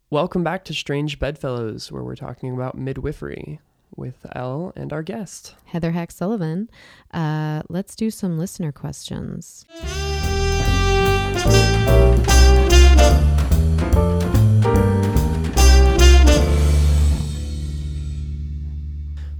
Welcome 0.09 0.43
back 0.43 0.65
to 0.65 0.73
Strange 0.73 1.19
Bedfellows, 1.19 1.91
where 1.91 2.03
we're 2.03 2.15
talking 2.15 2.53
about 2.53 2.77
midwifery 2.77 3.59
with 3.95 4.25
Elle 4.33 4.73
and 4.75 4.91
our 4.91 5.03
guest. 5.03 5.55
Heather 5.65 5.91
Hack 5.91 6.12
Sullivan. 6.12 6.69
Uh, 7.13 7.62
let's 7.69 7.95
do 7.95 8.09
some 8.09 8.38
listener 8.38 8.71
questions. 8.71 9.65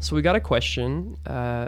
So 0.10 0.16
we 0.16 0.24
got 0.24 0.36
a 0.36 0.40
question. 0.40 1.18
Uh, 1.28 1.68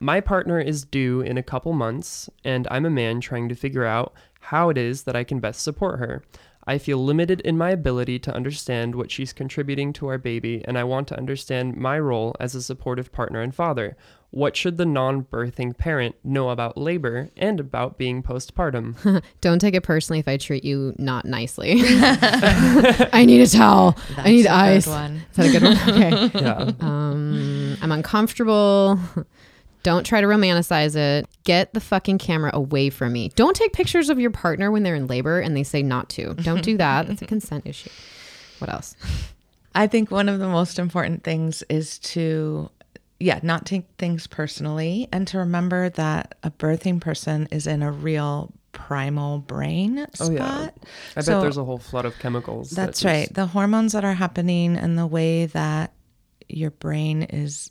my 0.00 0.20
partner 0.20 0.60
is 0.60 0.84
due 0.84 1.22
in 1.22 1.38
a 1.38 1.42
couple 1.42 1.72
months, 1.72 2.28
and 2.44 2.68
I'm 2.70 2.84
a 2.84 2.90
man 2.90 3.22
trying 3.22 3.48
to 3.48 3.54
figure 3.54 3.86
out 3.86 4.12
how 4.38 4.68
it 4.68 4.76
is 4.76 5.04
that 5.04 5.16
I 5.16 5.24
can 5.24 5.40
best 5.40 5.62
support 5.62 5.98
her. 5.98 6.22
I 6.66 6.76
feel 6.76 7.02
limited 7.02 7.40
in 7.40 7.56
my 7.56 7.70
ability 7.70 8.18
to 8.18 8.34
understand 8.34 8.94
what 8.94 9.10
she's 9.10 9.32
contributing 9.32 9.94
to 9.94 10.08
our 10.08 10.18
baby, 10.18 10.62
and 10.66 10.76
I 10.76 10.84
want 10.84 11.08
to 11.08 11.16
understand 11.16 11.74
my 11.78 11.98
role 11.98 12.36
as 12.38 12.54
a 12.54 12.60
supportive 12.60 13.12
partner 13.12 13.40
and 13.40 13.54
father. 13.54 13.96
What 14.32 14.56
should 14.56 14.76
the 14.76 14.86
non 14.86 15.24
birthing 15.24 15.76
parent 15.76 16.14
know 16.22 16.50
about 16.50 16.78
labor 16.78 17.30
and 17.36 17.58
about 17.58 17.98
being 17.98 18.22
postpartum? 18.22 19.22
Don't 19.40 19.58
take 19.58 19.74
it 19.74 19.82
personally 19.82 20.20
if 20.20 20.28
I 20.28 20.36
treat 20.36 20.62
you 20.62 20.94
not 20.98 21.24
nicely. 21.24 21.80
I 21.82 23.24
need 23.26 23.40
a 23.40 23.48
towel. 23.48 23.96
I 24.16 24.30
need 24.30 24.46
That's 24.46 24.86
a 24.86 24.86
good 24.86 24.86
ice. 24.86 24.86
one. 24.86 25.16
Is 25.16 25.36
that 25.36 25.46
a 25.46 25.50
good 25.50 25.62
one? 25.62 25.78
Okay. 25.88 26.40
yeah. 26.40 26.72
Um, 26.80 27.59
I'm 27.82 27.92
uncomfortable. 27.92 28.98
Don't 29.82 30.04
try 30.04 30.20
to 30.20 30.26
romanticize 30.26 30.94
it. 30.94 31.26
Get 31.44 31.72
the 31.72 31.80
fucking 31.80 32.18
camera 32.18 32.50
away 32.52 32.90
from 32.90 33.12
me. 33.14 33.30
Don't 33.34 33.56
take 33.56 33.72
pictures 33.72 34.10
of 34.10 34.20
your 34.20 34.30
partner 34.30 34.70
when 34.70 34.82
they're 34.82 34.94
in 34.94 35.06
labor 35.06 35.40
and 35.40 35.56
they 35.56 35.62
say 35.62 35.82
not 35.82 36.08
to. 36.10 36.34
Don't 36.34 36.62
do 36.62 36.76
that. 36.76 37.08
That's 37.08 37.22
a 37.22 37.26
consent 37.34 37.66
issue. 37.66 37.88
What 38.58 38.70
else? 38.70 38.94
I 39.74 39.86
think 39.86 40.10
one 40.10 40.28
of 40.28 40.38
the 40.38 40.48
most 40.48 40.78
important 40.78 41.24
things 41.24 41.62
is 41.70 41.98
to, 42.00 42.68
yeah, 43.18 43.40
not 43.42 43.64
take 43.64 43.86
things 43.98 44.26
personally 44.26 45.08
and 45.12 45.26
to 45.28 45.38
remember 45.38 45.88
that 45.90 46.34
a 46.42 46.50
birthing 46.50 47.00
person 47.00 47.48
is 47.50 47.66
in 47.66 47.82
a 47.82 47.90
real 47.90 48.52
primal 48.72 49.38
brain 49.38 50.06
spot. 50.12 50.28
Oh, 50.28 50.32
yeah. 50.32 50.68
I 51.16 51.20
So- 51.22 51.32
bet 51.34 51.42
there's 51.42 51.56
a 51.56 51.64
whole 51.64 51.78
flood 51.78 52.04
of 52.04 52.18
chemicals. 52.18 52.70
that 52.70 52.76
That's 52.86 53.00
just- 53.00 53.04
right. 53.06 53.32
The 53.32 53.46
hormones 53.46 53.92
that 53.92 54.04
are 54.04 54.14
happening 54.14 54.76
and 54.76 54.98
the 54.98 55.06
way 55.06 55.46
that 55.46 55.92
your 56.56 56.70
brain 56.70 57.22
is 57.22 57.70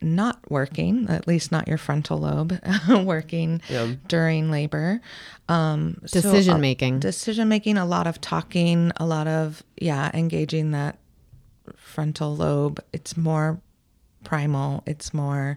not 0.00 0.38
working, 0.50 1.06
at 1.08 1.26
least 1.26 1.50
not 1.50 1.66
your 1.66 1.78
frontal 1.78 2.18
lobe 2.18 2.58
working 2.88 3.62
Yeah. 3.70 3.94
during 4.06 4.50
labor. 4.50 5.00
Um, 5.48 5.98
so 6.04 6.20
Decision 6.20 6.56
a- 6.56 6.58
making. 6.58 6.98
decision 7.00 7.48
making, 7.48 7.78
a 7.78 7.86
lot 7.86 8.06
of 8.06 8.20
talking, 8.20 8.92
a 8.98 9.06
lot 9.06 9.26
of, 9.26 9.62
yeah, 9.80 10.10
engaging 10.12 10.72
that 10.72 10.98
frontal 11.76 12.36
lobe. 12.36 12.80
It's 12.92 13.16
more 13.16 13.60
primal. 14.24 14.82
It's 14.86 15.14
more, 15.14 15.56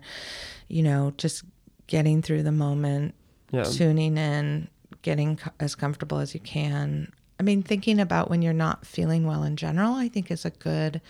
you 0.70 0.84
know, 0.84 1.14
just 1.18 1.44
getting 1.88 2.22
through 2.22 2.44
the 2.44 2.52
moment, 2.52 3.16
Yeah. 3.52 3.64
tuning 3.64 4.18
in, 4.18 4.70
getting 5.02 5.36
co- 5.38 5.52
as 5.60 5.76
comfortable 5.76 6.20
as 6.20 6.34
you 6.34 6.40
can. 6.40 7.12
I 7.40 7.44
mean, 7.44 7.64
thinking 7.64 8.00
about 8.00 8.30
when 8.30 8.42
you're 8.42 8.54
not 8.54 8.86
feeling 8.86 9.26
well 9.28 9.44
in 9.44 9.58
general, 9.58 9.94
I 9.94 10.08
think 10.08 10.32
is 10.32 10.44
a 10.46 10.50
good 10.52 11.02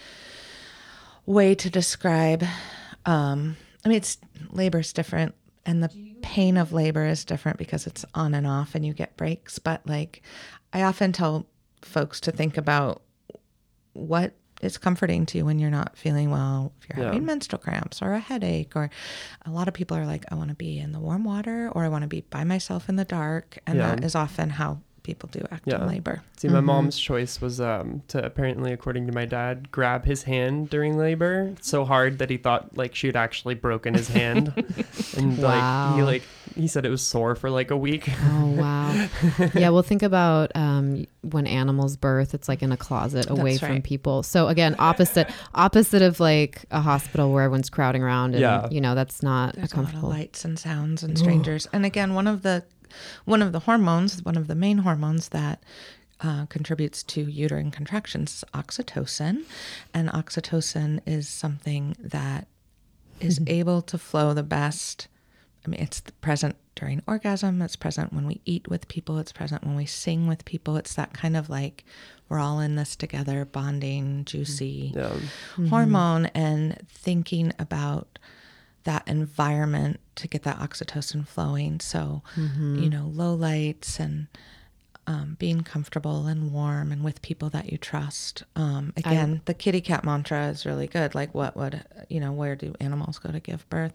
way 1.28 1.54
to 1.54 1.70
describe. 1.70 2.44
Um, 3.06 3.56
I 3.86 3.90
mean, 3.90 3.98
it's 3.98 4.18
labor's 4.50 4.92
different, 4.94 5.36
and 5.66 5.84
the 5.84 5.92
pain 6.24 6.58
of 6.58 6.74
labor 6.74 7.06
is 7.06 7.24
different 7.24 7.58
because 7.60 7.86
it's 7.86 8.04
on 8.16 8.34
and 8.34 8.48
off, 8.48 8.74
and 8.74 8.84
you 8.84 8.94
get 8.94 9.16
breaks. 9.18 9.60
But 9.60 9.86
like, 9.86 10.24
I 10.74 10.82
often 10.82 11.12
tell 11.12 11.46
folks 11.84 12.20
to 12.22 12.32
think 12.32 12.58
about 12.58 13.04
what 13.94 14.34
is 14.62 14.78
comforting 14.80 15.24
to 15.28 15.38
you 15.38 15.46
when 15.46 15.60
you're 15.60 15.70
not 15.70 15.96
feeling 15.96 16.32
well. 16.32 16.74
If 16.82 16.90
you're 16.90 16.98
Yeah. 16.98 17.06
having 17.12 17.26
menstrual 17.26 17.60
cramps 17.60 18.02
or 18.02 18.14
a 18.14 18.20
headache, 18.20 18.76
or 18.76 18.90
a 19.46 19.52
lot 19.52 19.68
of 19.68 19.74
people 19.76 19.96
are 19.96 20.06
like, 20.06 20.26
I 20.32 20.36
want 20.36 20.50
to 20.50 20.56
be 20.56 20.80
in 20.80 20.92
the 20.94 21.00
warm 21.00 21.24
water, 21.24 21.70
or 21.74 21.84
I 21.86 21.90
want 21.90 22.02
to 22.02 22.08
be 22.08 22.22
by 22.22 22.44
myself 22.44 22.90
in 22.90 22.96
the 22.96 23.06
dark, 23.06 23.60
and 23.68 23.78
Yeah. 23.78 23.96
that 23.96 24.04
is 24.04 24.16
often 24.16 24.50
how 24.52 24.82
people 25.08 25.30
do 25.32 25.44
act 25.52 25.64
Yeah. 25.66 25.82
in 25.82 25.88
labor. 25.88 26.22
See, 26.38 26.50
my 26.50 26.60
mom's 26.60 27.00
choice 27.00 27.40
was 27.42 27.60
um, 27.62 28.04
to 28.10 28.24
apparently, 28.24 28.72
according 28.74 29.08
to 29.08 29.14
my 29.14 29.26
dad, 29.26 29.72
grab 29.72 30.06
his 30.06 30.24
hand 30.24 30.70
during 30.70 30.98
labor 30.98 31.56
so 31.62 31.86
hard 31.86 32.20
that 32.20 32.30
he 32.30 32.38
thought 32.38 32.78
like 32.78 32.94
she 32.94 33.08
had 33.08 33.16
actually 33.16 33.56
broken 33.56 33.94
his 33.96 34.10
hand, 34.10 34.54
and 35.18 35.40
like 35.40 35.96
he 35.96 36.04
like 36.04 36.24
he 36.56 36.68
said 36.68 36.86
it 36.86 36.90
was 36.90 37.02
sore 37.02 37.36
for 37.36 37.50
like 37.50 37.72
a 37.72 37.78
week. 37.78 38.10
Oh 38.26 38.46
wow. 38.58 39.08
yeah, 39.56 39.70
well 39.70 39.82
think 39.84 40.04
about 40.04 40.52
um, 40.56 41.06
when 41.22 41.48
animals 41.48 41.96
birth, 41.98 42.34
it's 42.34 42.48
like 42.50 42.62
in 42.62 42.72
a 42.72 42.78
closet 42.78 43.30
away 43.30 43.52
That's 43.52 43.60
from 43.62 43.72
right. 43.72 43.84
people. 43.84 44.22
So 44.24 44.48
again, 44.50 44.76
opposite 44.80 45.30
opposite 45.56 46.02
of 46.02 46.20
like 46.20 46.66
a 46.72 46.82
hospital 46.82 47.32
where 47.32 47.44
everyone's 47.46 47.70
crowding 47.70 48.04
around 48.04 48.34
and 48.36 48.42
Yeah. 48.42 48.68
you 48.70 48.82
know, 48.82 48.94
that's 48.96 49.24
not 49.24 49.56
There's 49.56 49.74
a 49.74 49.80
a 49.80 49.82
lot 49.82 49.94
of 49.94 50.04
lights 50.04 50.44
and 50.46 50.58
sounds 50.60 51.02
and 51.04 51.18
strangers. 51.18 51.68
and 51.74 51.86
again, 51.86 52.14
one 52.14 52.28
of 52.28 52.42
the 52.44 52.64
one 53.26 53.42
of 53.42 53.52
the 53.52 53.60
hormones, 53.60 54.24
one 54.24 54.38
of 54.38 54.48
the 54.48 54.56
main 54.56 54.80
hormones 54.80 55.30
that 55.30 55.64
uh, 56.22 56.46
contributes 56.48 57.04
to 57.04 57.22
uterine 57.22 57.72
contractions 57.72 58.34
is 58.34 58.44
oxytocin, 58.54 59.44
and 59.94 60.10
oxytocin 60.10 61.00
is 61.06 61.28
something 61.30 61.96
that 62.00 62.48
is 63.20 63.38
hmm. 63.38 63.46
able 63.48 63.82
to 63.84 63.98
flow 63.98 64.34
the 64.34 64.44
best. 64.44 65.08
I 65.66 65.70
mean, 65.70 65.82
it's 65.82 66.02
present 66.22 66.56
during 66.76 67.02
orgasm. 67.08 67.62
It's 67.62 67.76
present 67.76 68.14
when 68.14 68.26
we 68.26 68.42
eat 68.46 68.68
with 68.70 68.88
people. 68.88 69.18
It's 69.18 69.32
present 69.32 69.64
when 69.64 69.76
we 69.76 69.86
sing 69.86 70.28
with 70.28 70.46
people. 70.46 70.78
It's 70.78 70.96
that 70.96 71.14
kind 71.14 71.36
of 71.36 71.50
like 71.50 71.84
we're 72.30 72.40
all 72.40 72.60
in 72.60 72.76
this 72.76 72.96
together, 72.96 73.46
bonding, 73.46 74.18
hmm. 74.18 74.24
juicy 74.24 74.94
Yeah, 74.96 75.10
mm-hmm. 75.10 75.68
hormone 75.68 76.28
and 76.28 76.78
thinking 76.90 77.54
about 77.60 78.20
that 78.88 79.04
environment 79.08 80.00
to 80.16 80.28
get 80.28 80.44
that 80.44 80.58
oxytocin 80.60 81.28
flowing. 81.28 81.80
So, 81.80 82.24
you 82.82 82.90
know, 82.90 83.12
low 83.14 83.34
lights 83.36 84.00
and 84.00 84.28
um, 85.06 85.36
being 85.40 85.62
comfortable 85.62 86.26
and 86.28 86.52
warm 86.52 86.92
and 86.92 87.04
with 87.04 87.22
people 87.22 87.50
that 87.52 87.72
you 87.72 87.78
trust. 87.78 88.44
Um, 88.56 88.94
again, 88.98 89.42
the 89.46 89.54
kitty 89.54 89.80
cat 89.82 90.04
mantra 90.04 90.48
is 90.48 90.66
really 90.66 90.88
good. 90.88 91.16
Like, 91.16 91.34
what 91.34 91.56
would, 91.56 91.84
you 92.10 92.20
know, 92.20 92.32
where 92.32 92.56
do 92.56 92.74
animals 92.80 93.20
go 93.20 93.32
to 93.32 93.40
give 93.40 93.70
birth? 93.70 93.94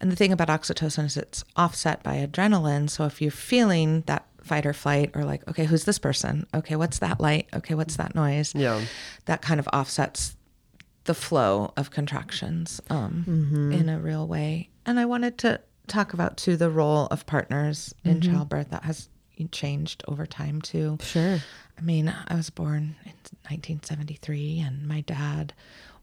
And 0.00 0.10
the 0.12 0.16
thing 0.16 0.32
about 0.32 0.48
oxytocin 0.48 1.06
is 1.06 1.16
it's 1.16 1.44
offset 1.56 2.02
by 2.02 2.16
adrenaline. 2.26 2.88
So 2.88 3.04
if 3.04 3.20
you're 3.20 3.30
feeling 3.30 4.02
that 4.06 4.24
fight 4.42 4.64
or 4.64 4.72
flight, 4.72 5.10
or 5.14 5.24
like, 5.24 5.46
okay, 5.48 5.64
who's 5.64 5.84
this 5.84 5.98
person? 5.98 6.46
Okay, 6.54 6.76
what's 6.76 7.00
that 7.00 7.20
light? 7.20 7.48
Okay, 7.52 7.74
what's 7.74 7.96
that 7.96 8.14
noise? 8.14 8.54
yeah, 8.54 8.80
that 9.24 9.42
kind 9.42 9.58
of 9.58 9.68
offsets 9.72 10.35
the 11.06 11.14
flow 11.14 11.72
of 11.76 11.90
contractions 11.90 12.80
um, 12.90 13.24
Mm-hmm. 13.28 13.72
in 13.72 13.88
a 13.88 13.98
real 13.98 14.26
way. 14.26 14.68
And 14.84 15.00
I 15.00 15.04
wanted 15.06 15.38
to 15.38 15.60
talk 15.86 16.12
about 16.12 16.36
too 16.36 16.56
the 16.56 16.70
role 16.70 17.06
of 17.06 17.26
partners 17.26 17.94
in 18.04 18.20
Mm-hmm. 18.20 18.32
childbirth 18.34 18.70
that 18.70 18.84
has 18.84 19.08
changed 19.52 20.02
over 20.08 20.24
time 20.26 20.60
too. 20.62 20.98
Sure. 21.02 21.38
I 21.78 21.82
mean, 21.82 22.12
I 22.28 22.34
was 22.34 22.48
born 22.50 22.96
in 23.04 23.12
1973, 23.48 24.60
and 24.66 24.86
my 24.88 25.02
dad 25.02 25.52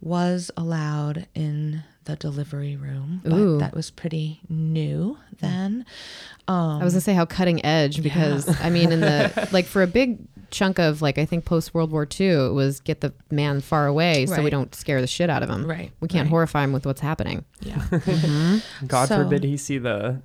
was 0.01 0.51
allowed 0.57 1.27
in 1.33 1.83
the 2.05 2.15
delivery 2.17 2.75
room, 2.75 3.21
but 3.23 3.33
Ooh. 3.33 3.57
that 3.59 3.73
was 3.73 3.89
pretty 3.89 4.41
new 4.49 5.17
then. 5.39 5.85
Um, 6.47 6.81
I 6.81 6.83
was 6.83 6.93
gonna 6.93 7.01
say 7.01 7.13
how 7.13 7.25
cutting 7.25 7.63
edge 7.65 8.03
because 8.03 8.47
I 8.61 8.69
mean 8.69 8.91
in 8.91 8.99
the 8.99 9.47
like 9.53 9.65
for 9.65 9.81
a 9.81 9.87
big 9.87 10.19
chunk 10.53 10.79
of 10.79 11.01
like 11.01 11.17
I 11.17 11.25
think 11.25 11.43
post 11.45 11.73
World 11.73 11.91
War 11.91 12.07
II 12.19 12.27
it 12.27 12.53
was 12.53 12.79
get 12.79 13.01
the 13.01 13.11
man 13.31 13.59
far 13.59 13.87
away 13.87 14.25
so 14.27 14.41
we 14.41 14.49
don't 14.49 14.73
scare 14.75 15.01
the 15.01 15.07
shit 15.07 15.29
out 15.29 15.43
of 15.43 15.49
him. 15.49 15.65
Right, 15.65 15.91
We 15.99 16.07
can't 16.07 16.25
right. 16.27 16.29
horrify 16.29 16.63
him 16.63 16.71
with 16.71 16.85
what's 16.85 17.01
happening. 17.01 17.43
yeah. 17.61 17.83
God 18.87 19.07
So- 19.09 19.17
forbid 19.23 19.43
he 19.43 19.57
see 19.57 19.77
the 19.79 20.21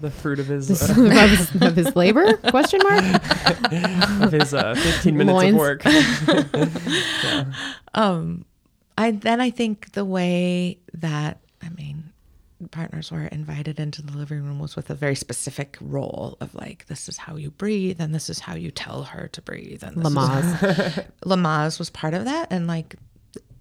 the 0.00 0.10
fruit 0.10 0.38
of 0.40 0.46
his 0.46 0.70
uh, 0.70 0.92
of, 1.00 1.30
his, 1.30 1.62
of 1.62 1.76
his 1.76 1.96
labor? 1.96 2.36
Question 2.48 2.80
mark. 2.82 3.02
of 4.22 4.32
his 4.32 4.52
uh, 4.52 4.74
15 4.74 5.16
minutes 5.16 5.34
Loins. 5.34 5.54
of 5.54 5.58
work. 5.58 5.82
um 7.94 8.44
i 8.98 9.10
then 9.10 9.40
i 9.40 9.50
think 9.50 9.92
the 9.92 10.04
way 10.04 10.78
that 10.94 11.40
i 11.62 11.68
mean 11.70 12.05
partners 12.70 13.12
were 13.12 13.26
invited 13.26 13.78
into 13.78 14.00
the 14.02 14.16
living 14.16 14.42
room 14.42 14.58
was 14.58 14.76
with 14.76 14.88
a 14.88 14.94
very 14.94 15.14
specific 15.14 15.76
role 15.80 16.38
of 16.40 16.54
like 16.54 16.86
this 16.86 17.06
is 17.08 17.18
how 17.18 17.36
you 17.36 17.50
breathe 17.50 18.00
and 18.00 18.14
this 18.14 18.30
is 18.30 18.38
how 18.40 18.54
you 18.54 18.70
tell 18.70 19.02
her 19.04 19.28
to 19.28 19.42
breathe 19.42 19.82
and 19.84 19.96
this 19.96 20.12
Lamaze. 20.12 21.06
lamaze 21.24 21.78
was 21.78 21.90
part 21.90 22.14
of 22.14 22.24
that 22.24 22.48
and 22.50 22.66
like 22.66 22.96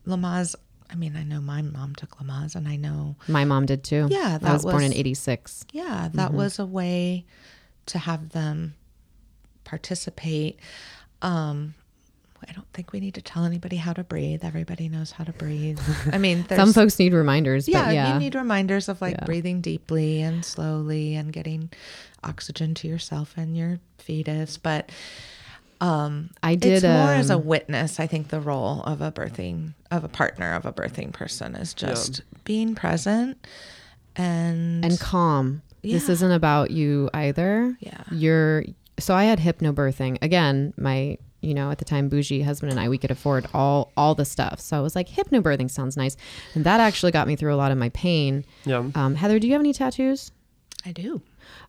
lamaze 0.07 0.55
i 0.89 0.95
mean 0.95 1.15
i 1.17 1.23
know 1.23 1.41
my 1.41 1.61
mom 1.61 1.93
took 1.95 2.11
lamaze 2.19 2.55
and 2.55 2.69
i 2.69 2.77
know 2.77 3.17
My 3.27 3.43
mom 3.43 3.65
did 3.65 3.83
too. 3.83 4.07
Yeah, 4.09 4.35
I 4.35 4.37
that 4.37 4.53
was, 4.53 4.63
born 4.63 4.83
in 4.83 4.93
'86. 4.93 5.65
yeah 5.73 6.09
that 6.13 6.29
Mm-hmm. 6.29 6.37
was 6.37 6.57
a 6.59 6.65
way 6.65 7.25
to 7.87 7.97
have 7.99 8.29
them 8.29 8.75
participate 9.65 10.59
um 11.21 11.73
I 12.47 12.53
don't 12.53 12.67
think 12.73 12.91
we 12.91 12.99
need 12.99 13.15
to 13.15 13.21
tell 13.21 13.45
anybody 13.45 13.75
how 13.77 13.93
to 13.93 14.03
breathe. 14.03 14.43
Everybody 14.43 14.89
knows 14.89 15.11
how 15.11 15.23
to 15.23 15.33
breathe. 15.33 15.79
I 16.11 16.17
mean, 16.17 16.45
there's 16.47 16.59
Some 16.59 16.73
folks 16.73 16.97
need 16.99 17.13
reminders, 17.13 17.67
yeah, 17.67 17.85
but 17.85 17.93
yeah, 17.93 18.13
you 18.13 18.19
need 18.19 18.35
reminders 18.35 18.89
of 18.89 19.01
like 19.01 19.15
Yeah. 19.15 19.25
breathing 19.25 19.61
deeply 19.61 20.21
and 20.21 20.43
slowly 20.45 21.15
and 21.15 21.31
getting 21.33 21.71
oxygen 22.23 22.73
to 22.75 22.87
yourself 22.87 23.33
and 23.37 23.57
your 23.57 23.79
fetus. 23.97 24.57
But 24.57 24.91
um, 25.81 26.31
I 26.41 26.55
did. 26.55 26.73
it's 26.73 26.83
more 26.83 27.11
as 27.11 27.29
a 27.29 27.35
um, 27.35 27.45
witness. 27.45 27.99
I 27.99 28.07
think 28.07 28.29
the 28.29 28.39
role 28.39 28.81
of 28.83 29.01
a 29.01 29.11
birthing 29.11 29.73
of 29.91 30.03
a 30.03 30.07
partner 30.09 30.53
of 30.53 30.65
a 30.65 30.71
birthing 30.73 31.11
person 31.11 31.55
is 31.55 31.73
just 31.73 32.21
being 32.43 32.75
present 32.75 33.45
and 34.15 34.83
and 34.85 34.99
calm. 34.99 35.61
This 35.81 36.09
isn't 36.09 36.31
about 36.31 36.71
you 36.71 37.09
either. 37.13 37.77
Yeah. 37.79 38.01
You're 38.11 38.65
so 38.97 39.13
I 39.13 39.25
had 39.25 39.39
hypnobirthing. 39.39 40.17
Again, 40.21 40.73
my 40.77 41.17
you 41.45 41.53
know, 41.53 41.71
at 41.71 41.77
the 41.77 41.85
time 41.85 42.09
bougie 42.09 42.41
husband 42.41 42.71
and 42.71 42.79
I 42.79 42.89
we 42.89 42.97
could 42.97 43.11
afford 43.11 43.47
all 43.53 43.91
all 43.95 44.15
the 44.15 44.25
stuff. 44.25 44.59
So 44.59 44.77
I 44.77 44.81
was 44.81 44.95
like, 44.95 45.07
hypnobirthing 45.07 45.69
sounds 45.69 45.95
nice. 45.95 46.17
And 46.55 46.65
that 46.65 46.79
actually 46.79 47.11
got 47.11 47.27
me 47.27 47.35
through 47.35 47.53
a 47.53 47.57
lot 47.57 47.71
of 47.71 47.77
my 47.77 47.89
pain. 47.89 48.45
Yeah. 48.65 48.89
Um, 48.95 49.15
Heather, 49.15 49.39
do 49.39 49.47
you 49.47 49.53
have 49.53 49.61
any 49.61 49.73
tattoos? 49.73 50.31
I 50.85 50.91
do. 50.91 51.21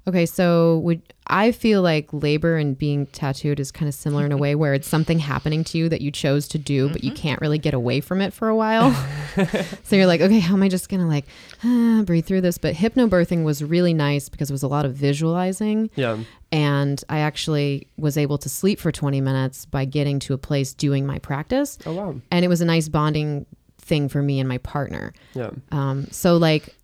Okay, 0.08 0.24
so 0.26 0.78
would 0.78 1.02
I 1.26 1.50
feel 1.50 1.82
like 1.82 2.12
labor 2.12 2.56
and 2.56 2.78
being 2.78 3.06
tattooed 3.06 3.58
is 3.58 3.72
kind 3.72 3.88
of 3.88 3.94
similar 3.94 4.24
in 4.24 4.30
a 4.30 4.36
way 4.36 4.54
where 4.54 4.72
it's 4.72 4.86
something 4.86 5.18
happening 5.18 5.64
to 5.64 5.78
you 5.78 5.88
that 5.88 6.00
you 6.00 6.12
chose 6.12 6.46
to 6.48 6.58
do, 6.58 6.88
but 6.90 7.02
you 7.02 7.10
can't 7.10 7.40
really 7.40 7.58
get 7.58 7.74
away 7.74 8.00
from 8.00 8.20
it 8.20 8.32
for 8.32 8.46
a 8.48 8.54
while. 8.54 8.92
so 9.82 9.96
you're 9.96 10.06
like, 10.06 10.20
okay, 10.20 10.38
how 10.38 10.54
am 10.54 10.62
I 10.62 10.68
just 10.68 10.88
gonna 10.88 11.08
like 11.08 11.24
ah, 11.64 12.02
breathe 12.06 12.24
through 12.26 12.42
this? 12.42 12.56
But 12.58 12.74
hypnobirthing 12.76 13.42
was 13.42 13.64
really 13.64 13.94
nice 13.94 14.28
because 14.28 14.48
it 14.48 14.54
was 14.54 14.62
a 14.62 14.68
lot 14.68 14.84
of 14.84 14.94
visualizing, 14.94 15.90
Yeah. 15.96 16.18
and 16.52 17.02
I 17.08 17.18
actually 17.18 17.88
was 17.98 18.16
able 18.16 18.38
to 18.38 18.48
sleep 18.48 18.78
for 18.78 18.92
20 18.92 19.20
minutes 19.20 19.66
by 19.66 19.84
getting 19.86 20.20
to 20.20 20.34
a 20.34 20.38
place 20.38 20.72
doing 20.72 21.04
my 21.04 21.18
practice, 21.18 21.78
Oh 21.84 21.94
wow. 21.94 22.14
and 22.30 22.44
it 22.44 22.48
was 22.48 22.60
a 22.60 22.64
nice 22.64 22.88
bonding 22.88 23.44
thing 23.78 24.08
for 24.08 24.22
me 24.22 24.38
and 24.38 24.48
my 24.48 24.58
partner. 24.58 25.12
Yeah. 25.34 25.50
Um, 25.72 26.06
so 26.12 26.36
like 26.36 26.75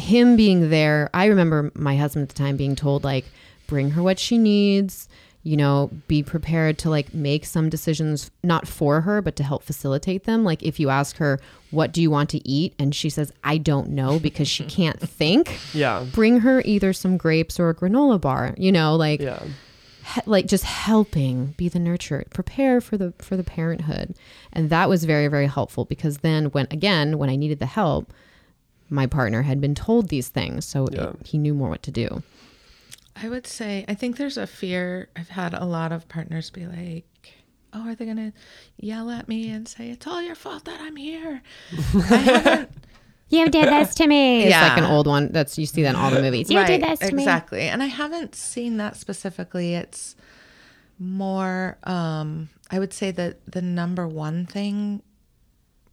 him 0.00 0.36
being 0.36 0.70
there, 0.70 1.08
I 1.14 1.26
remember 1.26 1.70
my 1.74 1.96
husband 1.96 2.24
at 2.24 2.28
the 2.30 2.34
time 2.42 2.56
being 2.56 2.74
told 2.76 3.04
like 3.04 3.26
bring 3.66 3.90
her 3.92 4.02
what 4.02 4.18
she 4.18 4.36
needs, 4.38 5.08
you 5.42 5.56
know, 5.56 5.90
be 6.08 6.22
prepared 6.22 6.76
to 6.78 6.90
like 6.90 7.14
make 7.14 7.44
some 7.44 7.68
decisions 7.70 8.30
not 8.42 8.66
for 8.66 9.02
her 9.02 9.22
but 9.22 9.36
to 9.36 9.44
help 9.44 9.62
facilitate 9.62 10.24
them. 10.24 10.44
Like 10.44 10.62
if 10.62 10.80
you 10.80 10.90
ask 10.90 11.16
her 11.18 11.38
what 11.70 11.92
do 11.92 12.02
you 12.02 12.10
want 12.10 12.28
to 12.30 12.46
eat 12.48 12.74
and 12.78 12.94
she 12.94 13.08
says 13.08 13.32
I 13.44 13.58
don't 13.58 13.90
know 13.90 14.18
because 14.18 14.48
she 14.48 14.64
can't 14.64 14.98
think, 15.18 15.56
Yeah. 15.72 16.04
bring 16.12 16.40
her 16.40 16.62
either 16.64 16.92
some 16.92 17.16
grapes 17.16 17.60
or 17.60 17.68
a 17.70 17.74
granola 17.74 18.20
bar, 18.20 18.54
you 18.58 18.72
know, 18.72 18.96
like 18.96 19.20
Yeah. 19.20 19.42
he- 20.14 20.20
like 20.26 20.46
just 20.46 20.64
helping 20.64 21.54
be 21.56 21.68
the 21.68 21.78
nurturer 21.78 22.28
prepare 22.30 22.80
for 22.80 22.96
the 22.96 23.12
for 23.18 23.36
the 23.36 23.44
parenthood 23.44 24.14
and 24.52 24.68
that 24.70 24.88
was 24.88 25.04
very 25.04 25.28
very 25.28 25.46
helpful 25.46 25.84
because 25.84 26.18
then 26.18 26.46
when 26.46 26.66
again 26.72 27.16
when 27.18 27.30
i 27.30 27.36
needed 27.36 27.58
the 27.60 27.66
help 27.66 28.12
my 28.90 29.06
partner 29.06 29.42
had 29.42 29.60
been 29.60 29.74
told 29.74 30.08
these 30.08 30.28
things 30.28 30.64
so 30.64 30.86
it- 30.86 31.16
he 31.26 31.38
knew 31.38 31.54
more 31.54 31.70
what 31.70 31.82
to 31.82 31.90
do 31.90 32.22
I 33.16 33.28
would 33.28 33.46
say 33.46 33.84
I 33.88 33.94
think 33.94 34.16
there's 34.16 34.36
a 34.38 34.46
fear. 34.46 35.08
I've 35.16 35.28
had 35.28 35.52
a 35.52 35.64
lot 35.64 35.92
of 35.92 36.08
partners 36.08 36.48
be 36.50 36.66
like, 36.66 37.34
"Oh, 37.72 37.88
are 37.88 37.94
they 37.94 38.04
going 38.06 38.16
to 38.16 38.32
yell 38.78 39.10
at 39.10 39.28
me 39.28 39.50
and 39.50 39.68
say 39.68 39.90
it's 39.90 40.06
all 40.06 40.22
your 40.22 40.36
fault 40.36 40.64
that 40.64 40.80
I'm 40.80 40.96
here?" 40.96 41.42
I 41.94 42.16
haven't 42.16 42.70
You 43.28 43.48
did 43.50 43.66
this 43.68 43.94
to 43.96 44.06
me. 44.06 44.44
it's 44.44 44.52
like 44.56 44.78
an 44.78 44.84
old 44.84 45.06
one 45.06 45.32
that's 45.32 45.58
you 45.58 45.66
see 45.66 45.82
that 45.82 45.90
in 45.90 45.96
all 45.96 46.10
the 46.10 46.22
movies 46.22 46.50
You 46.50 46.64
did 46.64 46.82
this 46.82 47.00
to 47.00 47.14
me. 47.14 47.22
exactly. 47.24 47.62
And 47.62 47.82
I 47.82 47.86
haven't 47.86 48.34
seen 48.34 48.78
that 48.78 48.96
specifically. 48.96 49.74
It's 49.74 50.16
more 50.98 51.76
um 51.84 52.48
I 52.70 52.78
would 52.78 52.92
say 52.92 53.10
that 53.10 53.38
the 53.50 53.60
number 53.62 54.06
one 54.06 54.46
thing 54.46 55.02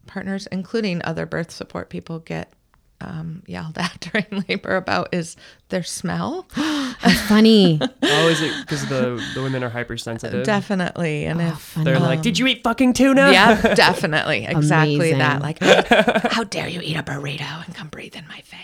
partners, 0.06 0.48
including 0.52 1.02
other 1.04 1.26
birth 1.26 1.52
support 1.52 1.89
people, 1.89 2.20
get 2.20 2.54
um, 3.02 3.43
yelled 3.45 3.78
at 3.78 4.00
during 4.12 4.43
labor 4.48 4.76
about 4.76 5.10
is 5.14 5.36
their 5.70 5.84
smell. 5.84 6.48
That's 6.56 7.22
funny 7.22 7.80
Oh, 8.04 8.28
is 8.30 8.41
it 8.41 8.54
because 8.62 8.88
the 8.88 9.24
the 9.36 9.41
women 9.41 9.64
are 9.64 9.70
hypersensitive? 9.70 10.45
Definitely. 10.45 11.26
And 11.26 11.41
if 11.41 11.60
funny. 11.60 11.86
They're 11.86 12.00
like, 12.00 12.22
"Did 12.22 12.39
you 12.39 12.48
eat 12.48 12.64
fucking 12.64 12.93
tuna?" 12.93 13.32
yeah, 13.32 13.62
definitely. 13.76 14.45
Exactly 14.45 15.14
that. 15.14 15.41
Like, 15.41 15.60
how 15.60 16.43
dare 16.43 16.68
you 16.68 16.82
eat 16.82 16.95
a 16.95 17.04
burrito 17.04 17.66
and 17.66 17.76
come 17.76 17.89
breathe 17.89 18.16
in 18.16 18.28
my 18.28 18.41
face? 18.41 18.62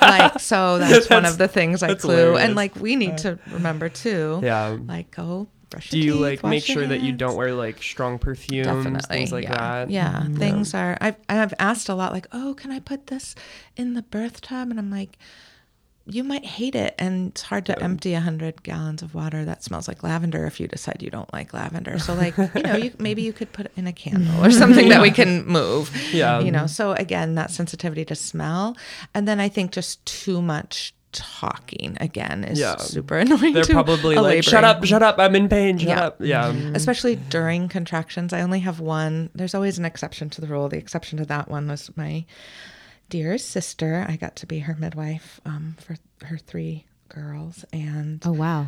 like, 0.00 0.38
so 0.38 0.78
that's, 0.78 1.10
one 1.10 1.24
of 1.24 1.38
the 1.38 1.48
things 1.48 1.82
I 1.82 1.88
that's 1.88 2.04
clue. 2.04 2.16
hilarious. 2.16 2.42
And 2.44 2.54
like, 2.54 2.76
we 2.76 2.96
need 2.96 3.18
to 3.18 3.38
remember 3.50 3.88
too. 3.88 4.40
Yeah. 4.42 4.78
Like, 4.86 5.10
go 5.10 5.48
brush 5.70 5.90
Do 5.90 5.98
you 5.98 6.12
teeth, 6.12 6.20
like 6.20 6.44
make 6.44 6.64
sure 6.64 6.86
that 6.86 7.00
you 7.00 7.12
don't 7.12 7.36
wear 7.36 7.54
like 7.54 7.82
strong 7.82 8.18
perfumes, 8.18 8.66
Definitely, 8.66 9.16
things 9.16 9.32
like 9.32 9.44
yeah. 9.44 9.56
that? 9.56 9.90
Yeah, 9.90 10.12
mm-hmm. 10.20 10.36
things 10.36 10.74
are. 10.74 10.96
I've 11.00 11.16
I've 11.28 11.54
asked 11.58 11.88
a 11.88 11.94
lot, 11.94 12.12
like, 12.12 12.26
oh, 12.32 12.54
can 12.54 12.70
I 12.70 12.80
put 12.80 13.08
this 13.08 13.34
in 13.76 13.94
the 13.94 14.02
birth 14.02 14.40
tub? 14.40 14.70
And 14.70 14.78
I'm 14.78 14.90
like, 14.90 15.18
you 16.10 16.24
might 16.24 16.44
hate 16.44 16.74
it, 16.74 16.94
and 16.98 17.28
it's 17.30 17.42
hard 17.42 17.66
to 17.66 17.82
empty 17.82 18.14
a 18.14 18.20
hundred 18.20 18.62
gallons 18.62 19.02
of 19.02 19.14
water 19.14 19.44
that 19.44 19.62
smells 19.62 19.86
like 19.86 20.02
lavender 20.02 20.46
if 20.46 20.58
you 20.58 20.66
decide 20.66 21.02
you 21.02 21.10
don't 21.10 21.30
like 21.32 21.52
lavender. 21.52 21.98
So, 21.98 22.14
like, 22.14 22.36
you 22.54 22.62
know, 22.62 22.76
you 22.76 22.92
maybe 22.98 23.22
you 23.22 23.32
could 23.32 23.52
put 23.52 23.66
it 23.66 23.72
in 23.76 23.86
a 23.86 23.92
candle 23.92 24.44
or 24.44 24.50
something 24.50 24.88
that 24.88 25.02
we 25.02 25.10
can 25.10 25.46
move. 25.46 25.94
Yeah. 26.12 26.40
you 26.40 26.50
know. 26.50 26.66
So 26.66 26.92
again, 26.92 27.34
that 27.34 27.50
sensitivity 27.50 28.04
to 28.06 28.14
smell, 28.14 28.76
and 29.14 29.28
then 29.28 29.38
I 29.38 29.48
think 29.48 29.72
just 29.72 30.04
too 30.06 30.40
much 30.40 30.94
talking 31.12 31.96
again 32.00 32.44
is 32.44 32.58
Yeah. 32.60 32.76
super 32.76 33.18
annoying. 33.18 33.52
They're 33.54 33.62
to 33.64 33.72
probably 33.72 34.16
a 34.16 34.22
like, 34.22 34.44
"Shut 34.44 34.64
up, 34.64 34.84
shut 34.84 35.02
up! 35.02 35.18
I'm 35.18 35.34
in 35.34 35.48
pain. 35.48 35.78
Shut 35.78 35.88
Yeah. 35.88 36.00
up." 36.06 36.16
Yeah. 36.20 36.52
especially 36.74 37.16
during 37.16 37.68
contractions. 37.68 38.32
I 38.32 38.42
only 38.42 38.60
have 38.60 38.80
one. 38.80 39.30
There's 39.34 39.54
always 39.54 39.78
an 39.78 39.84
exception 39.84 40.30
to 40.30 40.40
the 40.40 40.46
rule. 40.46 40.68
The 40.68 40.76
exception 40.78 41.18
to 41.18 41.24
that 41.26 41.50
one 41.50 41.68
was 41.68 41.90
my 41.96 42.24
dear 43.08 43.38
sister. 43.38 44.04
I 44.08 44.16
got 44.16 44.36
to 44.36 44.46
be 44.46 44.60
her 44.60 44.74
midwife 44.78 45.40
um, 45.46 45.76
for 45.80 45.96
her 46.26 46.36
three 46.38 46.84
girls, 47.08 47.64
and 47.72 48.22
oh 48.26 48.32
wow 48.32 48.66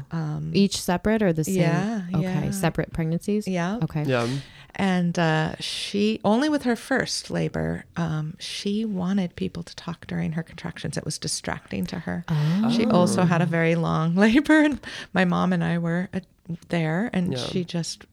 each 0.54 0.80
separate 0.80 1.22
or 1.22 1.30
the 1.30 1.44
same 1.44 1.56
yeah, 1.56 2.02
okay 2.14 2.22
yeah. 2.46 2.50
separate 2.50 2.90
pregnancies 2.90 3.46
yeah, 3.46 3.78
okay 3.82 4.02
Yeah. 4.04 4.26
And 4.76 5.18
uh, 5.18 5.54
she 5.60 6.20
only 6.24 6.48
with 6.48 6.62
her 6.62 6.76
first 6.76 7.30
labor, 7.30 7.84
um, 7.96 8.34
she 8.38 8.84
wanted 8.84 9.36
people 9.36 9.62
to 9.62 9.74
talk 9.76 10.06
during 10.06 10.32
her 10.32 10.42
contractions. 10.42 10.96
It 10.96 11.04
was 11.04 11.18
distracting 11.18 11.86
to 11.86 12.00
her. 12.00 12.24
She 12.70 12.86
also 12.86 13.24
had 13.24 13.42
a 13.42 13.46
very 13.46 13.74
long 13.74 14.14
labor, 14.26 14.60
and 14.62 14.80
my 15.12 15.24
mom 15.24 15.52
and 15.52 15.62
I 15.64 15.78
were 15.78 16.08
uh, 16.14 16.20
there, 16.68 17.10
and 17.12 17.32
Yeah. 17.32 17.38
she 17.38 17.64
just 17.64 18.04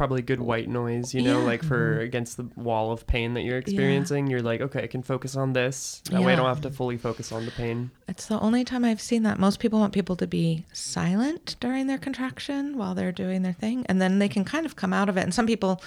probably 0.00 0.22
good 0.22 0.40
white 0.40 0.66
noise, 0.66 1.12
you 1.12 1.20
know, 1.20 1.40
Yeah. 1.40 1.44
like 1.44 1.62
for 1.62 1.96
mm-hmm. 1.96 2.04
against 2.04 2.38
the 2.38 2.48
wall 2.56 2.90
of 2.90 3.06
pain 3.06 3.34
that 3.34 3.42
you're 3.42 3.58
experiencing. 3.58 4.28
You're 4.28 4.40
like, 4.40 4.62
okay, 4.62 4.82
I 4.82 4.86
can 4.86 5.02
focus 5.02 5.36
on 5.36 5.52
this. 5.52 6.00
That 6.10 6.22
way 6.22 6.32
I 6.32 6.36
don't 6.36 6.46
have 6.46 6.62
to 6.62 6.70
fully 6.70 6.96
focus 6.96 7.30
on 7.32 7.44
the 7.44 7.50
pain. 7.50 7.90
It's 8.08 8.24
the 8.24 8.40
only 8.40 8.64
time 8.64 8.82
I've 8.82 9.02
seen 9.02 9.24
that. 9.24 9.38
Most 9.38 9.60
people 9.60 9.78
want 9.78 9.92
people 9.92 10.16
to 10.16 10.26
be 10.26 10.64
silent 10.72 11.56
during 11.60 11.86
their 11.86 11.98
contraction 11.98 12.78
while 12.78 12.94
they're 12.94 13.12
doing 13.12 13.42
their 13.42 13.52
thing, 13.52 13.84
and 13.90 14.00
then 14.00 14.20
they 14.20 14.28
can 14.30 14.42
kind 14.42 14.64
of 14.64 14.74
come 14.74 14.94
out 14.94 15.10
of 15.10 15.18
it. 15.18 15.24
And 15.24 15.34
some 15.34 15.46
people, 15.46 15.82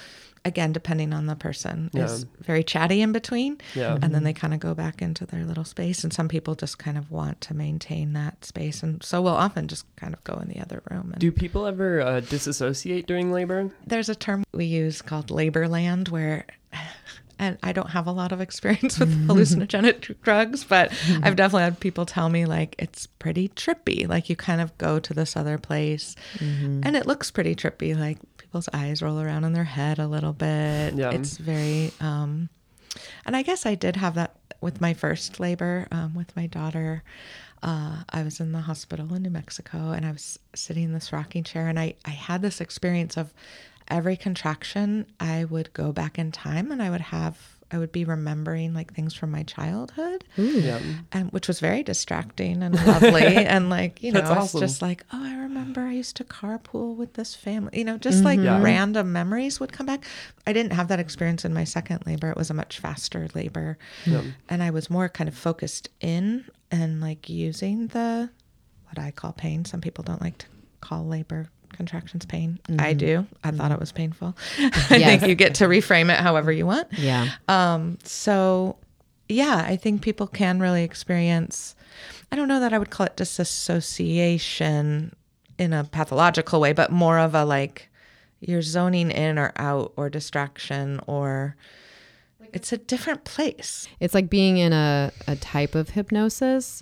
again, 0.46 0.74
depending 0.74 1.14
on 1.14 1.26
the 1.26 1.36
person, 1.36 1.90
is 1.94 2.26
very 2.42 2.64
chatty 2.64 3.02
in 3.02 3.12
between. 3.12 3.60
Yeah. 3.76 3.98
And 4.02 4.14
then 4.14 4.24
they 4.24 4.34
kind 4.34 4.54
of 4.54 4.60
go 4.60 4.74
back 4.74 5.02
into 5.02 5.26
their 5.26 5.46
little 5.46 5.64
space. 5.64 6.04
And 6.04 6.12
some 6.12 6.28
people 6.28 6.56
just 6.56 6.78
kind 6.78 6.98
of 6.98 7.12
want 7.12 7.40
to 7.42 7.54
maintain 7.54 8.14
that 8.14 8.44
space. 8.46 8.84
And 8.84 9.02
so 9.04 9.22
we'll 9.22 9.34
often 9.36 9.68
just 9.68 9.86
kind 9.96 10.14
of 10.14 10.24
go 10.24 10.34
in 10.42 10.50
the 10.50 10.60
other 10.60 10.82
room. 10.92 11.12
And 11.14 11.20
Do 11.20 11.32
people 11.32 11.66
ever 11.66 12.02
uh, 12.02 12.20
disassociate 12.20 13.08
during 13.08 13.32
labor? 13.32 13.72
there's 13.88 14.10
a 14.10 14.16
term 14.16 14.44
we 14.54 14.66
use 14.66 15.02
called 15.02 15.32
labor 15.32 15.68
land 15.68 16.10
where 16.10 16.46
and 17.40 17.58
I 17.64 17.72
don't 17.72 17.90
have 17.90 18.06
a 18.08 18.12
lot 18.12 18.32
of 18.32 18.42
experience 18.42 19.00
with 19.00 19.10
hallucinogenic 19.28 20.16
drugs, 20.22 20.64
but 20.64 20.92
I've 21.24 21.36
definitely 21.36 21.64
had 21.64 21.80
people 21.80 22.06
tell 22.06 22.30
me 22.30 22.46
like 22.46 22.76
it's 22.78 23.08
pretty 23.08 23.50
trippy. 23.50 24.08
Like 24.08 24.30
you 24.30 24.36
kind 24.36 24.62
of 24.62 24.78
go 24.78 25.00
to 25.00 25.14
this 25.14 25.36
other 25.36 25.58
place 25.58 26.16
and 26.40 26.96
it 26.96 27.06
looks 27.08 27.32
pretty 27.32 27.56
trippy. 27.56 27.98
Like 27.98 28.18
people's 28.54 28.70
eyes 28.72 29.02
roll 29.02 29.20
around 29.20 29.44
in 29.46 29.54
their 29.54 29.64
head 29.64 29.98
a 29.98 30.06
little 30.06 30.32
bit. 30.32 30.94
Yeah. 30.94 31.10
It's 31.10 31.38
very 31.38 31.92
um 32.00 32.50
and 33.26 33.36
I 33.36 33.42
guess 33.42 33.66
I 33.66 33.74
did 33.74 33.96
have 33.96 34.14
that 34.14 34.36
with 34.62 34.80
my 34.80 34.94
first 34.94 35.40
labor 35.40 35.88
um, 35.92 36.14
with 36.14 36.36
my 36.36 36.46
daughter. 36.46 37.02
Uh, 37.64 38.04
I 38.12 38.22
was 38.22 38.40
in 38.40 38.52
the 38.52 38.62
hospital 38.62 39.12
in 39.16 39.24
New 39.24 39.32
Mexico 39.32 39.90
and 39.90 40.06
I 40.06 40.12
was 40.12 40.38
sitting 40.54 40.84
in 40.84 40.94
this 40.94 41.12
rocking 41.12 41.44
chair 41.44 41.68
and 41.68 41.80
I, 41.80 41.96
I 42.06 42.12
had 42.12 42.44
this 42.44 42.62
experience 42.62 43.18
of 43.18 43.34
every 43.88 44.16
contraction 44.16 45.08
I 45.20 45.46
would 45.46 45.74
go 45.74 45.92
back 45.92 46.20
in 46.20 46.32
time 46.32 46.72
and 46.72 46.84
I 46.84 46.92
would 46.92 47.02
have 47.02 47.53
I 47.74 47.80
would 47.80 47.92
be 47.92 48.06
remembering 48.06 48.74
like 48.74 48.94
things 48.94 49.14
from 49.14 49.32
my 49.32 49.44
childhood. 49.44 50.24
Yeah. 50.38 50.80
and 51.12 51.32
which 51.32 51.48
was 51.48 51.60
very 51.60 51.82
distracting 51.84 52.62
and 52.62 52.76
lovely. 52.86 53.24
And 53.54 53.70
like 53.70 54.04
you 54.04 54.12
know 54.12 54.22
That's 54.22 54.32
it's 54.32 54.40
awesome. 54.40 54.60
just 54.62 54.82
like 54.82 55.04
oh 55.12 55.24
I 55.24 55.36
remember 55.36 55.82
I 55.82 55.94
used 55.94 56.16
to 56.18 56.24
carpool 56.24 56.96
with 56.96 57.14
this 57.16 57.34
family. 57.34 57.80
You 57.80 57.86
know 57.86 57.98
just 57.98 58.24
like 58.24 58.38
mm-hmm. 58.38 58.46
Yeah. 58.46 58.62
random 58.62 59.12
memories 59.12 59.60
would 59.60 59.72
come 59.74 59.88
back. 59.88 60.06
I 60.46 60.54
didn't 60.54 60.74
have 60.74 60.88
that 60.90 61.00
experience 61.00 61.44
in 61.46 61.54
my 61.54 61.64
second 61.64 62.06
labor. 62.06 62.30
It 62.30 62.38
was 62.38 62.50
a 62.50 62.54
much 62.54 62.80
faster 62.80 63.28
labor. 63.34 63.78
And 64.50 64.62
I 64.64 64.70
was 64.70 64.90
more 64.90 65.10
kind 65.10 65.28
of 65.28 65.36
focused 65.36 65.90
in 66.00 66.46
and 66.72 67.02
like 67.02 67.30
using 67.30 67.88
the 67.88 68.30
what 68.86 69.00
I 69.00 69.12
call 69.12 69.32
pain. 69.34 69.66
Some 69.66 69.82
people 69.82 70.04
don't 70.04 70.22
like 70.22 70.38
to 70.40 70.46
call 70.82 71.06
labor 71.08 71.50
contractions 71.74 72.26
pain 72.26 72.60
I 72.80 72.94
do 72.94 73.28
I 73.44 73.52
thought 73.52 73.72
it 73.72 73.80
was 73.80 73.92
painful 73.92 74.36
I 74.60 75.00
think 75.00 75.28
you 75.28 75.36
get 75.36 75.56
to 75.56 75.66
reframe 75.66 76.12
it 76.12 76.20
however 76.20 76.52
you 76.52 76.66
want 76.66 76.88
yeah 76.98 77.30
um, 77.48 77.98
so 78.04 78.78
yeah, 79.30 79.64
I 79.66 79.78
think 79.78 80.02
people 80.02 80.28
can 80.28 80.60
really 80.60 80.84
experience 80.84 81.76
I 82.32 82.36
don't 82.36 82.48
know 82.48 82.60
that 82.60 82.74
I 82.74 82.80
would 82.80 82.90
call 82.90 83.06
it 83.06 83.16
disassociation 83.16 85.16
in 85.60 85.72
a 85.72 85.84
pathological 85.84 86.60
way, 86.60 86.74
but 86.74 86.92
more 86.92 87.20
of 87.20 87.36
a 87.36 87.46
like 87.46 87.90
you're 88.40 88.64
zoning 88.64 89.12
in 89.12 89.38
or 89.38 89.54
out 89.56 89.94
or 89.96 90.10
distraction 90.10 91.00
or 91.06 91.56
it's 92.54 92.74
a 92.74 92.78
different 92.78 93.24
place. 93.24 93.88
It's 94.00 94.14
like 94.14 94.30
being 94.30 94.58
in 94.58 94.74
a, 94.74 95.12
a 95.28 95.36
type 95.36 95.76
of 95.76 95.90
hypnosis. 95.90 96.82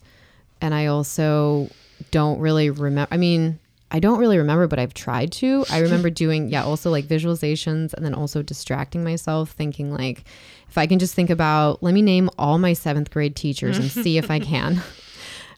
And 0.61 0.73
I 0.73 0.85
also 0.85 1.69
don't 2.11 2.39
really 2.39 2.69
remember. 2.69 3.13
I 3.13 3.17
mean, 3.17 3.59
I 3.91 3.99
don't 3.99 4.17
really 4.19 4.37
remember, 4.37 4.67
but 4.67 4.79
I've 4.79 4.93
tried 4.93 5.31
to. 5.33 5.65
I 5.69 5.79
remember 5.79 6.09
doing, 6.23 6.49
yeah, 6.49 6.63
also 6.63 6.89
like 6.89 7.05
visualizations 7.05 7.93
and 7.93 8.05
then 8.05 8.13
also 8.13 8.41
distracting 8.41 9.03
myself, 9.03 9.51
thinking 9.51 9.93
like, 9.93 10.23
if 10.69 10.77
I 10.77 10.87
can 10.87 10.97
just 10.97 11.13
think 11.13 11.29
about, 11.29 11.83
let 11.83 11.93
me 11.93 12.01
name 12.01 12.29
all 12.39 12.57
my 12.57 12.71
seventh 12.73 13.11
grade 13.11 13.35
teachers 13.35 13.77
and 13.77 13.91
see 13.91 14.17
if 14.17 14.31
I 14.31 14.39
can. 14.53 14.81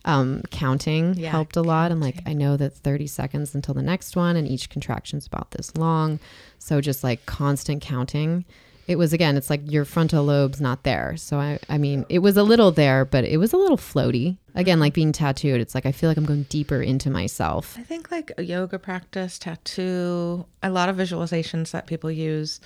Um, 0.06 0.42
counting 0.52 1.14
Yeah, 1.14 1.30
helped 1.30 1.56
a 1.56 1.62
lot. 1.62 1.90
I'm 1.90 2.02
like, 2.02 2.22
I 2.26 2.34
know 2.34 2.58
that 2.58 2.74
30 2.74 3.08
seconds 3.08 3.56
until 3.56 3.74
the 3.74 3.82
next 3.82 4.18
one, 4.18 4.36
and 4.36 4.46
each 4.46 4.70
contraction's 4.70 5.26
about 5.26 5.52
this 5.52 5.78
long. 5.78 6.20
So 6.60 6.82
just 6.82 7.06
like 7.06 7.26
constant 7.26 7.82
counting 7.82 8.44
it 8.88 8.98
was 8.98 9.14
again 9.14 9.38
it's 9.38 9.50
like 9.50 9.62
your 9.72 9.86
frontal 9.86 10.24
lobe's 10.24 10.62
not 10.62 10.84
there. 10.84 11.16
So 11.18 11.40
i 11.40 11.60
i 11.70 11.78
mean 11.78 12.06
it 12.10 12.20
was 12.20 12.38
a 12.38 12.44
little 12.44 12.72
there 12.72 13.06
but 13.06 13.24
it 13.24 13.38
was 13.38 13.54
a 13.54 13.58
little 13.58 13.78
floaty. 13.78 14.38
Again 14.56 14.80
like 14.80 14.92
mm-hmm. 14.92 14.96
being 14.96 15.12
tattooed 15.12 15.62
it's 15.62 15.74
like 15.74 15.86
i 15.86 15.92
feel 15.92 16.10
like 16.10 16.18
i'm 16.18 16.26
going 16.26 16.44
deeper 16.44 16.82
into 16.82 17.10
myself. 17.10 17.76
I 17.78 17.84
think 17.84 18.12
like 18.12 18.32
a 18.38 18.44
yoga 18.44 18.80
practice, 18.80 19.40
tattoo, 19.40 20.46
a 20.62 20.70
lot 20.70 20.90
of 20.90 20.96
visualizations 20.96 21.72
that 21.72 21.88
people 21.88 22.12
use 22.12 22.60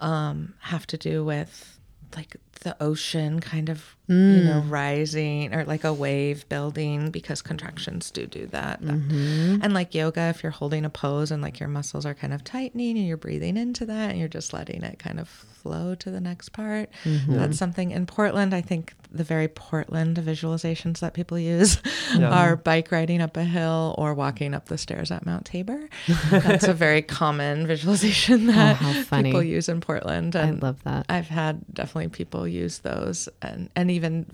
um, 0.00 0.54
have 0.60 0.86
to 0.88 0.98
do 0.98 1.24
with 1.24 1.78
like 2.14 2.36
the 2.60 2.76
ocean 2.82 3.40
kind 3.40 3.68
of 3.68 3.96
you 4.08 4.14
know 4.14 4.62
mm. 4.64 4.70
rising 4.70 5.54
or 5.54 5.64
like 5.64 5.84
a 5.84 5.92
wave 5.92 6.48
building 6.48 7.10
because 7.10 7.42
contractions 7.42 8.10
do 8.10 8.26
do 8.26 8.46
that. 8.46 8.82
Mm-hmm. 8.82 9.58
And 9.62 9.74
like 9.74 9.94
yoga 9.94 10.22
if 10.28 10.42
you're 10.42 10.52
holding 10.52 10.84
a 10.84 10.90
pose 10.90 11.30
and 11.30 11.42
like 11.42 11.60
your 11.60 11.68
muscles 11.68 12.06
are 12.06 12.14
kind 12.14 12.32
of 12.32 12.44
tightening 12.44 12.96
and 12.96 13.06
you're 13.06 13.16
breathing 13.16 13.56
into 13.56 13.84
that 13.86 14.10
and 14.10 14.18
you're 14.18 14.28
just 14.28 14.52
letting 14.52 14.82
it 14.82 14.98
kind 14.98 15.20
of 15.20 15.44
flow 15.66 15.94
to 15.94 16.10
the 16.10 16.20
next 16.20 16.50
part 16.50 16.88
mm-hmm. 17.04 17.34
that's 17.34 17.58
something 17.58 17.90
in 17.90 18.06
portland 18.06 18.54
i 18.54 18.60
think 18.60 18.94
the 19.10 19.24
very 19.24 19.48
portland 19.48 20.16
visualizations 20.16 21.00
that 21.00 21.12
people 21.12 21.38
use 21.38 21.80
Yeah. 22.16 22.30
are 22.40 22.56
bike 22.56 22.92
riding 22.92 23.20
up 23.20 23.36
a 23.36 23.44
hill 23.44 23.94
or 23.98 24.14
walking 24.14 24.54
up 24.54 24.66
the 24.66 24.78
stairs 24.78 25.10
at 25.10 25.26
mount 25.26 25.44
tabor 25.44 25.88
that's 26.30 26.68
a 26.68 26.74
very 26.74 27.02
common 27.20 27.66
visualization 27.66 28.48
oh, 28.50 28.52
that 28.52 28.76
how 28.76 28.92
funny. 29.02 29.30
people 29.30 29.42
use 29.42 29.68
in 29.68 29.80
portland 29.80 30.36
I 30.36 30.50
love 30.50 30.82
that. 30.84 31.06
I've 31.08 31.28
had 31.28 31.64
definitely 31.72 32.08
people 32.08 32.46
use 32.46 32.78
those 32.80 33.28
and 33.42 33.70
and 33.74 33.90
even 33.90 34.26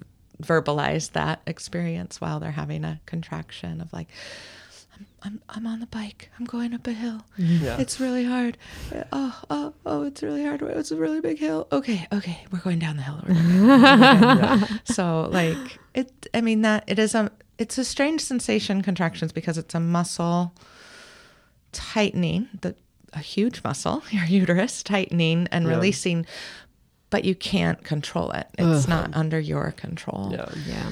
verbalize 0.42 1.12
that 1.12 1.40
experience 1.46 2.20
while 2.20 2.40
they're 2.40 2.50
having 2.50 2.84
a 2.84 3.00
contraction 3.06 3.80
of 3.80 3.92
like 3.92 4.08
I'm, 5.24 5.40
I'm, 5.48 5.66
I'm 5.66 5.66
on 5.66 5.80
the 5.80 5.86
bike. 5.86 6.30
I'm 6.38 6.44
going 6.46 6.74
up 6.74 6.86
a 6.86 6.92
hill. 6.92 7.22
Mm-hmm. 7.38 7.64
Yeah. 7.64 7.78
It's 7.80 7.98
really 8.00 8.24
hard. 8.24 8.56
Uh, 8.94 9.02
oh, 9.12 9.42
oh, 9.50 9.74
oh, 9.86 10.02
it's 10.04 10.22
really 10.22 10.44
hard. 10.44 10.62
It's 10.62 10.90
a 10.90 10.96
really 10.96 11.20
big 11.20 11.38
hill. 11.38 11.68
Okay, 11.72 12.06
okay, 12.12 12.44
we're 12.50 12.60
going 12.60 12.78
down 12.78 12.96
the 12.96 13.02
hill. 13.02 13.20
We're 13.28 14.78
so 14.84 15.28
like 15.30 15.78
it 15.94 16.10
I 16.34 16.40
mean 16.40 16.62
that 16.62 16.84
it 16.86 16.98
is 16.98 17.14
a 17.14 17.30
it's 17.58 17.78
a 17.78 17.84
strange 17.84 18.20
sensation 18.22 18.82
contractions 18.82 19.32
because 19.32 19.58
it's 19.58 19.74
a 19.74 19.80
muscle 19.80 20.54
tightening, 21.72 22.48
the 22.60 22.74
a 23.14 23.18
huge 23.18 23.62
muscle, 23.62 24.02
your 24.10 24.24
uterus 24.24 24.82
tightening 24.82 25.46
and 25.52 25.66
Yeah. 25.66 25.74
releasing, 25.74 26.26
but 27.12 27.24
you 27.24 27.36
can't 27.36 27.84
control 27.84 28.32
it. 28.32 28.48
It's 28.58 28.88
not 28.88 29.14
under 29.14 29.38
your 29.38 29.70
control. 29.72 30.30
Yeah. 30.32 30.48
Yeah. 30.66 30.90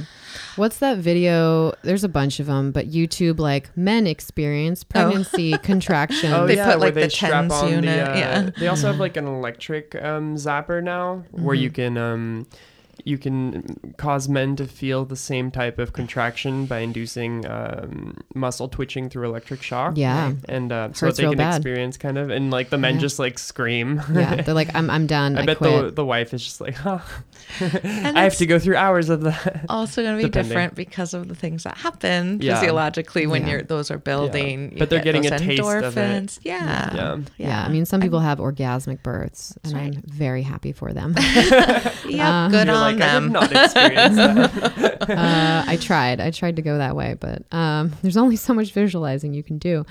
What's 0.55 0.79
that 0.79 0.99
video? 0.99 1.73
There's 1.83 2.05
a 2.05 2.09
bunch 2.09 2.39
of 2.39 2.47
them, 2.47 2.71
but 2.71 2.89
YouTube 2.89 3.41
like 3.41 3.77
men 3.77 4.07
experience 4.07 4.85
pregnancy 4.85 5.59
contractions. 5.63 6.33
Oh 6.33 6.47
They 6.47 6.55
yeah, 6.57 6.67
put, 6.71 6.79
where 6.79 6.89
like, 6.89 6.95
they 6.95 7.05
the 7.05 7.11
strap 7.11 7.33
TENS 7.49 7.53
on 7.53 7.69
unit, 7.71 7.85
the. 7.85 8.13
Uh, 8.13 8.17
yeah. 8.17 8.51
They 8.57 8.69
also 8.69 8.87
have 8.89 9.01
like 9.01 9.17
an 9.17 9.27
electric 9.39 9.97
um, 9.97 10.37
zapper 10.37 10.81
now, 10.83 11.25
where 11.33 11.57
Mm-hmm. 11.57 11.63
you 11.65 11.71
can 11.71 11.97
um, 11.99 12.47
you 13.05 13.19
can 13.19 13.95
cause 13.97 14.29
men 14.29 14.57
to 14.57 14.67
feel 14.67 15.05
the 15.05 15.17
same 15.17 15.51
type 15.51 15.79
of 15.79 15.93
contraction 15.93 16.67
by 16.67 16.79
inducing 16.81 17.47
um, 17.47 18.17
muscle 18.35 18.69
twitching 18.69 19.09
through 19.09 19.29
electric 19.29 19.63
shock. 19.63 19.97
Yeah. 19.97 20.33
and 20.49 20.73
uh, 20.73 20.93
so 20.93 21.07
Hurts 21.07 21.19
they 21.19 21.25
real 21.25 21.33
can 21.33 21.39
bad. 21.39 21.57
experience 21.57 21.97
kind 21.97 22.19
of, 22.19 22.31
and 22.31 22.51
like 22.51 22.71
the 22.71 22.79
men 22.79 22.95
Yeah. 22.95 23.01
just 23.01 23.19
like 23.19 23.39
scream. 23.39 24.03
yeah, 24.13 24.37
they're 24.43 24.55
like, 24.63 24.75
I'm, 24.75 24.91
I'm 24.91 25.07
done. 25.07 25.37
I, 25.37 25.43
I 25.43 25.47
bet 25.47 25.59
quit. 25.59 25.85
the 25.87 25.91
the 25.93 26.05
wife 26.05 26.33
is 26.35 26.43
just 26.45 26.61
like, 26.61 26.75
huh. 26.75 26.99
I 27.61 28.23
have 28.23 28.37
to 28.37 28.47
go 28.47 28.59
through 28.59 28.77
hours 28.77 29.09
of 29.09 29.23
that. 29.23 29.65
also 29.69 30.03
going 30.03 30.17
to 30.17 30.23
be 30.23 30.29
Depending. 30.29 30.49
different 30.51 30.75
because 30.75 31.15
of 31.15 31.29
the 31.29 31.35
things 31.35 31.65
that 31.65 31.77
happen 31.79 32.41
Yeah. 32.41 32.55
physiologically 32.61 33.27
when 33.27 33.43
Yeah. 33.43 33.51
you're 33.51 33.63
those 33.63 33.91
are 33.91 33.99
building. 33.99 34.73
You 34.73 34.79
But 34.79 34.91
they're 34.91 34.99
get 35.03 35.15
getting 35.15 35.27
a 35.27 35.39
taste 35.39 35.61
of 35.63 35.97
it. 35.97 36.01
endorphins. 36.01 36.39
Yeah. 36.43 36.95
Yeah. 36.95 37.19
yeah. 37.39 37.65
I 37.65 37.69
mean, 37.69 37.87
some 37.87 38.01
people 38.01 38.21
have 38.21 38.39
orgasmic 38.39 39.03
births, 39.03 39.57
and 39.65 39.73
right. 39.75 39.95
I'm 39.97 40.03
very 40.07 40.43
happy 40.43 40.73
for 40.73 40.93
them. 40.93 41.15
yeah, 42.09 42.49
good 42.51 42.67
You're 42.67 42.77
on 42.93 42.99
like, 42.99 43.09
I 43.09 43.15
did 43.15 43.23
them. 43.23 43.33
not 43.33 43.53
experience 43.53 44.17
that. 44.17 45.03
uh, 45.11 45.65
I 45.67 45.77
tried. 45.77 46.21
I 46.21 46.31
tried 46.31 46.57
to 46.57 46.63
go 46.63 46.79
that 46.79 46.97
way, 46.97 47.17
but 47.19 47.43
um, 47.53 47.93
there's 48.03 48.17
only 48.17 48.37
so 48.37 48.55
much 48.55 48.73
visualizing 48.73 49.35
you 49.35 49.43
can 49.43 49.59
do. 49.59 49.85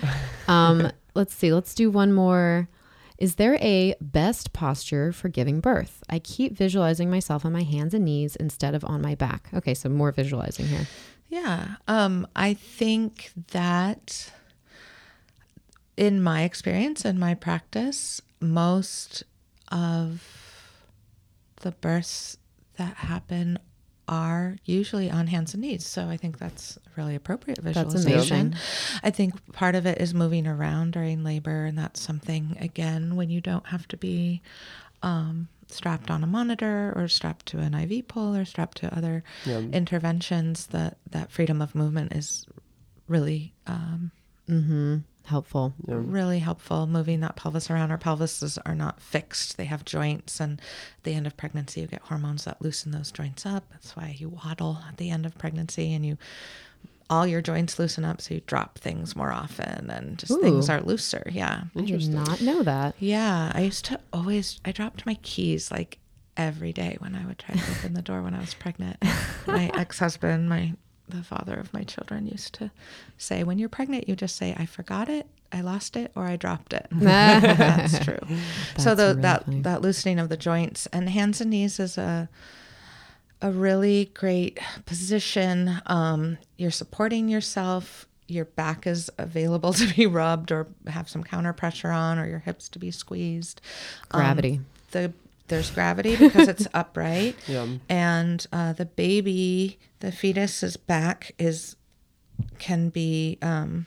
Um, 0.47 0.91
let's 1.15 1.33
see. 1.33 1.53
Let's 1.53 1.73
do 1.73 1.89
one 1.89 2.13
more. 2.13 2.69
Is 3.17 3.35
there 3.35 3.55
a 3.55 3.95
best 3.99 4.53
posture 4.53 5.11
for 5.11 5.27
giving 5.27 5.59
birth? 5.59 6.03
I 6.09 6.19
keep 6.19 6.55
visualizing 6.55 7.09
myself 7.09 7.45
on 7.45 7.51
my 7.51 7.63
hands 7.63 7.93
and 7.93 8.05
knees 8.05 8.37
instead 8.37 8.73
of 8.75 8.85
on 8.85 9.01
my 9.01 9.15
back. 9.15 9.49
Okay, 9.53 9.73
so 9.73 9.89
more 9.89 10.11
visualizing 10.13 10.67
here. 10.67 10.87
Yeah. 11.27 11.75
Um, 11.87 12.27
I 12.35 12.53
think 12.53 13.31
that 13.51 14.31
in 15.97 16.23
my 16.23 16.43
experience 16.43 17.03
and 17.03 17.19
my 17.19 17.33
practice, 17.33 18.21
most 18.39 19.23
of 19.69 20.23
the 21.61 21.71
births 21.71 22.37
that 22.79 22.95
happen 22.97 23.59
are 24.07 24.57
usually 24.65 25.11
on 25.11 25.27
hands 25.27 25.53
and 25.53 25.61
knees. 25.61 25.85
So 25.85 26.07
I 26.07 26.17
think 26.17 26.39
that's 26.39 26.79
really 26.97 27.13
appropriate 27.13 27.59
That's 27.61 27.77
visualization. 27.77 28.47
amazing. 28.47 28.59
I 29.03 29.11
think 29.11 29.53
part 29.53 29.75
of 29.75 29.85
it 29.85 30.01
is 30.01 30.15
moving 30.15 30.47
around 30.47 30.93
during 30.93 31.23
labor, 31.23 31.65
and 31.65 31.77
that's 31.77 32.01
something 32.01 32.57
again 32.59 33.15
when 33.15 33.29
you 33.29 33.39
don't 33.39 33.67
have 33.67 33.87
to 33.89 33.97
be 33.97 34.41
um, 35.03 35.47
strapped 35.67 36.09
on 36.09 36.23
a 36.23 36.27
monitor 36.27 36.91
or 36.95 37.07
strapped 37.07 37.45
to 37.47 37.59
an 37.59 37.75
IV 37.75 38.07
pole 38.07 38.35
or 38.35 38.45
strapped 38.45 38.79
to 38.79 38.97
other 38.97 39.23
Yeah. 39.45 39.59
interventions. 39.59 40.65
That 40.67 40.97
that 41.11 41.31
freedom 41.31 41.61
of 41.61 41.75
movement 41.75 42.11
is 42.13 42.47
really 43.07 43.53
um, 43.67 44.11
Helpful. 45.29 45.73
really 45.85 46.39
helpful. 46.39 46.87
Moving 46.87 47.19
that 47.21 47.35
pelvis 47.35 47.69
around. 47.69 47.91
Our 47.91 47.97
pelvises 47.97 48.57
are 48.65 48.75
not 48.75 48.99
fixed; 48.99 49.57
they 49.57 49.65
have 49.65 49.85
joints, 49.85 50.39
and 50.39 50.59
at 50.59 51.03
the 51.03 51.13
end 51.13 51.27
of 51.27 51.37
pregnancy, 51.37 51.81
you 51.81 51.87
get 51.87 52.01
hormones 52.01 52.45
that 52.45 52.61
loosen 52.61 52.91
those 52.91 53.11
joints 53.11 53.45
up. 53.45 53.63
That's 53.71 53.95
why 53.95 54.15
you 54.17 54.29
waddle 54.29 54.79
at 54.87 54.97
the 54.97 55.09
end 55.09 55.25
of 55.25 55.37
pregnancy, 55.37 55.93
and 55.93 56.05
you 56.05 56.17
all 57.11 57.25
your 57.25 57.41
joints 57.41 57.79
loosen 57.79 58.05
up, 58.05 58.21
so 58.21 58.35
you 58.35 58.41
drop 58.45 58.77
things 58.77 59.15
more 59.15 59.31
often, 59.31 59.89
and 59.89 60.17
just 60.19 60.39
things 60.41 60.69
are 60.69 60.81
looser. 60.81 61.23
Yeah, 61.31 61.63
I 61.75 61.81
did 61.81 62.09
not 62.09 62.41
know 62.41 62.63
that. 62.63 62.95
yeah. 62.99 63.51
I 63.53 63.61
used 63.61 63.85
to 63.85 63.99
always 64.13 64.59
I 64.65 64.71
dropped 64.71 65.05
my 65.05 65.15
keys 65.21 65.71
like 65.71 65.99
every 66.37 66.71
day 66.71 66.95
when 66.99 67.15
I 67.15 67.25
would 67.25 67.37
try 67.39 67.55
to 67.55 67.71
open 67.71 67.93
the 67.93 68.01
door 68.01 68.21
when 68.21 68.33
I 68.33 68.39
was 68.39 68.53
pregnant. 68.53 68.97
my 69.47 69.69
ex-husband, 69.73 70.49
my 70.49 70.73
the 71.09 71.23
father 71.23 71.55
of 71.55 71.73
my 71.73 71.83
children 71.83 72.27
used 72.27 72.53
to 72.55 72.71
say 73.17 73.43
when 73.43 73.59
you're 73.59 73.69
pregnant 73.69 74.07
you 74.07 74.15
just 74.15 74.35
say 74.35 74.55
I 74.57 74.65
forgot 74.65 75.09
it, 75.09 75.27
I 75.51 75.61
lost 75.61 75.95
it 75.95 76.11
or 76.15 76.25
I 76.25 76.35
dropped 76.35 76.73
it. 76.73 76.87
That's 76.91 77.99
true. 77.99 78.19
so 78.77 78.95
the, 78.95 79.07
really 79.07 79.21
that 79.21 79.45
funny. 79.45 79.61
that 79.61 79.81
loosening 79.81 80.19
of 80.19 80.29
the 80.29 80.37
joints 80.37 80.87
and 80.87 81.09
hands 81.09 81.41
and 81.41 81.49
knees 81.49 81.79
is 81.79 81.97
a 81.97 82.29
a 83.41 83.51
really 83.51 84.11
great 84.13 84.59
position. 84.85 85.81
Um, 85.85 86.37
you're 86.57 86.71
supporting 86.71 87.29
yourself. 87.29 88.05
Your 88.27 88.45
back 88.45 88.85
is 88.85 89.09
available 89.17 89.73
to 89.81 89.93
be 89.93 90.05
rubbed 90.05 90.51
or 90.51 90.67
have 90.87 91.09
some 91.09 91.23
counter 91.23 91.53
pressure 91.53 91.89
on, 91.89 92.19
or 92.19 92.27
your 92.27 92.39
hips 92.39 92.69
to 92.69 92.79
be 92.79 92.91
squeezed. 92.91 93.61
Um, 94.11 94.21
Gravity. 94.21 94.61
the 94.91 95.13
there's 95.49 95.69
gravity 95.71 96.15
because 96.15 96.47
it's 96.47 96.67
upright, 96.73 97.35
Yeah. 97.47 97.67
and 97.89 98.45
uh, 98.53 98.73
the 98.73 98.85
baby, 98.85 99.77
the 99.99 100.11
fetus's 100.11 100.77
back 100.77 101.33
is 101.37 101.75
can 102.57 102.89
be 102.89 103.37
um, 103.41 103.85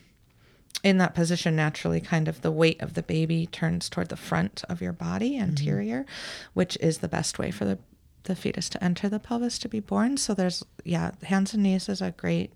in 0.85 0.99
that 0.99 1.15
position 1.15 1.57
naturally. 1.57 2.01
Kind 2.01 2.29
of 2.29 2.43
the 2.43 2.51
weight 2.53 2.81
of 2.83 2.95
the 2.95 3.03
baby 3.03 3.47
turns 3.47 3.89
toward 3.89 4.09
the 4.11 4.17
front 4.17 4.63
of 4.69 4.83
your 4.83 4.93
body, 4.93 5.39
anterior, 5.39 6.05
which 6.53 6.77
is 6.81 6.99
the 6.99 7.09
best 7.09 7.39
way 7.39 7.51
for 7.51 7.65
the 7.65 7.79
the 8.25 8.37
fetus 8.37 8.68
to 8.70 8.83
enter 8.83 9.09
the 9.09 9.18
pelvis 9.18 9.59
to 9.59 9.68
be 9.68 9.81
born. 9.81 10.16
So 10.16 10.35
there's 10.35 10.64
yeah, 10.85 11.12
hands 11.25 11.55
and 11.55 11.62
knees 11.62 11.89
is 11.89 12.01
a 12.01 12.12
great 12.12 12.53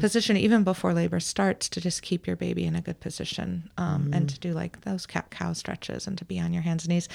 position 0.00 0.36
even 0.36 0.64
before 0.64 0.94
labor 0.94 1.20
starts 1.20 1.68
to 1.70 1.80
just 1.80 2.02
keep 2.02 2.26
your 2.26 2.36
baby 2.36 2.64
in 2.64 2.74
a 2.74 2.80
good 2.80 3.00
position 3.00 3.70
um, 3.78 4.10
and 4.12 4.28
to 4.28 4.38
do 4.40 4.52
like 4.52 4.80
those 4.82 5.06
cat 5.06 5.30
cow 5.30 5.52
stretches 5.52 6.06
and 6.06 6.16
to 6.18 6.24
be 6.24 6.40
on 6.40 6.52
your 6.52 6.62
hands 6.62 6.84
and 6.84 6.90
knees. 6.94 7.08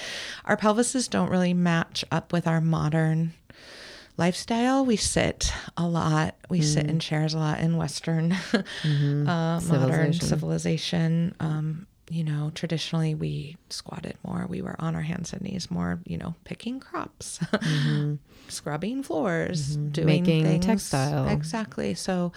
Our 0.45 0.57
pelvises 0.57 1.09
don't 1.09 1.29
really 1.29 1.53
match 1.53 2.05
up 2.11 2.31
with 2.31 2.47
our 2.47 2.61
modern 2.61 3.33
lifestyle. 4.17 4.85
We 4.85 4.95
sit 4.95 5.51
a 5.75 5.88
lot. 5.88 6.35
We 6.49 6.61
sit 6.61 6.88
in 6.89 6.99
chairs 6.99 7.33
a 7.33 7.38
lot 7.39 7.59
in 7.59 7.77
Western 7.77 8.31
uh, 8.53 8.63
modern 8.83 9.61
Civilization. 9.61 10.27
civilization. 10.27 11.35
Um, 11.39 11.88
you 12.09 12.23
know, 12.23 12.51
traditionally 12.55 13.15
we 13.15 13.57
squatted 13.69 14.15
more. 14.25 14.45
We 14.47 14.61
were 14.61 14.75
on 14.79 14.95
our 14.95 15.01
hands 15.01 15.33
and 15.33 15.41
knees 15.41 15.69
more. 15.69 15.99
You 16.05 16.17
know, 16.17 16.35
picking 16.45 16.79
crops, 16.79 17.39
scrubbing 18.47 19.03
floors, 19.03 19.75
doing 19.75 20.07
Making 20.23 20.43
things. 20.43 20.65
textile. 20.65 21.27
Exactly. 21.29 21.93
So, 21.93 22.31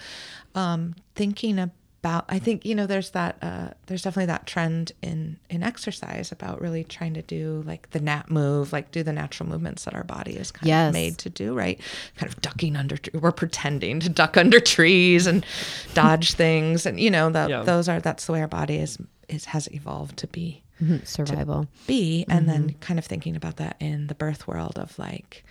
um, 0.55 0.95
thinking 1.15 1.59
about, 2.03 2.25
I 2.29 2.39
think 2.39 2.65
you 2.65 2.73
know, 2.73 2.87
there's 2.87 3.11
that. 3.11 3.37
Uh, 3.43 3.69
there's 3.85 4.01
definitely 4.01 4.25
that 4.27 4.47
trend 4.47 4.91
in 5.03 5.37
in 5.51 5.61
exercise 5.61 6.31
about 6.31 6.59
really 6.59 6.83
trying 6.83 7.13
to 7.13 7.21
do 7.21 7.63
like 7.65 7.91
the 7.91 7.99
nat 7.99 8.29
move, 8.31 8.73
like 8.73 8.91
do 8.91 9.03
the 9.03 9.13
natural 9.13 9.47
movements 9.47 9.85
that 9.85 9.93
our 9.93 10.03
body 10.03 10.35
is 10.35 10.51
kind 10.51 10.67
Yes. 10.67 10.89
of 10.89 10.93
made 10.93 11.17
to 11.19 11.29
do. 11.29 11.53
Right. 11.53 11.79
Kind 12.17 12.31
of 12.31 12.41
ducking 12.41 12.75
under. 12.75 12.97
We're 13.13 13.31
pretending 13.31 13.99
to 13.99 14.09
duck 14.09 14.35
under 14.35 14.59
trees 14.59 15.27
and 15.27 15.45
dodge 15.93 16.33
things, 16.43 16.85
and 16.87 16.99
you 16.99 17.11
know, 17.11 17.29
that 17.29 17.49
Yeah. 17.49 17.63
those 17.63 17.87
are 17.87 17.99
that's 17.99 18.25
the 18.25 18.33
way 18.33 18.41
our 18.41 18.47
body 18.47 18.77
is 18.77 18.97
is 19.29 19.45
has 19.45 19.71
evolved 19.71 20.17
to 20.17 20.27
be 20.27 20.63
Mhm, 20.81 21.05
Survival. 21.07 21.67
be 21.85 22.25
and 22.27 22.49
then 22.49 22.73
kind 22.79 22.97
of 22.97 23.05
thinking 23.05 23.35
about 23.35 23.57
that 23.57 23.75
in 23.79 24.07
the 24.07 24.15
birth 24.15 24.47
world 24.47 24.79
of 24.79 24.97
like 24.97 25.45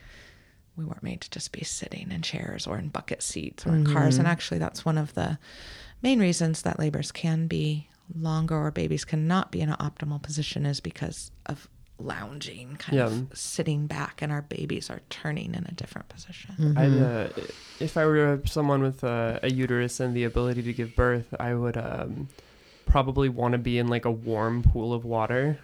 we 0.76 0.84
weren't 0.84 1.02
made 1.04 1.20
to 1.20 1.30
just 1.30 1.52
be 1.52 1.62
sitting 1.62 2.10
in 2.10 2.22
chairs 2.22 2.66
or 2.66 2.76
in 2.78 2.88
bucket 2.88 3.22
seats 3.22 3.64
or 3.66 3.74
in 3.74 3.84
cars 3.84 4.18
and 4.18 4.26
actually 4.26 4.58
that's 4.58 4.84
one 4.84 4.98
of 4.98 5.14
the 5.14 5.38
main 6.02 6.18
reasons 6.20 6.62
that 6.62 6.78
labors 6.78 7.12
can 7.12 7.46
be 7.46 7.88
longer 8.14 8.56
or 8.56 8.70
babies 8.70 9.04
cannot 9.04 9.52
be 9.52 9.60
in 9.60 9.68
an 9.68 9.76
optimal 9.76 10.20
position 10.20 10.66
is 10.66 10.80
because 10.80 11.30
of 11.46 11.68
lounging, 11.98 12.76
kind 12.76 12.96
Yeah. 12.98 13.06
of 13.06 13.28
sitting 13.34 13.86
back, 13.86 14.22
and 14.22 14.32
our 14.32 14.42
babies 14.42 14.88
are 14.90 15.00
turning 15.10 15.54
in 15.54 15.66
a 15.66 15.72
different 15.72 16.08
position. 16.08 16.54
Mm-hmm. 16.58 17.38
Uh, 17.38 17.44
if 17.78 17.96
I 17.96 18.06
were 18.06 18.40
someone 18.46 18.82
with 18.82 19.04
a, 19.04 19.38
a 19.42 19.50
uterus 19.50 20.00
and 20.00 20.14
the 20.16 20.24
ability 20.24 20.62
to 20.62 20.72
give 20.72 20.96
birth, 20.96 21.32
I 21.38 21.54
would 21.54 21.76
um, 21.76 22.28
probably 22.86 23.28
want 23.28 23.52
to 23.52 23.58
be 23.58 23.78
in 23.78 23.88
like 23.88 24.06
a 24.06 24.10
warm 24.10 24.62
pool 24.62 24.92
of 24.94 25.04
water, 25.04 25.58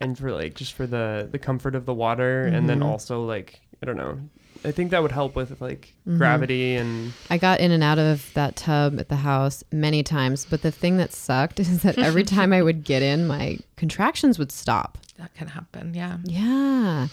and 0.00 0.18
for 0.18 0.32
like 0.32 0.54
just 0.54 0.72
for 0.74 0.86
the 0.86 1.28
the 1.30 1.38
comfort 1.38 1.74
of 1.74 1.86
the 1.86 1.94
water, 1.94 2.46
and 2.46 2.68
then 2.68 2.80
Mhm. 2.80 2.86
also 2.86 3.24
like 3.24 3.60
I 3.82 3.86
don't 3.86 3.96
know. 3.96 4.18
I 4.64 4.72
think 4.72 4.90
that 4.90 5.02
would 5.02 5.12
help 5.12 5.36
with 5.36 5.60
like 5.60 5.94
Mhm. 6.06 6.18
gravity 6.18 6.74
and 6.74 7.12
I 7.30 7.38
got 7.38 7.60
in 7.60 7.70
and 7.70 7.82
out 7.82 7.98
of 7.98 8.32
that 8.34 8.56
tub 8.56 8.98
at 8.98 9.08
the 9.08 9.16
house 9.16 9.62
many 9.72 10.02
times, 10.02 10.46
but 10.48 10.62
the 10.62 10.70
thing 10.72 10.96
that 10.96 11.12
sucked 11.12 11.60
is 11.60 11.82
that 11.82 11.98
every 11.98 12.24
time 12.24 12.52
I 12.52 12.62
would 12.62 12.82
get 12.84 13.02
in, 13.02 13.26
my 13.26 13.58
contractions 13.76 14.38
would 14.38 14.50
stop. 14.52 14.98
That 15.18 15.34
can 15.34 15.48
happen. 15.48 15.94
Yeah. 15.94 16.18
Yeah. 16.24 17.08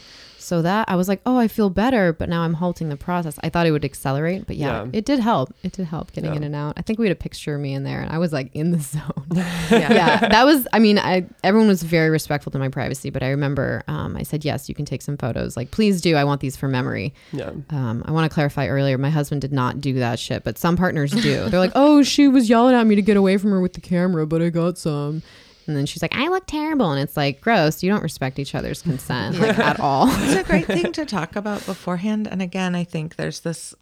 So 0.46 0.62
that 0.62 0.88
I 0.88 0.96
was 0.96 1.08
like, 1.08 1.22
oh, 1.26 1.38
I 1.38 1.48
feel 1.48 1.70
better, 1.70 2.14
but 2.14 2.30
now 2.30 2.42
I'm 2.44 2.54
halting 2.54 2.90
the 2.90 2.96
process. 2.98 3.38
I 3.44 3.50
thought 3.50 3.66
it 3.66 3.72
would 3.72 3.84
accelerate, 3.84 4.46
but 4.46 4.56
yeah, 4.58 4.84
Yeah. 4.84 4.90
it 4.94 5.06
did 5.06 5.20
help. 5.20 5.54
It 5.64 5.72
did 5.72 5.88
help 5.88 6.12
getting 6.14 6.32
Yeah. 6.32 6.38
in 6.38 6.44
and 6.44 6.56
out. 6.56 6.74
I 6.78 6.82
think 6.84 7.00
we 7.00 7.08
had 7.08 7.12
a 7.12 7.20
picture 7.20 7.56
of 7.56 7.62
me 7.62 7.74
in 7.74 7.84
there, 7.84 8.00
and 8.02 8.12
I 8.12 8.18
was 8.20 8.32
like 8.32 8.52
in 8.54 8.72
the 8.72 8.80
zone. 8.94 9.02
Yeah. 9.34 9.50
yeah, 9.72 10.28
that 10.30 10.46
was. 10.46 10.68
I 10.72 10.80
mean, 10.80 11.00
I 11.00 11.26
everyone 11.44 11.68
was 11.68 11.82
very 11.84 12.10
respectful 12.10 12.52
to 12.52 12.60
my 12.60 12.70
privacy, 12.70 13.10
but 13.10 13.24
I 13.24 13.30
remember 13.30 13.84
um, 13.88 14.16
I 14.16 14.24
said 14.24 14.46
yes, 14.46 14.70
you 14.70 14.76
can 14.76 14.86
take 14.86 15.02
some 15.02 15.18
photos. 15.18 15.58
Like, 15.58 15.72
please 15.72 16.00
do. 16.02 16.16
I 16.16 16.24
want 16.24 16.42
these 16.42 16.56
for 16.56 16.68
memory. 16.68 17.14
yeah. 17.32 17.50
Um, 17.72 18.04
I 18.06 18.12
want 18.12 18.30
to 18.30 18.34
clarify 18.34 18.68
earlier, 18.68 18.98
my 18.98 19.10
husband 19.10 19.42
did 19.42 19.52
not 19.52 19.82
do 19.82 19.94
that 19.96 20.20
shit, 20.20 20.44
but 20.44 20.58
some 20.58 20.78
partners 20.78 21.12
do. 21.12 21.50
They're 21.50 21.60
like, 21.60 21.72
oh, 21.76 22.04
she 22.04 22.28
was 22.28 22.50
yelling 22.50 22.76
at 22.76 22.86
me 22.86 22.96
to 22.96 23.02
get 23.02 23.18
away 23.18 23.38
from 23.38 23.52
her 23.52 23.60
with 23.62 23.74
the 23.74 23.82
camera, 23.82 24.28
but 24.28 24.42
I 24.42 24.50
got 24.50 24.78
some. 24.78 25.24
And 25.68 25.76
then 25.76 25.86
she's 25.86 26.02
like, 26.02 26.16
I 26.16 26.28
look 26.28 26.46
terrible. 26.48 26.92
And 26.92 27.02
it's 27.02 27.18
like, 27.18 27.42
gross. 27.42 27.84
You 27.84 27.92
don't 27.92 28.04
respect 28.04 28.40
each 28.40 28.56
other's 28.56 28.82
consent 28.82 29.40
like 29.40 29.58
at 29.58 29.80
all. 29.80 30.08
it's 30.10 30.36
a 30.36 30.44
great 30.44 30.66
thing 30.66 30.92
to 30.94 31.06
talk 31.06 31.36
about 31.36 31.66
beforehand. 31.66 32.28
And 32.28 32.42
again, 32.42 32.76
I 32.76 32.84
think 32.84 33.16
there's 33.16 33.42
this. 33.42 33.74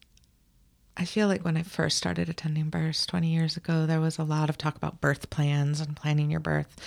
I 0.95 1.05
feel 1.05 1.27
like 1.27 1.43
when 1.43 1.57
I 1.57 1.63
first 1.63 1.97
started 1.97 2.29
attending 2.29 2.69
births 2.69 3.05
20 3.07 3.27
years 3.27 3.57
ago, 3.57 3.85
there 3.87 3.99
was 3.99 4.19
a 4.19 4.23
lot 4.23 4.49
of 4.49 4.57
talk 4.57 4.75
about 4.75 5.01
birth 5.01 5.29
plans 5.31 5.79
and 5.79 5.95
planning 5.95 6.29
your 6.29 6.39
birth. 6.39 6.79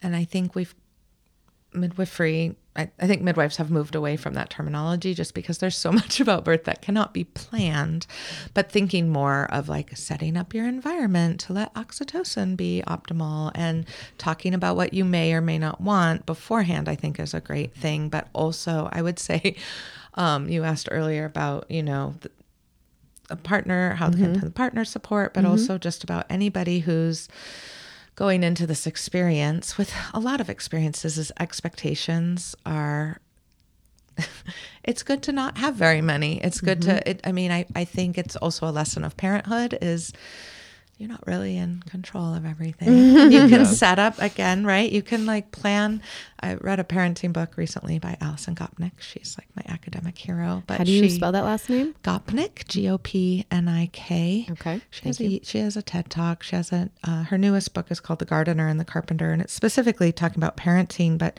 And 0.00 0.14
I 0.14 0.24
think 0.24 0.54
we've, 0.54 0.74
midwifery, 1.72 2.56
I, 2.76 2.90
I 2.98 3.06
think 3.06 3.22
midwives 3.22 3.56
have 3.56 3.70
moved 3.70 3.94
away 3.94 4.16
from 4.16 4.34
that 4.34 4.50
terminology 4.50 5.14
just 5.14 5.34
because 5.34 5.58
there's 5.58 5.76
so 5.76 5.92
much 6.00 6.20
about 6.20 6.44
birth 6.44 6.64
that 6.64 6.82
cannot 6.82 7.12
be 7.12 7.24
planned, 7.24 8.06
but 8.54 8.70
thinking 8.70 9.08
more 9.08 9.46
of 9.50 9.68
like 9.68 9.96
setting 9.96 10.36
up 10.36 10.54
your 10.54 10.66
environment 10.66 11.40
to 11.40 11.52
let 11.52 11.74
oxytocin 11.74 12.56
be 12.56 12.82
optimal 12.86 13.52
and 13.54 13.86
talking 14.16 14.54
about 14.54 14.76
what 14.76 14.94
you 14.94 15.04
may 15.04 15.32
or 15.32 15.40
may 15.40 15.58
not 15.58 15.80
want 15.80 16.26
beforehand, 16.26 16.88
I 16.88 16.94
think 16.94 17.18
is 17.18 17.34
a 17.34 17.40
great 17.40 17.74
thing. 17.74 18.08
But 18.08 18.28
also, 18.32 18.88
I 18.92 19.02
would 19.02 19.18
say, 19.18 19.56
um, 20.14 20.48
you 20.48 20.64
asked 20.64 20.88
earlier 20.90 21.24
about, 21.24 21.70
you 21.70 21.82
know, 21.82 22.14
the, 22.20 22.30
a 23.30 23.36
partner, 23.36 23.94
how 23.94 24.10
can 24.10 24.40
the 24.40 24.50
partner 24.50 24.86
support, 24.86 25.34
but 25.34 25.44
also 25.44 25.76
just 25.76 26.02
about 26.02 26.24
anybody 26.30 26.78
who's 26.78 27.28
going 28.18 28.42
into 28.42 28.66
this 28.66 28.84
experience 28.84 29.78
with 29.78 29.94
a 30.12 30.18
lot 30.18 30.40
of 30.40 30.50
experiences 30.50 31.18
is 31.18 31.30
expectations 31.38 32.56
are 32.66 33.20
it's 34.82 35.04
good 35.04 35.22
to 35.22 35.30
not 35.30 35.56
have 35.58 35.76
very 35.76 36.00
many. 36.00 36.42
It's 36.42 36.60
good 36.60 36.82
to 36.82 36.94
mm-hmm. 36.94 37.10
it, 37.10 37.20
i 37.22 37.30
mean 37.30 37.52
I, 37.52 37.64
I 37.76 37.84
think 37.84 38.18
it's 38.18 38.34
also 38.34 38.66
a 38.66 38.72
lesson 38.72 39.04
of 39.04 39.16
parenthood 39.16 39.78
is 39.80 40.12
you're 40.98 41.08
not 41.08 41.24
really 41.26 41.56
in 41.56 41.80
control 41.88 42.34
of 42.34 42.44
everything 42.44 42.92
you 43.32 43.48
can 43.48 43.64
set 43.64 43.98
up 43.98 44.20
again 44.20 44.66
right 44.66 44.90
you 44.92 45.00
can 45.02 45.24
like 45.26 45.50
plan 45.52 46.02
i 46.40 46.54
read 46.54 46.78
a 46.80 46.84
parenting 46.84 47.32
book 47.32 47.56
recently 47.56 47.98
by 47.98 48.16
Alison 48.20 48.54
gopnik 48.54 48.92
she's 48.98 49.36
like 49.38 49.48
my 49.54 49.62
academic 49.72 50.18
hero 50.18 50.62
but 50.66 50.78
How 50.78 50.84
do 50.84 50.90
you 50.92 51.04
she, 51.04 51.10
spell 51.10 51.32
that 51.32 51.44
last 51.44 51.70
name? 51.70 51.94
gopnik 52.02 52.66
g-o-p-n-i-k 52.68 54.46
Okay. 54.50 54.80
she 54.90 55.04
has 55.06 55.20
you. 55.20 55.38
a 55.40 55.44
she 55.44 55.58
has 55.58 55.76
a 55.76 55.82
TED 55.82 56.10
talk. 56.10 56.42
She 56.42 56.56
has 56.56 56.72
a 56.72 56.90
uh, 57.04 57.24
her 57.24 57.38
newest 57.38 57.74
book 57.74 57.90
is 57.90 58.00
called 58.00 58.18
The 58.18 58.24
Gardener 58.24 58.66
and 58.68 58.78
the 58.80 58.84
Carpenter, 58.84 59.30
and 59.32 59.40
it's 59.42 59.52
specifically 59.52 60.12
talking 60.12 60.38
about 60.38 60.56
parenting. 60.56 61.18
But 61.18 61.38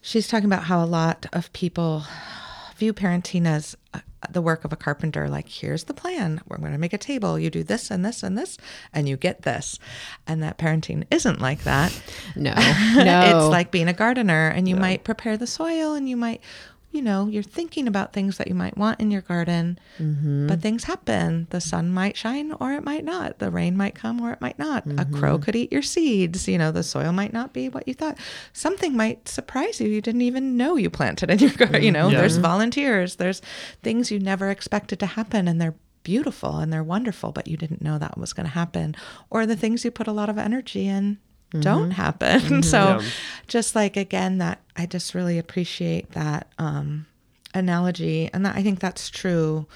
she's 0.00 0.26
talking 0.28 0.46
about 0.46 0.64
how 0.64 0.82
a 0.82 0.86
lot 0.86 1.26
of 1.32 1.52
people 1.52 2.04
view 2.80 2.92
parenting 2.92 3.46
as 3.46 3.76
uh, 3.94 4.00
the 4.30 4.42
work 4.42 4.64
of 4.64 4.72
a 4.72 4.76
carpenter. 4.76 5.28
Like, 5.28 5.48
here's 5.48 5.84
the 5.84 5.94
plan. 5.94 6.40
We're 6.48 6.56
going 6.56 6.72
to 6.72 6.78
make 6.78 6.92
a 6.92 6.98
table. 6.98 7.38
You 7.38 7.50
do 7.50 7.62
this 7.62 7.90
and 7.90 8.04
this 8.04 8.22
and 8.22 8.36
this, 8.36 8.58
and 8.92 9.08
you 9.08 9.16
get 9.16 9.42
this. 9.42 9.78
And 10.26 10.42
that 10.42 10.58
parenting 10.58 11.04
isn't 11.10 11.40
like 11.40 11.62
that. 11.64 11.92
No. 12.34 12.54
No. 12.96 13.20
it's 13.22 13.50
like 13.50 13.70
being 13.70 13.88
a 13.88 13.92
gardener, 13.92 14.48
and 14.48 14.68
you 14.68 14.74
might 14.74 15.04
prepare 15.04 15.36
the 15.36 15.46
soil, 15.46 15.94
and 15.94 16.08
you 16.08 16.16
might. 16.16 16.40
You 16.92 17.02
know, 17.02 17.28
you're 17.28 17.44
thinking 17.44 17.86
about 17.86 18.12
things 18.12 18.36
that 18.38 18.48
you 18.48 18.54
might 18.54 18.76
want 18.76 18.98
in 19.00 19.12
your 19.12 19.20
garden, 19.20 19.78
Mm-hmm. 20.00 20.48
but 20.48 20.60
things 20.60 20.84
happen. 20.84 21.46
The 21.50 21.60
sun 21.60 21.90
might 21.90 22.16
shine 22.16 22.52
or 22.58 22.72
it 22.72 22.82
might 22.82 23.04
not. 23.04 23.38
The 23.38 23.50
rain 23.50 23.76
might 23.76 23.94
come 23.94 24.20
or 24.20 24.32
it 24.32 24.40
might 24.40 24.58
not. 24.58 24.84
A 24.98 25.04
crow 25.04 25.34
Mm-hmm. 25.36 25.42
could 25.44 25.54
eat 25.56 25.70
your 25.72 25.82
seeds. 25.82 26.48
You 26.48 26.58
know, 26.58 26.72
the 26.72 26.82
soil 26.82 27.12
might 27.12 27.32
not 27.32 27.52
be 27.52 27.68
what 27.68 27.86
you 27.86 27.94
thought. 27.94 28.18
Something 28.52 28.96
might 28.96 29.28
surprise 29.28 29.80
you. 29.80 29.88
You 29.88 30.00
didn't 30.00 30.22
even 30.22 30.56
know 30.56 30.74
you 30.76 30.90
planted 30.90 31.30
in 31.30 31.38
your 31.38 31.50
garden. 31.52 31.82
You 31.84 31.92
know, 31.92 32.08
Yeah. 32.08 32.18
there's 32.20 32.38
volunteers, 32.38 33.16
there's 33.16 33.40
things 33.84 34.10
you 34.10 34.18
never 34.18 34.50
expected 34.50 34.98
to 34.98 35.06
happen, 35.06 35.46
and 35.46 35.60
they're 35.60 35.76
beautiful 36.02 36.56
and 36.56 36.72
they're 36.72 36.82
wonderful, 36.82 37.30
but 37.30 37.46
you 37.46 37.56
didn't 37.56 37.82
know 37.82 37.98
that 37.98 38.18
was 38.18 38.32
going 38.32 38.46
to 38.46 38.52
happen. 38.54 38.96
Or 39.28 39.46
the 39.46 39.54
things 39.54 39.84
you 39.84 39.90
put 39.92 40.08
a 40.08 40.12
lot 40.12 40.28
of 40.30 40.38
energy 40.38 40.88
in 40.88 41.18
don't 41.58 41.90
happen. 41.92 42.62
so 42.64 42.78
Yeah. 43.00 43.02
just 43.48 43.74
like 43.74 43.96
again 43.96 44.38
that 44.38 44.60
I 44.76 44.86
just 44.86 45.14
really 45.14 45.38
appreciate 45.38 46.12
that 46.12 46.46
um 46.58 47.06
analogy 47.54 48.30
and 48.32 48.46
that 48.46 48.56
I 48.56 48.62
think 48.62 48.78
that's 48.80 49.10
true 49.10 49.66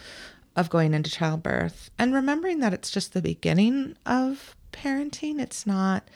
of 0.56 0.70
going 0.70 0.94
into 0.94 1.10
childbirth 1.10 1.90
and 1.98 2.14
remembering 2.14 2.60
that 2.60 2.72
it's 2.72 2.90
just 2.90 3.12
the 3.12 3.20
beginning 3.22 3.96
of 4.06 4.54
parenting. 4.72 5.40
It's 5.40 5.66
not 5.66 6.08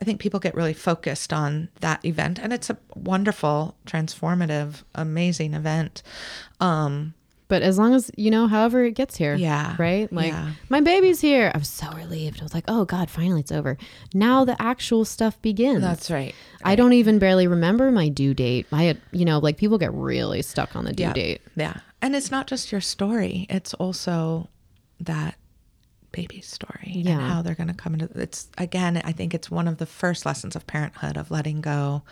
I 0.00 0.04
think 0.04 0.20
people 0.20 0.38
get 0.40 0.54
really 0.54 0.72
focused 0.74 1.32
on 1.32 1.68
that 1.80 2.04
event 2.04 2.38
and 2.38 2.52
it's 2.52 2.70
a 2.70 2.78
wonderful, 2.94 3.76
transformative, 3.86 4.82
amazing 4.94 5.54
event. 5.54 6.02
Um 6.60 7.14
But 7.50 7.60
as 7.62 7.76
long 7.78 7.92
as 7.94 8.10
you 8.16 8.30
know, 8.30 8.46
however 8.46 8.84
it 8.84 8.92
gets 8.92 9.16
here. 9.16 9.34
Yeah. 9.34 9.74
Right? 9.78 10.10
Like 10.10 10.32
Yeah. 10.32 10.52
my 10.70 10.80
baby's 10.80 11.20
here. 11.20 11.50
I 11.54 11.58
was 11.58 11.68
so 11.68 11.90
relieved. 11.92 12.40
I 12.40 12.44
was 12.44 12.54
like, 12.54 12.64
oh 12.68 12.84
God, 12.86 13.10
finally 13.10 13.40
it's 13.40 13.52
over. 13.52 13.76
Now 14.14 14.44
the 14.46 14.56
actual 14.62 15.04
stuff 15.04 15.40
begins. 15.42 15.82
that's 15.82 16.10
right. 16.10 16.34
I 16.64 16.76
don't 16.76 16.92
even 16.94 17.18
barely 17.18 17.46
remember 17.46 17.90
my 17.90 18.08
due 18.08 18.32
date. 18.34 18.66
I 18.72 18.84
had, 18.84 19.00
you 19.12 19.24
know, 19.24 19.38
like 19.38 19.58
people 19.58 19.76
get 19.78 19.92
really 19.92 20.40
stuck 20.42 20.74
on 20.76 20.84
the 20.84 20.92
due 20.92 21.02
yeah. 21.02 21.12
date. 21.12 21.40
Yeah. 21.56 21.74
And 22.00 22.16
it's 22.16 22.30
not 22.30 22.46
just 22.46 22.72
your 22.72 22.80
story, 22.80 23.46
it's 23.50 23.74
also 23.74 24.48
that 25.00 25.34
baby's 26.12 26.46
story 26.46 26.92
Yeah. 27.04 27.12
and 27.12 27.20
how 27.22 27.42
they're 27.42 27.54
going 27.54 27.68
to 27.68 27.74
come 27.74 27.94
into 27.94 28.08
it's 28.20 28.48
again 28.58 29.00
i 29.04 29.12
think 29.12 29.32
it's 29.32 29.48
one 29.48 29.68
of 29.68 29.76
the 29.78 29.86
first 29.86 30.26
lessons 30.26 30.56
of 30.56 30.66
parenthood 30.66 31.16
of 31.16 31.30
letting 31.30 31.60
go 31.60 32.02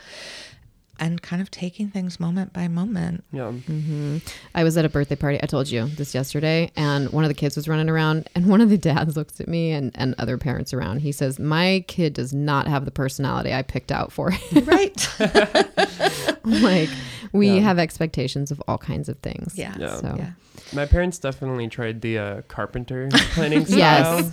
and 1.01 1.23
kind 1.23 1.41
of 1.43 1.51
taking 1.51 1.89
things 1.91 2.19
moment 2.19 2.53
by 2.53 2.69
moment 2.69 3.25
Yeah. 3.33 3.53
Mm-hmm. 3.53 4.19
I 4.55 4.65
was 4.65 4.77
at 4.77 4.85
a 4.85 4.89
birthday 4.89 5.17
party. 5.17 5.39
I 5.43 5.47
told 5.47 5.69
you 5.69 5.87
this 5.87 6.15
yesterday, 6.15 6.71
and 6.77 7.11
one 7.11 7.25
of 7.25 7.29
the 7.29 7.35
kids 7.35 7.57
was 7.57 7.69
running 7.69 7.89
around, 7.89 8.29
and 8.35 8.47
one 8.47 8.61
of 8.61 8.71
the 8.71 8.79
dads 8.79 9.17
looks 9.17 9.41
at 9.41 9.49
me 9.49 9.71
and, 9.73 9.93
and 9.95 10.15
other 10.19 10.39
parents 10.39 10.73
around. 10.75 11.01
He 11.01 11.13
says, 11.13 11.39
My 11.39 11.85
kid 11.89 12.15
does 12.15 12.33
not 12.33 12.67
have 12.69 12.85
the 12.85 12.91
personality 12.91 13.53
I 13.53 13.63
picked 13.63 13.93
out 13.93 14.13
for 14.13 14.31
him. 14.31 14.65
right 14.65 15.09
like, 16.45 16.89
we 17.33 17.51
Yeah. 17.57 17.61
have 17.61 17.79
expectations 17.79 18.51
of 18.51 18.63
all 18.69 18.79
kinds 18.79 19.09
of 19.09 19.19
things. 19.19 19.55
yeah 19.57 19.75
Yeah. 19.79 19.97
So, 19.97 20.15
yeah 20.19 20.31
My 20.73 20.87
parents 20.87 21.19
definitely 21.19 21.69
tried 21.69 22.01
the 22.01 22.19
uh, 22.19 22.43
carpenter 22.49 23.09
planning 23.33 23.65
style. 23.67 23.79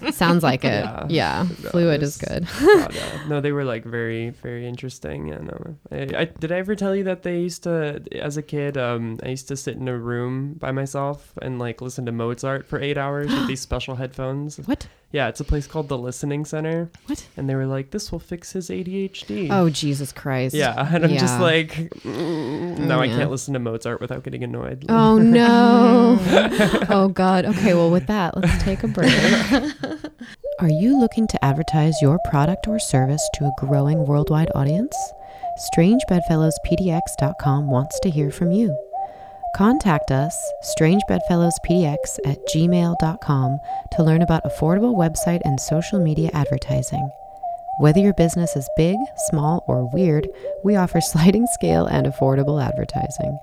yes, 0.02 0.16
sounds 0.16 0.44
like 0.44 0.64
it. 0.64 0.84
Yeah. 0.84 1.06
Yeah. 1.10 1.48
No, 1.64 1.70
Fluid 1.70 2.04
is 2.04 2.18
good. 2.18 2.48
God, 2.60 2.94
yeah. 2.96 3.24
No, 3.28 3.42
they 3.42 3.52
were 3.52 3.64
like 3.66 3.84
very, 3.86 4.30
very 4.30 4.68
interesting. 4.68 5.32
And 5.32 5.52
um, 5.52 5.80
I, 5.92 6.22
I 6.22 6.26
did 6.26 6.52
I 6.52 6.58
ever 6.58 6.76
tell 6.76 6.96
you 6.96 7.04
that 7.06 7.24
they 7.24 7.40
used 7.40 7.64
to, 7.64 8.02
as 8.14 8.38
a 8.38 8.42
kid, 8.42 8.78
um, 8.78 9.20
I 9.24 9.30
used 9.30 9.48
to 9.50 9.56
sit 9.58 9.76
in 9.78 9.88
a 9.88 9.98
room 9.98 10.54
by 10.54 10.72
myself 10.72 11.34
and 11.42 11.60
like 11.60 11.82
listen 11.82 12.06
to 12.06 12.12
Mozart 12.12 12.68
for 12.68 12.80
eight 12.82 12.98
hours 12.98 13.28
with 13.32 13.48
these 13.48 13.62
special 13.70 13.96
headphones. 13.96 14.58
What? 14.58 14.88
Yeah, 15.12 15.30
it's 15.30 15.40
a 15.40 15.46
place 15.46 15.66
called 15.66 15.88
the 15.88 15.98
Listening 15.98 16.44
Center, 16.44 16.90
What? 17.06 17.26
and 17.38 17.48
they 17.48 17.56
were 17.56 17.68
like, 17.68 17.92
"This 17.92 18.12
will 18.12 18.20
fix 18.20 18.52
his 18.52 18.70
ADHD." 18.70 19.48
Oh, 19.50 19.70
Jesus 19.70 20.12
Christ. 20.12 20.54
Yeah, 20.54 20.94
and 20.94 21.06
I'm 21.06 21.12
just 21.18 21.40
like, 21.40 21.70
mm, 22.04 22.78
no, 22.80 23.00
I 23.00 23.08
can't 23.08 23.32
listen 23.32 23.54
to 23.54 23.60
Mozart 23.60 24.02
without 24.02 24.24
getting 24.24 24.44
annoyed. 24.44 24.86
Oh, 24.90 25.18
no. 25.18 26.15
oh, 26.90 27.10
God. 27.14 27.46
Okay, 27.46 27.74
well, 27.74 27.92
with 27.92 28.08
that, 28.08 28.36
let's 28.38 28.64
take 28.64 28.84
a 28.84 28.88
break. 28.88 29.14
Are 30.60 30.70
you 30.70 30.98
looking 31.00 31.28
to 31.28 31.44
advertise 31.44 32.02
your 32.02 32.20
product 32.30 32.68
or 32.68 32.80
service 32.80 33.28
to 33.36 33.46
a 33.46 33.52
growing 33.58 34.06
worldwide 34.06 34.50
audience? 34.56 34.96
StrangeBedfellowsPDX.com 35.76 37.68
wants 37.68 38.00
to 38.02 38.10
hear 38.10 38.32
from 38.32 38.52
you. 38.52 38.76
Contact 39.56 40.12
us, 40.12 40.36
strangebedfellowspdx 40.78 42.20
at 42.26 42.38
gmail.com, 42.54 43.60
to 43.92 44.04
learn 44.04 44.22
about 44.22 44.44
affordable 44.44 44.98
website 44.98 45.40
and 45.46 45.60
social 45.62 45.98
media 46.00 46.30
advertising. 46.34 47.10
Whether 47.78 48.00
your 48.00 48.14
business 48.14 48.56
is 48.56 48.70
big, 48.78 48.98
small, 49.30 49.64
or 49.68 49.90
weird, 49.94 50.28
we 50.64 50.76
offer 50.76 51.00
sliding 51.12 51.48
scale 51.48 51.86
and 51.86 52.06
affordable 52.06 52.62
advertising. 52.64 53.40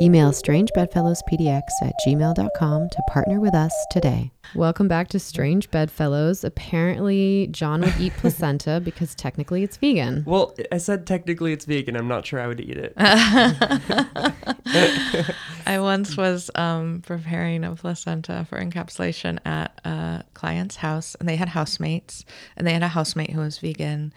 Email 0.00 0.30
strangebedfellowspdx 0.30 1.62
at 1.82 1.92
gmail.com 2.06 2.88
to 2.88 3.02
partner 3.08 3.40
with 3.40 3.52
us 3.52 3.74
today. 3.90 4.30
Welcome 4.54 4.86
back 4.86 5.08
to 5.08 5.18
Strange 5.18 5.68
Bedfellows. 5.72 6.44
Apparently, 6.44 7.48
John 7.50 7.80
would 7.80 7.98
eat 7.98 8.12
placenta 8.12 8.80
because 8.84 9.16
technically 9.16 9.64
it's 9.64 9.76
vegan. 9.76 10.22
Well, 10.24 10.54
I 10.70 10.78
said 10.78 11.04
technically 11.04 11.52
it's 11.52 11.64
vegan. 11.64 11.96
I'm 11.96 12.06
not 12.06 12.24
sure 12.24 12.38
I 12.38 12.46
would 12.46 12.60
eat 12.60 12.76
it. 12.76 12.92
I 15.66 15.80
once 15.80 16.16
was 16.16 16.48
um, 16.54 17.02
preparing 17.04 17.64
a 17.64 17.74
placenta 17.74 18.46
for 18.48 18.62
encapsulation 18.62 19.40
at 19.44 19.80
a 19.84 20.22
client's 20.34 20.76
house, 20.76 21.16
and 21.16 21.28
they 21.28 21.34
had 21.34 21.48
housemates, 21.48 22.24
and 22.56 22.64
they 22.64 22.72
had 22.72 22.84
a 22.84 22.88
housemate 22.88 23.30
who 23.30 23.40
was 23.40 23.58
vegan, 23.58 24.12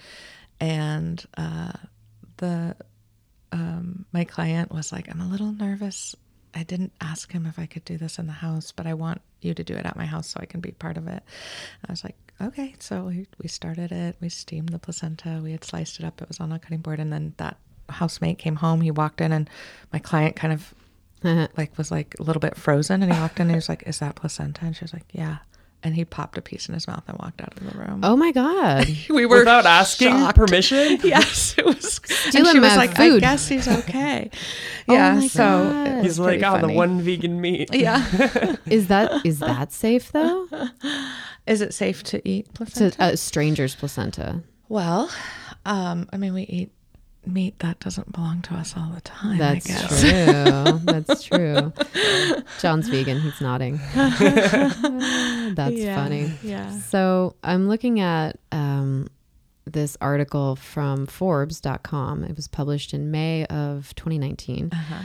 and 0.59 1.25
uh, 1.37 1.71
the 2.37 2.75
um, 3.51 4.05
my 4.11 4.23
client 4.23 4.71
was 4.71 4.91
like, 4.91 5.09
"I'm 5.09 5.21
a 5.21 5.27
little 5.27 5.51
nervous. 5.51 6.15
I 6.53 6.63
didn't 6.63 6.91
ask 6.99 7.31
him 7.31 7.45
if 7.45 7.57
I 7.57 7.65
could 7.65 7.85
do 7.85 7.97
this 7.97 8.19
in 8.19 8.27
the 8.27 8.33
house, 8.33 8.71
but 8.71 8.85
I 8.87 8.93
want 8.93 9.21
you 9.41 9.53
to 9.53 9.63
do 9.63 9.75
it 9.75 9.85
at 9.85 9.95
my 9.95 10.05
house 10.05 10.27
so 10.27 10.39
I 10.41 10.45
can 10.45 10.59
be 10.61 10.71
part 10.71 10.97
of 10.97 11.07
it." 11.07 11.23
I 11.87 11.91
was 11.91 12.03
like, 12.03 12.17
"Okay." 12.41 12.75
So 12.79 13.03
we, 13.03 13.27
we 13.41 13.47
started 13.47 13.91
it. 13.91 14.15
We 14.21 14.29
steamed 14.29 14.69
the 14.69 14.79
placenta. 14.79 15.41
We 15.43 15.51
had 15.51 15.63
sliced 15.63 15.99
it 15.99 16.05
up. 16.05 16.21
It 16.21 16.27
was 16.27 16.39
on 16.39 16.51
a 16.51 16.59
cutting 16.59 16.81
board, 16.81 16.99
and 16.99 17.11
then 17.11 17.33
that 17.37 17.57
housemate 17.89 18.37
came 18.37 18.55
home. 18.55 18.81
He 18.81 18.91
walked 18.91 19.21
in, 19.21 19.31
and 19.31 19.49
my 19.91 19.99
client 19.99 20.35
kind 20.35 20.53
of 20.53 20.73
like 21.57 21.77
was 21.77 21.91
like 21.91 22.15
a 22.19 22.23
little 22.23 22.39
bit 22.39 22.55
frozen 22.55 23.03
and 23.03 23.13
he 23.13 23.19
walked 23.19 23.39
in 23.39 23.43
and 23.43 23.51
he 23.51 23.55
was 23.55 23.69
like 23.69 23.83
is 23.85 23.99
that 23.99 24.15
placenta 24.15 24.65
and 24.65 24.75
she 24.75 24.83
was 24.83 24.93
like 24.93 25.05
yeah 25.11 25.37
and 25.83 25.95
he 25.95 26.05
popped 26.05 26.37
a 26.37 26.41
piece 26.41 26.67
in 26.67 26.73
his 26.73 26.87
mouth 26.87 27.03
and 27.07 27.17
walked 27.19 27.41
out 27.41 27.53
of 27.57 27.71
the 27.71 27.77
room 27.77 28.01
Oh 28.03 28.15
my 28.15 28.31
God. 28.31 28.87
we 29.09 29.25
were 29.25 29.39
Without 29.39 29.65
asking 29.65 30.09
shocked. 30.11 30.37
permission? 30.37 30.99
yes 31.03 31.55
it 31.57 31.65
was 31.65 31.93
Steal 32.05 32.41
and 32.45 32.47
she 32.47 32.59
was 32.59 32.71
at 32.73 32.77
like 32.77 32.99
i 32.99 33.09
food. 33.09 33.21
guess 33.21 33.47
he's 33.47 33.67
okay 33.67 34.29
Oh 34.87 34.93
yeah 34.93 35.15
my 35.15 35.27
so 35.27 35.39
God. 35.43 36.03
He's 36.03 36.19
like, 36.19 36.39
pretty 36.41 36.45
oh, 36.45 36.67
the 36.67 36.73
one 36.73 37.01
vegan 37.01 37.39
meat. 37.41 37.73
yeah 37.73 38.55
Is 38.65 38.87
that 38.87 39.25
is 39.25 39.39
that 39.39 39.71
safe 39.71 40.11
though? 40.11 40.47
is 41.47 41.61
it 41.61 41.73
safe 41.73 42.03
to 42.03 42.27
eat 42.27 42.53
To 42.75 42.93
a 42.99 43.17
stranger's 43.17 43.75
placenta. 43.75 44.41
well 44.69 45.09
um 45.65 46.07
i 46.13 46.17
mean 46.17 46.33
we 46.33 46.43
eat 46.43 46.71
meat 47.25 47.57
that 47.59 47.79
doesn't 47.79 48.11
belong 48.11 48.41
to 48.41 48.53
us 48.55 48.73
all 48.75 48.89
the 48.95 49.01
time 49.01 49.37
That's 49.37 49.69
i 49.69 49.73
guess 49.73 50.01
true. 50.01 50.79
That's 50.85 51.23
true. 51.23 51.73
John's 52.59 52.87
vegan. 52.89 53.19
He's 53.19 53.39
nodding. 53.39 53.79
That's 53.93 55.75
Yeah, 55.75 55.95
funny. 55.95 56.33
yeah 56.41 56.71
So 56.79 57.35
I'm 57.43 57.67
looking 57.67 57.99
at 57.99 58.37
um, 58.51 59.07
this 59.65 59.97
article 60.01 60.55
from 60.55 61.05
Forbes.com. 61.05 62.23
It 62.23 62.35
was 62.35 62.47
published 62.47 62.93
in 62.93 63.11
May 63.11 63.45
of 63.45 63.93
2019. 63.95 64.69
uh-huh. 64.71 65.03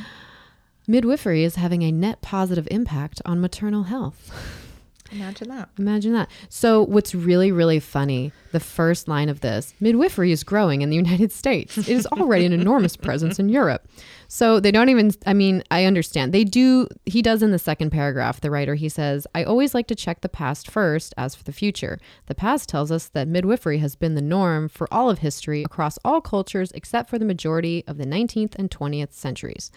Midwifery 0.89 1.43
is 1.45 1.57
having 1.57 1.83
a 1.83 1.91
net 1.93 2.23
positive 2.23 2.69
impact 2.71 3.21
on 3.25 3.41
maternal 3.41 3.85
health. 3.85 4.33
imagine 5.13 5.49
that 5.49 5.69
Imagine 5.79 6.13
that. 6.15 6.31
So, 6.49 6.83
what's 6.83 7.15
really, 7.15 7.53
really 7.53 7.81
funny, 7.81 8.33
the 8.53 8.61
first 8.61 9.09
line 9.09 9.29
of 9.29 9.41
this 9.41 9.75
midwifery 9.81 10.33
is 10.33 10.43
growing 10.43 10.83
in 10.83 10.91
the 10.91 10.97
United 10.97 11.33
States. 11.33 11.77
It 11.77 11.89
is 11.89 12.07
already 12.07 12.47
an 12.47 12.53
enormous 12.53 12.97
presence 13.07 13.39
in 13.39 13.49
Europe. 13.49 13.89
So, 14.29 14.59
they 14.59 14.71
don't 14.71 14.89
even, 14.89 15.13
I 15.27 15.35
mean, 15.35 15.63
I 15.71 15.85
understand. 15.85 16.33
They 16.33 16.45
do, 16.45 16.89
he 17.05 17.23
does 17.23 17.43
in 17.43 17.51
the 17.51 17.59
second 17.59 17.91
paragraph, 17.91 18.41
the 18.41 18.51
writer, 18.51 18.75
he 18.75 18.89
says, 18.89 19.27
I 19.35 19.45
always 19.45 19.75
like 19.75 19.87
to 19.89 19.95
check 19.95 20.23
the 20.23 20.29
past 20.29 20.71
first 20.71 21.13
as 21.17 21.35
for 21.35 21.45
the 21.45 21.53
future. 21.53 21.99
The 22.27 22.35
past 22.35 22.69
tells 22.69 22.91
us 22.91 23.09
that 23.09 23.29
midwifery 23.29 23.79
has 23.79 23.97
been 23.97 24.15
the 24.15 24.23
norm 24.23 24.69
for 24.69 24.93
all 24.93 25.11
of 25.11 25.19
history 25.19 25.63
across 25.63 25.99
all 26.05 26.21
cultures 26.21 26.73
except 26.73 27.11
for 27.11 27.19
the 27.19 27.25
majority 27.25 27.85
of 27.87 27.99
the 27.99 28.07
19th 28.07 28.55
and 28.57 28.71
20th 28.71 29.13
centuries. 29.13 29.71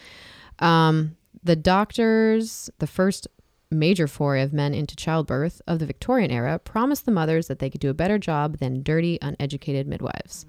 Um, 0.59 1.17
the 1.43 1.55
doctors, 1.55 2.69
the 2.79 2.87
first 2.87 3.27
major 3.71 4.07
foray 4.07 4.41
of 4.41 4.53
men 4.53 4.73
into 4.73 4.95
childbirth 4.95 5.61
of 5.67 5.79
the 5.79 5.85
Victorian 5.85 6.31
era, 6.31 6.59
promised 6.59 7.05
the 7.05 7.11
mothers 7.11 7.47
that 7.47 7.59
they 7.59 7.69
could 7.69 7.81
do 7.81 7.89
a 7.89 7.93
better 7.93 8.17
job 8.17 8.57
than 8.57 8.83
dirty, 8.83 9.19
uneducated 9.21 9.87
midwives. 9.87 10.45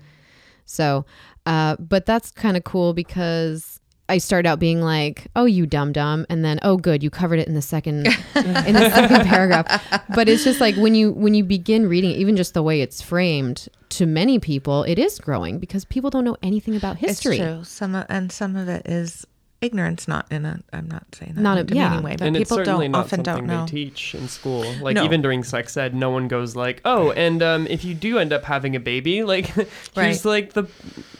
So, 0.64 1.04
uh, 1.46 1.76
but 1.78 2.06
that's 2.06 2.30
kind 2.30 2.56
of 2.56 2.64
cool 2.64 2.94
because 2.94 3.80
I 4.08 4.18
started 4.18 4.48
out 4.48 4.58
being 4.58 4.80
like, 4.80 5.28
"Oh, 5.36 5.44
you 5.44 5.66
dumb 5.66 5.92
dumb," 5.92 6.26
and 6.28 6.44
then, 6.44 6.58
"Oh, 6.62 6.76
good, 6.76 7.02
you 7.02 7.10
covered 7.10 7.38
it 7.38 7.46
in 7.46 7.54
the 7.54 7.62
second 7.62 8.06
in 8.34 8.74
the 8.74 8.90
second 8.90 9.26
paragraph." 9.26 9.66
But 10.14 10.28
it's 10.28 10.44
just 10.44 10.60
like 10.60 10.76
when 10.76 10.94
you 10.94 11.12
when 11.12 11.34
you 11.34 11.44
begin 11.44 11.88
reading, 11.88 12.10
it, 12.12 12.18
even 12.18 12.36
just 12.36 12.54
the 12.54 12.62
way 12.62 12.80
it's 12.80 13.02
framed, 13.02 13.68
to 13.90 14.06
many 14.06 14.38
people, 14.38 14.82
it 14.84 14.98
is 14.98 15.18
growing 15.18 15.58
because 15.58 15.84
people 15.84 16.10
don't 16.10 16.24
know 16.24 16.36
anything 16.42 16.74
about 16.76 16.96
history. 16.96 17.38
It's 17.38 17.44
true. 17.44 17.64
Some 17.64 17.94
of, 17.94 18.06
and 18.08 18.32
some 18.32 18.56
of 18.56 18.68
it 18.68 18.86
is 18.86 19.26
ignorance, 19.60 20.08
not 20.08 20.26
in 20.30 20.44
a. 20.46 20.60
I'm 20.72 20.88
not 20.88 21.04
saying 21.14 21.34
that 21.34 21.40
Not 21.40 21.58
in 21.58 21.68
a- 21.68 21.72
a 21.72 21.74
yeah. 21.76 22.00
way, 22.00 22.16
but 22.16 22.26
and 22.26 22.36
it's 22.36 22.44
people 22.50 22.56
certainly 22.58 22.86
don't 22.86 22.92
not 22.92 23.04
often 23.06 23.24
something 23.24 23.46
don't 23.46 23.56
know. 23.56 23.66
they 23.66 23.70
teach 23.70 24.14
in 24.14 24.28
school. 24.28 24.64
Like 24.80 24.94
No. 24.96 25.04
even 25.04 25.20
during 25.22 25.44
sex 25.44 25.76
ed, 25.76 25.94
no 25.94 26.10
one 26.10 26.28
goes 26.28 26.56
like, 26.56 26.80
"Oh, 26.84 27.10
and 27.12 27.42
um, 27.42 27.66
if 27.68 27.84
you 27.84 27.94
do 27.94 28.18
end 28.18 28.32
up 28.32 28.44
having 28.44 28.74
a 28.74 28.80
baby, 28.80 29.22
like 29.34 29.46
here's 29.46 29.68
Right. 29.96 30.24
like 30.24 30.52
the 30.54 30.66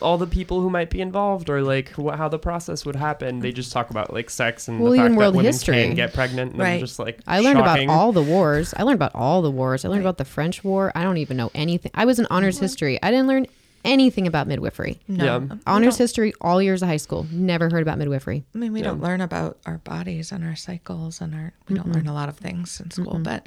all 0.00 0.16
the 0.18 0.26
people 0.26 0.60
who 0.60 0.70
might 0.70 0.88
be 0.90 1.00
involved, 1.00 1.50
or 1.50 1.62
like 1.62 1.90
wh- 1.96 2.16
how 2.16 2.28
the 2.28 2.38
process 2.38 2.86
would 2.86 2.96
happen." 2.96 3.40
They 3.40 3.52
just 3.52 3.72
talk 3.72 3.90
about 3.90 4.12
like 4.12 4.30
sex 4.30 4.68
and 4.68 4.80
Well, 4.80 4.92
the 4.92 4.98
fact 4.98 5.06
even 5.06 5.16
world 5.16 5.34
that 5.34 5.38
women 5.38 5.52
history. 5.52 5.82
can 5.84 5.94
get 5.94 6.14
pregnant. 6.14 6.52
And 6.52 6.60
Right. 6.60 6.70
I'm 6.74 6.80
just 6.80 6.98
like 6.98 7.18
I 7.26 7.40
learned 7.40 7.58
shocking. 7.58 7.84
about 7.90 7.94
all 7.94 8.12
the 8.12 8.22
wars. 8.22 8.72
I 8.76 8.82
learned 8.84 8.96
about 8.96 9.14
all 9.14 9.42
the 9.42 9.50
wars. 9.50 9.84
I 9.84 9.88
learned 9.88 10.00
Right. 10.00 10.08
about 10.08 10.18
the 10.18 10.24
French 10.24 10.64
War. 10.64 10.92
I 10.94 11.02
don't 11.02 11.18
even 11.18 11.36
know 11.36 11.50
anything. 11.54 11.92
I 11.94 12.04
was 12.06 12.18
in 12.18 12.26
honors 12.30 12.58
history. 12.58 12.98
I 13.02 13.10
didn't 13.10 13.26
learn 13.26 13.46
anything 13.84 14.26
about 14.26 14.46
midwifery. 14.46 15.00
No, 15.08 15.24
Yeah. 15.48 15.56
Honors 15.66 15.96
history 15.96 16.32
all 16.40 16.60
years 16.60 16.82
of 16.82 16.88
high 16.88 16.96
school. 16.98 17.26
Never 17.30 17.70
heard 17.70 17.82
about 17.82 17.98
midwifery. 17.98 18.44
I 18.54 18.58
mean, 18.58 18.72
we 18.72 18.80
Yeah. 18.80 18.86
don't 18.86 19.00
learn 19.02 19.20
about 19.20 19.58
our 19.66 19.78
bodies 19.78 20.32
and 20.32 20.44
our 20.44 20.56
cycles, 20.56 21.20
and 21.20 21.34
our 21.34 21.52
we 21.68 21.76
don't 21.76 21.90
learn 21.92 22.06
a 22.06 22.12
lot 22.14 22.28
of 22.28 22.36
things 22.36 22.80
in 22.80 22.90
school. 22.90 23.18
But 23.22 23.46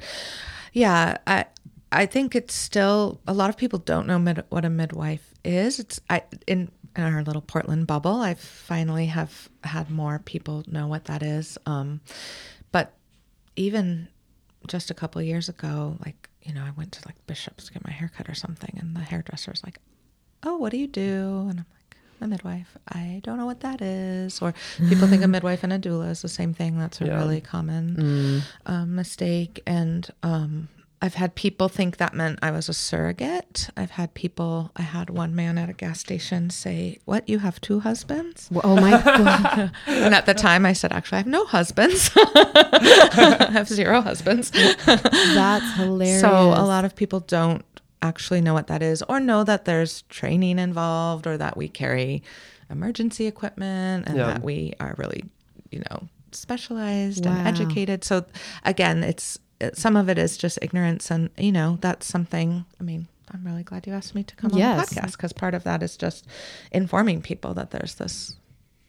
yeah, 0.72 1.18
I 1.26 1.46
I 1.92 2.06
think 2.06 2.34
it's 2.34 2.54
still 2.54 3.20
a 3.28 3.32
lot 3.32 3.50
of 3.50 3.56
people 3.56 3.78
don't 3.78 4.06
know 4.08 4.18
mid, 4.18 4.42
what 4.48 4.64
a 4.64 4.70
midwife 4.70 5.32
is. 5.44 5.78
It's 5.78 6.00
I 6.10 6.22
in 6.46 6.70
in 6.96 7.02
our 7.04 7.22
little 7.22 7.42
Portland 7.42 7.86
bubble. 7.86 8.20
I 8.20 8.34
finally 8.34 9.06
have 9.06 9.48
had 9.62 9.90
more 9.90 10.18
people 10.20 10.64
know 10.66 10.86
what 10.88 11.04
that 11.06 11.22
is. 11.22 11.58
Um, 11.66 12.00
but 12.72 12.94
even 13.56 14.08
just 14.66 14.90
a 14.90 14.94
couple 14.94 15.20
of 15.20 15.26
years 15.26 15.48
ago, 15.48 15.96
like 16.04 16.28
you 16.42 16.52
know, 16.52 16.62
I 16.62 16.70
went 16.72 16.92
to 16.92 17.00
like 17.06 17.16
Bishop's 17.26 17.66
to 17.66 17.72
get 17.72 17.84
my 17.84 17.92
hair 17.92 18.10
cut 18.16 18.28
or 18.28 18.34
something, 18.34 18.76
and 18.80 18.94
the 18.96 19.00
hairdresser 19.00 19.50
was 19.52 19.62
like, 19.64 19.78
"Oh, 20.44 20.56
what 20.58 20.70
do 20.70 20.78
you 20.78 20.86
do?" 20.86 21.46
And 21.50 21.60
I'm 21.60 21.66
like, 21.74 21.96
"A 22.20 22.26
midwife." 22.26 22.76
I 22.88 23.20
don't 23.24 23.38
know 23.38 23.46
what 23.46 23.60
that 23.60 23.80
is. 23.82 24.40
Or 24.42 24.54
people 24.88 25.08
think 25.08 25.22
a 25.24 25.28
midwife 25.36 25.64
and 25.64 25.72
a 25.72 25.78
doula 25.78 26.10
is 26.10 26.22
the 26.22 26.28
same 26.28 26.54
thing. 26.54 26.78
That's 26.78 27.00
a 27.00 27.06
Yeah. 27.06 27.16
really 27.18 27.40
common 27.40 28.42
um, 28.66 28.94
mistake. 28.94 29.62
And 29.66 30.08
um, 30.22 30.68
I've 31.02 31.14
had 31.14 31.34
people 31.34 31.68
think 31.68 31.98
that 31.98 32.14
meant 32.14 32.38
I 32.40 32.50
was 32.50 32.68
a 32.70 32.72
surrogate. 32.72 33.68
I've 33.76 33.90
had 33.90 34.14
people. 34.14 34.70
I 34.74 34.82
had 34.82 35.10
one 35.10 35.34
man 35.34 35.58
at 35.58 35.68
a 35.68 35.74
gas 35.74 36.00
station 36.00 36.48
say, 36.50 36.98
"What? 37.04 37.28
You 37.28 37.40
have 37.40 37.60
two 37.60 37.80
husbands?" 37.80 38.48
Oh 38.62 38.76
my 38.76 38.90
god! 39.04 39.70
And 39.86 40.14
at 40.14 40.24
the 40.24 40.32
time, 40.34 40.64
I 40.64 40.72
said, 40.72 40.92
"Actually, 40.92 41.16
I 41.16 41.18
have 41.18 41.26
no 41.26 41.44
husbands. 41.44 42.10
I 42.16 43.48
have 43.52 43.68
zero 43.68 44.00
husbands." 44.00 44.50
That's 44.86 45.76
hilarious. 45.76 46.20
So 46.22 46.30
a 46.30 46.64
lot 46.64 46.84
of 46.86 46.94
people 46.96 47.20
don't 47.20 47.64
actually 48.04 48.40
know 48.40 48.54
what 48.54 48.66
that 48.68 48.82
is 48.82 49.02
or 49.08 49.18
know 49.20 49.42
that 49.44 49.64
there's 49.64 50.02
training 50.02 50.58
involved 50.58 51.26
or 51.26 51.36
that 51.38 51.56
we 51.56 51.68
carry 51.68 52.22
emergency 52.70 53.26
equipment 53.26 54.06
and 54.06 54.16
Yeah. 54.16 54.26
that 54.34 54.42
we 54.44 54.74
are 54.80 54.94
really, 54.98 55.24
you 55.70 55.80
know, 55.90 56.08
specialized 56.32 57.24
Wow. 57.26 57.32
and 57.32 57.48
educated. 57.48 58.04
So 58.04 58.24
again, 58.64 59.02
it's 59.02 59.38
some 59.72 59.96
of 59.96 60.08
it 60.08 60.18
is 60.18 60.36
just 60.36 60.58
ignorance 60.62 61.10
and 61.10 61.30
you 61.38 61.52
know, 61.52 61.78
that's 61.80 62.06
something 62.06 62.64
I 62.80 62.82
mean, 62.82 63.08
I'm 63.32 63.42
really 63.44 63.62
glad 63.62 63.86
you 63.86 63.94
asked 63.94 64.14
me 64.14 64.22
to 64.24 64.34
come 64.36 64.52
on 64.52 64.58
the 64.58 64.64
podcast 64.82 65.12
because 65.12 65.32
part 65.32 65.54
of 65.54 65.64
that 65.64 65.82
is 65.82 65.96
just 65.96 66.26
informing 66.72 67.22
people 67.22 67.54
that 67.54 67.70
there's 67.70 67.94
this 67.96 68.36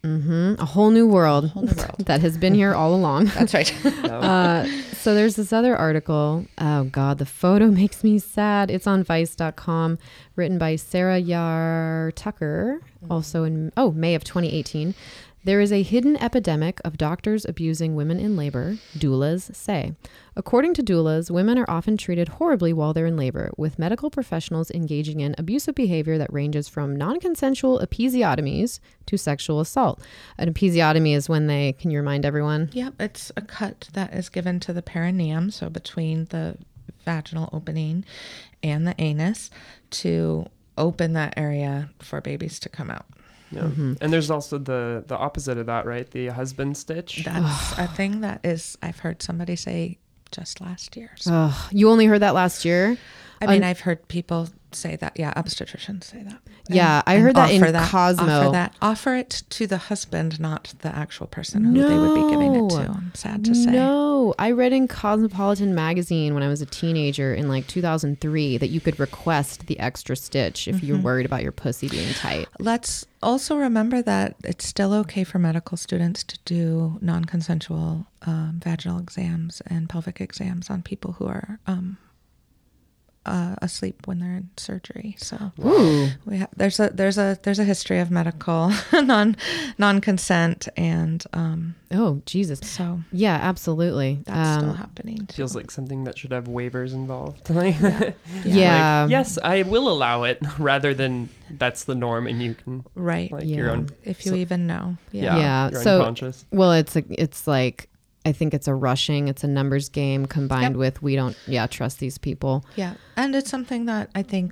Mhm. 0.03 0.59
a 0.59 0.65
whole 0.65 0.91
new 0.91 1.07
world, 1.07 1.49
whole 1.49 1.63
new 1.63 1.73
world. 1.73 1.95
that 2.05 2.21
has 2.21 2.37
been 2.37 2.53
here 2.53 2.75
all 2.75 2.93
along. 2.93 3.25
That's 3.37 3.53
right. 3.55 3.73
Uh, 4.05 4.67
so 5.05 5.13
there's 5.13 5.35
this 5.35 5.53
other 5.53 5.77
article. 5.77 6.47
Oh 6.57 6.85
God, 6.85 7.19
the 7.19 7.27
photo 7.27 7.67
makes 7.81 8.03
me 8.03 8.17
sad. 8.17 8.71
It's 8.71 8.87
on 8.87 9.03
Vice.com, 9.03 9.99
written 10.35 10.57
by 10.57 10.77
Sarah 10.77 11.19
Yahr 11.19 12.11
Tucker, 12.15 12.81
mm-hmm. 12.81 13.11
also 13.11 13.43
in 13.43 13.71
oh 13.77 13.91
May 13.91 14.15
of 14.15 14.23
2018. 14.23 14.95
There 15.45 15.61
is 15.61 15.71
a 15.71 15.83
hidden 15.83 16.17
epidemic 16.17 16.81
of 16.83 16.97
doctors 16.97 17.45
abusing 17.45 17.93
women 17.93 18.19
in 18.19 18.35
labor, 18.35 18.79
doulas 18.97 19.55
say. 19.55 19.93
According 20.35 20.73
to 20.73 20.81
doulas, 20.81 21.29
women 21.29 21.59
are 21.59 21.69
often 21.69 21.97
treated 21.97 22.29
horribly 22.29 22.73
while 22.73 22.93
they're 22.93 23.05
in 23.05 23.15
labor, 23.15 23.51
with 23.55 23.77
medical 23.77 24.09
professionals 24.09 24.71
engaging 24.71 25.19
in 25.19 25.35
abusive 25.37 25.75
behavior 25.75 26.17
that 26.17 26.33
ranges 26.33 26.67
from 26.67 26.95
non 26.95 27.19
consensual 27.19 27.79
episiotomies 27.79 28.79
to 29.05 29.19
sexual 29.19 29.59
assault. 29.59 30.01
An 30.39 30.51
episiotomy 30.51 31.15
is 31.15 31.29
when 31.29 31.45
they, 31.45 31.73
can 31.73 31.91
you 31.91 31.99
remind 31.99 32.25
everyone? 32.25 32.71
Yep, 32.73 32.99
it's 32.99 33.31
a 33.37 33.41
cut 33.43 33.89
that 33.93 34.15
is 34.15 34.29
given 34.29 34.59
to 34.61 34.73
the 34.73 34.81
perineum, 34.81 35.51
so 35.51 35.69
between 35.69 36.25
the 36.25 36.57
vaginal 37.05 37.51
opening 37.53 38.03
and 38.63 38.87
the 38.87 38.99
anus, 38.99 39.51
to 39.91 40.47
open 40.75 41.13
that 41.13 41.35
area 41.37 41.91
for 41.99 42.19
babies 42.19 42.57
to 42.61 42.67
come 42.67 42.89
out. 42.89 43.05
Yeah. 43.51 43.61
Mm-hmm. 43.63 43.93
And 44.01 44.11
there's 44.11 44.29
also 44.31 44.57
the 44.57 45.03
the 45.07 45.17
opposite 45.17 45.57
of 45.57 45.65
that, 45.67 45.85
right? 45.85 46.09
The 46.09 46.27
husband 46.27 46.77
stitch. 46.77 47.23
That's 47.25 47.77
a 47.77 47.87
thing 47.87 48.21
that 48.21 48.41
is 48.43 48.77
I've 48.81 48.99
heard 48.99 49.21
somebody 49.21 49.55
say 49.55 49.97
just 50.31 50.61
last 50.61 50.97
year. 50.97 51.11
So, 51.17 51.31
Ugh, 51.33 51.69
you 51.71 51.89
only 51.89 52.05
heard 52.05 52.21
that 52.21 52.33
last 52.33 52.65
year. 52.65 52.97
I 53.41 53.47
mean, 53.47 53.63
un- 53.63 53.69
I've 53.69 53.81
heard 53.81 54.07
people 54.07 54.49
say 54.75 54.95
that. 54.97 55.13
Yeah, 55.17 55.33
obstetricians 55.33 56.03
say 56.05 56.23
that. 56.23 56.39
Yeah, 56.67 57.01
I 57.05 57.17
heard 57.19 57.35
that 57.35 57.51
in 57.51 57.61
Cosmo. 57.61 58.41
Offer 58.41 58.51
that. 58.51 58.75
Offer 58.81 59.15
it 59.15 59.43
to 59.51 59.67
the 59.67 59.77
husband, 59.77 60.39
not 60.39 60.73
the 60.79 60.95
actual 60.95 61.27
person 61.27 61.63
who 61.63 61.83
they 61.87 61.97
would 61.97 62.13
be 62.15 62.29
giving 62.29 62.55
it 62.55 62.69
to. 62.69 62.91
I'm 62.91 63.11
sad 63.13 63.45
to 63.45 63.53
say. 63.55 63.71
No, 63.71 64.33
I 64.39 64.51
read 64.51 64.73
in 64.73 64.87
Cosmopolitan 64.87 65.75
magazine 65.75 66.33
when 66.33 66.43
I 66.43 66.47
was 66.47 66.61
a 66.61 66.65
teenager 66.65 67.33
in 67.33 67.47
like 67.47 67.67
2003 67.67 68.57
that 68.57 68.67
you 68.67 68.79
could 68.81 68.99
request 68.99 69.67
the 69.67 69.79
extra 69.79 70.15
stitch 70.15 70.67
if 70.67 70.75
Mm-hmm. 70.75 70.85
you're 70.87 70.97
worried 70.97 71.25
about 71.25 71.43
your 71.43 71.51
pussy 71.51 71.87
being 71.87 72.13
tight. 72.15 72.47
Let's 72.59 73.05
also 73.23 73.55
remember 73.57 74.01
that 74.01 74.35
it's 74.43 74.65
still 74.67 74.93
okay 74.93 75.23
for 75.23 75.39
medical 75.39 75.77
students 75.77 76.23
to 76.25 76.37
do 76.45 76.97
non 77.01 77.25
consensual 77.25 78.07
um, 78.23 78.59
vaginal 78.63 78.99
exams 78.99 79.61
and 79.67 79.87
pelvic 79.87 80.19
exams 80.19 80.69
on 80.69 80.81
people 80.81 81.13
who 81.13 81.27
are 81.27 81.59
um, 81.67 81.97
uh, 83.25 83.55
asleep 83.61 84.05
when 84.07 84.19
they're 84.19 84.35
in 84.37 84.49
surgery. 84.57 85.15
So 85.19 85.51
Ooh. 85.63 86.09
we 86.25 86.37
ha- 86.39 86.47
there's 86.55 86.79
a 86.79 86.89
there's 86.93 87.17
a 87.17 87.37
there's 87.43 87.59
a 87.59 87.63
history 87.63 87.99
of 87.99 88.11
medical 88.11 88.71
non 88.93 89.35
non 89.77 90.01
consent 90.01 90.67
and 90.77 91.23
um, 91.33 91.75
Oh, 91.91 92.21
Jesus. 92.25 92.59
so 92.63 92.99
Yeah, 93.11 93.35
absolutely. 93.41 94.19
that's 94.25 94.57
still 94.59 94.71
Um, 94.71 94.75
happening. 94.77 95.25
Too. 95.27 95.33
Feels 95.35 95.55
like 95.55 95.71
something 95.71 96.03
that 96.05 96.17
should 96.17 96.31
have 96.31 96.45
waivers 96.45 96.93
involved. 96.93 97.49
Like, 97.55 97.75
yeah. 98.43 99.01
like, 99.03 99.11
yes, 99.11 99.37
I 99.43 99.61
will 99.63 99.87
allow 99.87 100.23
it, 100.23 100.39
rather 100.59 100.93
than 100.93 101.29
that's 101.49 101.85
the 101.85 101.95
norm, 101.95 102.27
and 102.27 102.41
you 102.41 102.53
can 102.55 102.83
right. 102.95 103.31
like 103.31 103.43
Yeah. 103.45 103.55
your 103.57 103.69
own. 103.71 103.89
if 104.03 104.25
you 104.25 104.31
so- 104.31 104.37
even 104.37 104.67
know. 104.67 104.97
Yeah, 105.11 105.37
Yeah, 105.37 105.69
you're 105.71 105.81
so- 105.83 106.13
Well, 106.51 106.73
it's 106.73 106.95
a, 106.95 107.03
it's 107.09 107.47
like 107.47 107.87
I 108.25 108.31
think 108.31 108.53
it's 108.53 108.67
a 108.67 108.73
rushing, 108.73 109.27
it's 109.27 109.43
a 109.43 109.47
numbers 109.47 109.89
game 109.89 110.25
combined 110.25 110.75
Yep. 110.75 110.79
with 110.79 111.01
we 111.01 111.15
don't 111.15 111.37
yeah, 111.47 111.67
trust 111.67 111.99
these 111.99 112.17
people. 112.17 112.65
Yeah, 112.75 112.95
and 113.15 113.35
it's 113.35 113.49
something 113.49 113.85
that 113.85 114.09
I 114.15 114.23
think, 114.23 114.51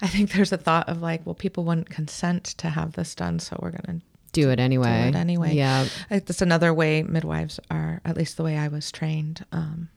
I 0.00 0.06
think 0.06 0.32
there's 0.32 0.52
a 0.52 0.56
thought 0.56 0.88
of 0.88 1.02
like, 1.02 1.26
well, 1.26 1.34
people 1.34 1.64
wouldn't 1.64 1.90
consent 1.90 2.44
to 2.58 2.68
have 2.70 2.92
this 2.92 3.14
done, 3.14 3.38
so 3.40 3.58
we're 3.60 3.72
gonna. 3.72 4.00
Do 4.32 4.50
it 4.50 4.60
anyway. 4.60 5.08
it 5.08 5.14
anyway. 5.16 5.54
Yeah. 5.54 5.86
It's 6.10 6.42
another 6.42 6.72
way 6.74 7.02
midwives 7.02 7.58
are, 7.70 8.00
at 8.04 8.14
least 8.16 8.36
the 8.36 8.42
way 8.44 8.58
I 8.58 8.68
was 8.68 8.92
trained 8.92 9.44
um, 9.52 9.88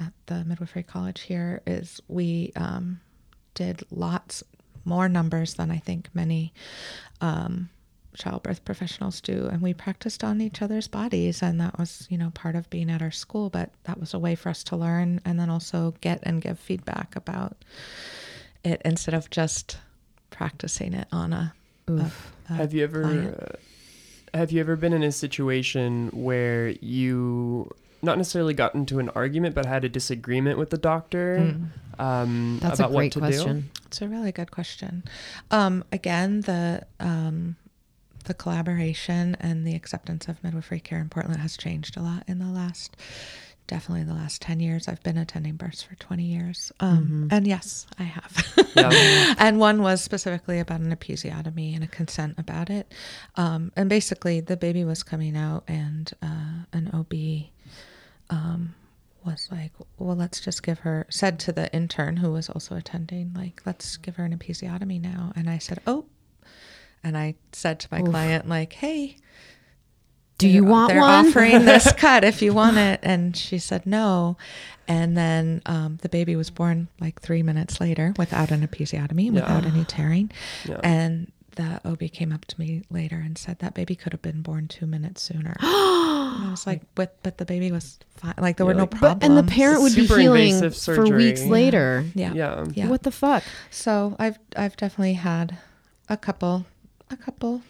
at 0.00 0.12
the 0.26 0.44
midwifery 0.44 0.82
college 0.82 1.20
here, 1.22 1.62
is 1.66 2.00
we 2.08 2.52
um, 2.56 3.00
did 3.54 3.82
lots 3.90 4.42
more 4.84 5.08
numbers 5.08 5.54
than 5.54 5.70
I 5.70 5.78
think 5.78 6.10
many 6.12 6.52
um, 7.20 7.70
childbirth 8.14 8.64
professionals 8.64 9.20
do, 9.20 9.48
and 9.50 9.62
we 9.62 9.72
practiced 9.74 10.24
on 10.24 10.40
each 10.40 10.62
other's 10.62 10.88
bodies, 10.88 11.42
and 11.42 11.60
that 11.60 11.78
was 11.78 12.06
you 12.10 12.18
know 12.18 12.30
part 12.34 12.56
of 12.56 12.68
being 12.70 12.90
at 12.90 13.02
our 13.02 13.10
school, 13.10 13.50
but 13.50 13.70
that 13.84 13.98
was 14.00 14.14
a 14.14 14.18
way 14.18 14.34
for 14.34 14.48
us 14.48 14.64
to 14.64 14.76
learn 14.76 15.20
and 15.24 15.38
then 15.38 15.48
also 15.50 15.94
get 16.00 16.20
and 16.24 16.42
give 16.42 16.58
feedback 16.58 17.14
about 17.16 17.56
it 18.64 18.80
instead 18.84 19.14
of 19.14 19.30
just 19.30 19.78
practicing 20.30 20.92
it 20.94 21.08
on 21.12 21.32
a. 21.32 21.54
a, 21.88 22.10
a 22.48 22.52
have 22.52 22.72
you 22.74 22.84
ever 22.84 23.04
uh, 23.04 24.36
have 24.36 24.52
you 24.52 24.60
ever 24.60 24.76
been 24.76 24.92
in 24.92 25.02
a 25.02 25.12
situation 25.12 26.08
where 26.12 26.68
you 26.80 27.70
not 28.02 28.16
necessarily 28.16 28.54
got 28.54 28.74
into 28.74 28.98
an 28.98 29.08
argument 29.10 29.54
but 29.54 29.66
had 29.66 29.84
a 29.84 29.88
disagreement 29.88 30.58
with 30.58 30.70
the 30.70 30.78
doctor 30.78 31.36
Mm. 31.38 32.00
um, 32.02 32.58
That's 32.62 32.78
about 32.78 32.92
a 32.92 32.94
great 32.94 33.16
what 33.16 33.30
to 33.30 33.34
question. 33.34 33.70
It's 33.86 34.00
a 34.00 34.08
really 34.08 34.32
good 34.32 34.50
question. 34.52 35.02
Um, 35.50 35.84
again, 35.92 36.42
the 36.42 36.86
um, 37.00 37.56
the 38.24 38.34
collaboration 38.34 39.36
and 39.40 39.66
the 39.66 39.74
acceptance 39.74 40.28
of 40.28 40.42
midwifery 40.42 40.80
care 40.80 41.00
in 41.00 41.08
Portland 41.08 41.40
has 41.40 41.56
changed 41.56 41.96
a 41.96 42.02
lot 42.02 42.24
in 42.26 42.38
the 42.38 42.46
last, 42.46 42.96
definitely 43.66 44.04
the 44.04 44.14
last 44.14 44.42
ten 44.42 44.60
years. 44.60 44.88
I've 44.88 45.02
been 45.02 45.18
attending 45.18 45.56
births 45.56 45.82
for 45.82 45.94
twenty 45.96 46.24
years, 46.24 46.72
um, 46.80 47.28
and 47.30 47.46
yes, 47.46 47.86
I 47.98 48.04
have. 48.04 48.68
Yeah. 48.74 49.34
and 49.38 49.58
one 49.58 49.82
was 49.82 50.02
specifically 50.02 50.58
about 50.60 50.80
an 50.80 50.94
episiotomy 50.94 51.74
and 51.74 51.84
a 51.84 51.88
consent 51.88 52.34
about 52.38 52.70
it. 52.70 52.92
Um, 53.36 53.72
and 53.76 53.88
basically, 53.88 54.40
the 54.40 54.56
baby 54.56 54.84
was 54.84 55.02
coming 55.02 55.36
out, 55.36 55.64
and 55.68 56.10
uh, 56.22 56.64
an 56.72 56.90
OB 56.92 57.50
um, 58.30 58.74
was 59.24 59.48
like, 59.50 59.72
"Well, 59.98 60.16
let's 60.16 60.40
just 60.40 60.62
give 60.62 60.80
her." 60.80 61.06
Said 61.10 61.38
to 61.40 61.52
the 61.52 61.72
intern 61.74 62.18
who 62.18 62.32
was 62.32 62.48
also 62.48 62.76
attending, 62.76 63.32
"Like, 63.34 63.62
let's 63.64 63.96
give 63.96 64.16
her 64.16 64.24
an 64.24 64.36
episiotomy 64.36 65.00
now." 65.00 65.32
And 65.36 65.48
I 65.48 65.58
said, 65.58 65.80
"Oh," 65.86 66.06
and 67.02 67.16
I 67.16 67.34
said 67.52 67.80
to 67.80 67.88
my 67.90 68.00
Oof. 68.00 68.08
client, 68.10 68.48
"Like, 68.48 68.72
hey." 68.74 69.16
Do 70.38 70.48
you 70.48 70.62
they're- 70.62 70.70
want 70.70 70.88
they're 70.92 71.00
one? 71.02 71.26
offering 71.26 71.66
this 71.66 71.92
cut 71.98 72.24
if 72.24 72.40
you 72.40 72.54
want 72.54 72.78
it 72.78 73.00
and 73.02 73.36
she 73.36 73.58
said 73.58 73.84
no 73.84 74.38
and 74.88 75.14
then 75.14 75.60
um, 75.66 75.98
the 76.00 76.08
baby 76.08 76.34
was 76.34 76.48
born 76.48 76.88
like 76.98 77.20
three 77.20 77.42
minutes 77.42 77.78
later 77.78 78.14
without 78.16 78.50
an 78.50 78.66
episiotomy 78.66 79.30
without 79.30 79.66
any 79.66 79.84
tearing 79.84 80.30
Yeah. 80.64 80.80
and 80.82 81.30
the 81.56 81.78
ob 81.84 81.98
came 82.12 82.32
up 82.32 82.46
to 82.46 82.58
me 82.58 82.80
later 82.88 83.16
and 83.16 83.36
said 83.36 83.58
that 83.58 83.74
baby 83.74 83.94
could 83.94 84.14
have 84.14 84.22
been 84.22 84.40
born 84.40 84.66
two 84.66 84.86
minutes 84.86 85.20
sooner 85.20 85.54
i 85.60 86.48
was 86.50 86.66
like 86.66 86.80
but 86.94 87.18
but 87.22 87.36
the 87.36 87.44
baby 87.44 87.70
was 87.70 87.98
fine 88.16 88.32
like 88.38 88.56
there 88.56 88.64
Yeah, 88.64 88.68
were 88.68 88.74
no 88.78 88.82
like- 88.84 88.90
problems 88.92 89.20
But, 89.20 89.26
and 89.26 89.36
the 89.36 89.42
parent 89.52 89.82
would 89.82 89.94
be 89.94 90.06
Super 90.06 90.20
healing 90.20 90.58
for 90.58 90.64
weeks 90.68 90.78
surgery. 90.78 91.36
later. 91.50 92.06
yeah 92.14 92.32
yeah. 92.32 92.64
yeah 92.72 92.88
What 92.88 93.02
the 93.02 93.10
fuck? 93.10 93.42
so 93.70 94.16
i've 94.18 94.38
i've 94.56 94.74
definitely 94.78 95.14
had 95.14 95.58
a 96.08 96.16
couple 96.16 96.64
a 97.10 97.16
couple 97.16 97.62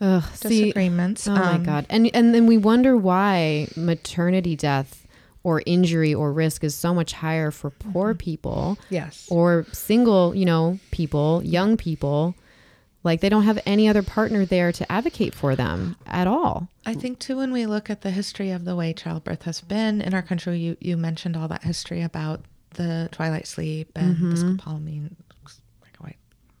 Ugh, 0.00 0.22
see, 0.34 0.64
disagreements 0.64 1.28
oh 1.28 1.34
my 1.34 1.54
Um, 1.56 1.64
god. 1.64 1.86
And 1.90 2.10
and 2.14 2.34
then 2.34 2.46
we 2.46 2.56
wonder 2.56 2.96
why 2.96 3.68
maternity 3.76 4.56
death 4.56 5.06
or 5.42 5.62
injury 5.66 6.14
or 6.14 6.32
risk 6.32 6.64
is 6.64 6.74
so 6.74 6.92
much 6.94 7.12
higher 7.12 7.50
for 7.50 7.70
poor 7.70 8.14
people 8.14 8.78
yes 8.90 9.26
or 9.30 9.66
single, 9.72 10.34
you 10.34 10.44
know, 10.46 10.78
people, 10.90 11.42
young 11.44 11.76
people. 11.76 12.34
Like 13.02 13.20
they 13.22 13.30
don't 13.30 13.44
have 13.44 13.58
any 13.64 13.88
other 13.88 14.02
partner 14.02 14.44
there 14.44 14.72
to 14.72 14.92
advocate 14.92 15.34
for 15.34 15.56
them 15.56 15.96
at 16.06 16.26
all. 16.26 16.68
I 16.84 16.92
think 16.94 17.18
too 17.18 17.36
when 17.38 17.50
we 17.52 17.64
look 17.64 17.88
at 17.88 18.02
the 18.02 18.10
history 18.10 18.50
of 18.50 18.66
the 18.66 18.76
way 18.76 18.92
childbirth 18.92 19.42
has 19.44 19.62
been 19.62 20.02
in 20.02 20.12
our 20.14 20.20
country, 20.22 20.58
you 20.58 20.76
you 20.80 20.96
mentioned 20.98 21.34
all 21.36 21.48
that 21.48 21.64
history 21.64 22.02
about 22.02 22.40
the 22.74 23.08
twilight 23.10 23.46
sleep 23.46 23.90
and 23.96 24.16
the 24.32 24.36
scopolamine, 24.36 25.10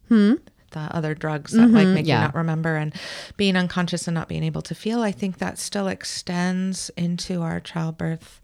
Hmm. 0.08 0.34
The 0.70 0.80
other 0.94 1.14
drugs 1.14 1.52
that 1.52 1.68
like 1.68 1.88
make 1.88 2.06
yeah. 2.06 2.20
you 2.20 2.24
not 2.26 2.34
remember 2.34 2.76
and 2.76 2.94
being 3.36 3.56
unconscious 3.56 4.06
and 4.06 4.14
not 4.14 4.28
being 4.28 4.44
able 4.44 4.62
to 4.62 4.74
feel. 4.74 5.02
I 5.02 5.12
think 5.12 5.38
that 5.38 5.58
still 5.58 5.88
extends 5.88 6.90
into 6.96 7.42
our 7.42 7.60
childbirth 7.60 8.40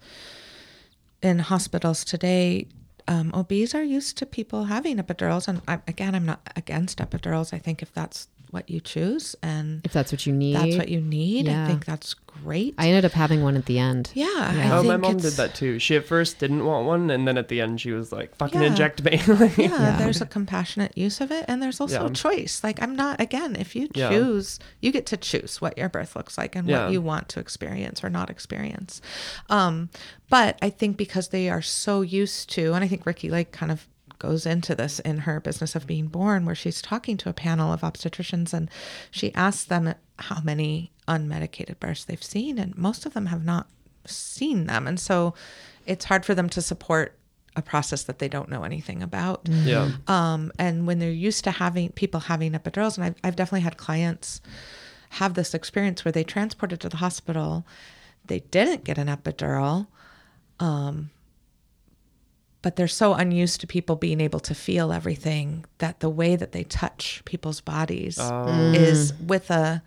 in 1.22 1.39
hospitals 1.41 2.05
today. 2.05 2.68
Um, 3.09 3.33
OBs 3.35 3.74
are 3.74 3.85
used 3.85 4.18
to 4.18 4.27
people 4.27 4.64
having 4.64 4.97
epidurals, 4.97 5.47
and 5.47 5.62
I, 5.68 5.79
again, 5.87 6.14
I'm 6.14 6.27
not 6.27 6.41
against 6.57 6.99
epidurals. 6.99 7.55
I 7.55 7.59
think 7.59 7.83
if 7.83 7.93
that's 7.93 8.29
what 8.51 8.68
you 8.70 8.80
choose 8.80 9.34
and 9.42 9.80
If 9.84 9.92
that's 9.92 10.12
what 10.12 10.26
you 10.26 10.32
need. 10.32 10.57
that's 10.57 10.76
what 10.76 10.88
you 10.88 11.01
need, 11.01 11.47
Yeah. 11.47 11.64
I 11.64 11.66
think 11.66 11.84
that's 11.84 12.14
great. 12.14 12.74
I 12.78 12.88
ended 12.88 13.05
up 13.05 13.12
having 13.12 13.42
one 13.42 13.57
at 13.57 13.64
the 13.66 13.78
end. 13.78 14.11
yeah, 14.14 14.26
Yeah. 14.55 14.74
I 14.74 14.78
Oh, 14.78 14.82
my 14.82 14.97
mom 14.99 15.16
did 15.16 15.32
that 15.34 15.55
too. 15.55 15.78
She 15.78 15.97
at 15.97 16.05
first 16.07 16.38
didn't 16.38 16.64
want 16.64 16.86
one, 16.86 17.11
and 17.11 17.26
then 17.26 17.38
at 17.38 17.49
the 17.49 17.61
end 17.61 17.80
she 17.80 17.92
was 17.92 18.12
like, 18.12 18.36
"Fucking 18.36 18.61
Yeah. 18.61 18.66
inject 18.68 19.03
me." 19.03 19.20
Yeah, 19.26 19.49
Yeah. 19.57 19.97
there's 19.99 20.20
a 20.20 20.26
compassionate 20.26 20.97
use 20.97 21.20
of 21.20 21.30
it, 21.30 21.44
and 21.49 21.62
there's 21.62 21.80
also 21.80 22.07
Yeah. 22.07 22.12
choice. 22.12 22.61
Like 22.62 22.82
I'm 22.82 22.94
not 22.94 23.20
again, 23.20 23.57
if 23.57 23.74
you 23.74 23.88
Yeah. 23.94 24.11
choose, 24.11 24.59
you 24.80 24.92
get 24.92 25.07
to 25.07 25.16
choose 25.16 25.61
what 25.61 25.76
your 25.78 25.88
birth 25.88 26.14
looks 26.14 26.36
like 26.36 26.55
and 26.55 26.68
Yeah. 26.68 26.84
what 26.84 26.92
you 26.92 27.01
want 27.01 27.28
to 27.30 27.40
experience 27.40 28.05
or 28.05 28.11
not 28.11 28.28
experience. 28.30 29.01
Um, 29.49 29.88
but 30.28 30.59
I 30.61 30.70
think 30.70 30.97
because 30.99 31.28
they 31.28 31.49
are 31.49 31.62
so 31.62 32.03
used 32.03 32.51
to, 32.51 32.74
and 32.74 32.84
I 32.84 32.88
think 32.88 33.07
Ricki 33.07 33.30
like 33.30 33.51
kind 33.53 33.72
of 33.72 33.86
goes 34.18 34.46
into 34.46 34.74
this 34.74 34.98
in 35.00 35.18
her 35.18 35.40
business 35.40 35.74
of 35.74 35.86
being 35.86 36.06
born 36.06 36.44
where 36.44 36.54
she's 36.54 36.82
talking 36.82 37.16
to 37.18 37.28
a 37.28 37.34
panel 37.34 37.72
of 37.72 37.82
obstetricians 37.82 38.52
and 38.52 38.70
she 39.10 39.34
asks 39.34 39.64
them 39.64 39.94
how 40.18 40.40
many 40.42 40.92
unmedicated 41.06 41.78
births 41.78 42.04
they've 42.04 42.22
seen 42.22 42.58
and 42.58 42.76
most 42.76 43.06
of 43.06 43.14
them 43.14 43.26
have 43.26 43.44
not 43.44 43.68
seen 44.06 44.66
them. 44.66 44.86
And 44.86 44.98
so 44.98 45.34
it's 45.84 46.06
hard 46.06 46.24
for 46.24 46.34
them 46.34 46.48
to 46.50 46.62
support 46.62 47.16
a 47.56 47.62
process 47.62 48.02
that 48.04 48.18
they 48.18 48.28
don't 48.28 48.50
know 48.50 48.64
anything 48.64 49.02
about. 49.02 49.48
Yeah, 49.48 49.92
um, 50.06 50.52
and 50.58 50.86
when 50.86 50.98
they're 50.98 51.10
used 51.10 51.44
to 51.44 51.50
having 51.50 51.90
people 51.92 52.20
having 52.20 52.52
epidurals, 52.52 52.96
and 52.96 53.04
I've, 53.04 53.14
I've 53.24 53.36
definitely 53.36 53.62
had 53.62 53.78
clients 53.78 54.40
have 55.10 55.34
this 55.34 55.54
experience 55.54 56.04
where 56.04 56.12
they 56.12 56.24
transported 56.24 56.80
to 56.80 56.88
the 56.88 56.98
hospital, 56.98 57.66
they 58.26 58.40
didn't 58.40 58.84
get 58.84 58.98
an 58.98 59.08
epidural, 59.08 59.86
um, 60.60 61.10
but 62.66 62.74
they're 62.74 62.88
so 62.88 63.14
unused 63.14 63.60
to 63.60 63.66
people 63.68 63.94
being 63.94 64.20
able 64.20 64.40
to 64.40 64.52
feel 64.52 64.92
everything 64.92 65.64
that 65.78 66.00
the 66.00 66.08
way 66.10 66.34
that 66.34 66.50
they 66.50 66.64
touch 66.64 67.22
people's 67.24 67.60
bodies 67.60 68.18
Oh. 68.20 68.48
is 68.72 69.14
with 69.24 69.52
a 69.52 69.80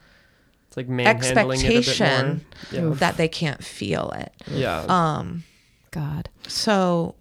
it's 0.69 0.77
like 0.77 0.87
manhandling 0.87 1.59
it 1.59 1.65
a 1.65 1.67
bit 1.67 1.77
expectation 1.89 2.45
more. 2.71 2.95
that 2.95 3.17
they 3.17 3.27
can't 3.27 3.61
feel 3.61 4.11
it. 4.11 4.31
Yeah, 4.47 4.85
yeah. 4.85 5.17
Um, 5.17 5.43
God. 5.91 6.29
so 6.47 7.15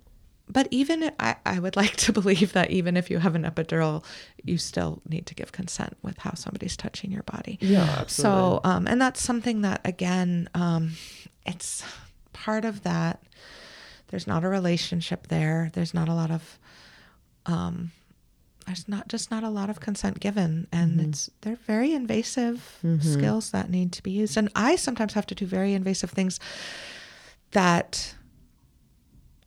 but 0.48 0.68
even 0.70 1.11
I, 1.18 1.34
I 1.44 1.59
would 1.59 1.74
like 1.82 1.96
to 1.96 2.12
believe 2.12 2.52
that 2.52 2.70
even 2.70 2.96
if 2.96 3.11
you 3.11 3.18
have 3.18 3.34
an 3.34 3.42
epidural, 3.42 4.04
you 4.44 4.59
still 4.59 5.02
need 5.09 5.26
to 5.26 5.34
give 5.34 5.50
consent 5.50 5.96
with 6.02 6.18
how 6.18 6.34
somebody's 6.34 6.76
touching 6.76 7.11
your 7.11 7.24
body. 7.24 7.59
Yeah, 7.61 7.82
absolutely. 7.98 8.12
So, 8.12 8.61
um, 8.62 8.86
and 8.86 9.00
that's 9.02 9.20
something 9.20 9.62
that 9.62 9.80
again, 9.84 10.48
um, 10.54 10.92
it's 11.44 11.82
part 12.32 12.64
of 12.64 12.84
that. 12.84 13.20
There's 14.09 14.26
not 14.26 14.44
a 14.44 14.48
relationship 14.48 15.28
there. 15.28 15.70
There's 15.74 15.94
not 15.94 16.09
a 16.09 16.14
lot 16.14 16.30
of, 16.30 16.59
um, 17.46 17.92
there's 18.66 18.88
not 18.88 19.09
just 19.09 19.30
not 19.30 19.44
a 19.44 19.48
lot 19.48 19.70
of 19.70 19.80
consent 19.80 20.20
given, 20.20 20.66
and 20.72 21.00
it's 21.00 21.30
they're 21.40 21.56
very 21.66 21.94
invasive 21.94 22.78
skills 23.00 23.50
that 23.52 23.70
need 23.70 23.92
to 23.92 24.02
be 24.02 24.11
used. 24.11 24.36
And 24.36 24.50
I 24.54 24.76
sometimes 24.76 25.14
have 25.14 25.26
to 25.26 25.34
do 25.34 25.46
very 25.46 25.72
invasive 25.74 26.11
things 26.11 26.38
that 27.52 28.14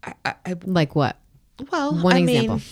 I, 0.03 0.13
I, 0.25 0.33
I 0.45 0.55
Like 0.65 0.95
what? 0.95 1.17
well, 1.71 1.93
One 2.01 2.13
I 2.15 2.19
example. 2.19 2.55
mean, 2.55 2.63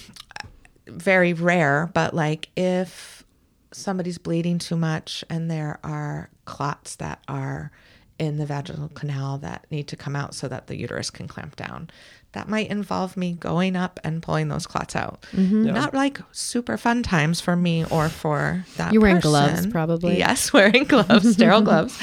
very 0.87 1.33
rare, 1.33 1.89
but 1.93 2.13
like 2.15 2.49
if 2.55 3.23
somebody's 3.71 4.17
bleeding 4.17 4.57
too 4.57 4.75
much 4.75 5.23
and 5.29 5.51
there 5.51 5.77
are 5.83 6.31
clots 6.45 6.95
that 6.95 7.19
are 7.27 7.71
in 8.19 8.37
the 8.37 8.45
vaginal 8.45 8.89
canal 8.89 9.37
that 9.39 9.65
need 9.71 9.87
to 9.87 9.95
come 9.95 10.15
out 10.15 10.35
so 10.35 10.47
that 10.47 10.67
the 10.67 10.75
uterus 10.77 11.09
can 11.09 11.27
clamp 11.27 11.55
down, 11.55 11.89
that 12.33 12.47
might 12.47 12.69
involve 12.69 13.17
me 13.17 13.33
going 13.33 13.75
up 13.75 13.99
and 14.03 14.21
pulling 14.21 14.49
those 14.49 14.67
clots 14.67 14.95
out. 14.95 15.25
Mm-hmm. 15.31 15.67
Yeah. 15.67 15.71
Not 15.71 15.93
like 15.95 16.19
super 16.31 16.77
fun 16.77 17.01
times 17.01 17.41
for 17.41 17.55
me 17.55 17.85
or 17.85 18.09
for 18.09 18.63
that. 18.77 18.93
You're 18.93 19.01
wearing 19.01 19.19
gloves, 19.19 19.65
probably. 19.67 20.17
Yes, 20.19 20.53
wearing 20.53 20.83
gloves, 20.83 21.31
sterile 21.33 21.61
gloves. 21.69 21.97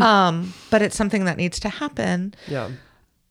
Um, 0.00 0.54
but 0.70 0.80
it's 0.82 0.96
something 0.96 1.24
that 1.26 1.36
needs 1.36 1.60
to 1.60 1.68
happen 1.68 2.34
Yeah. 2.48 2.70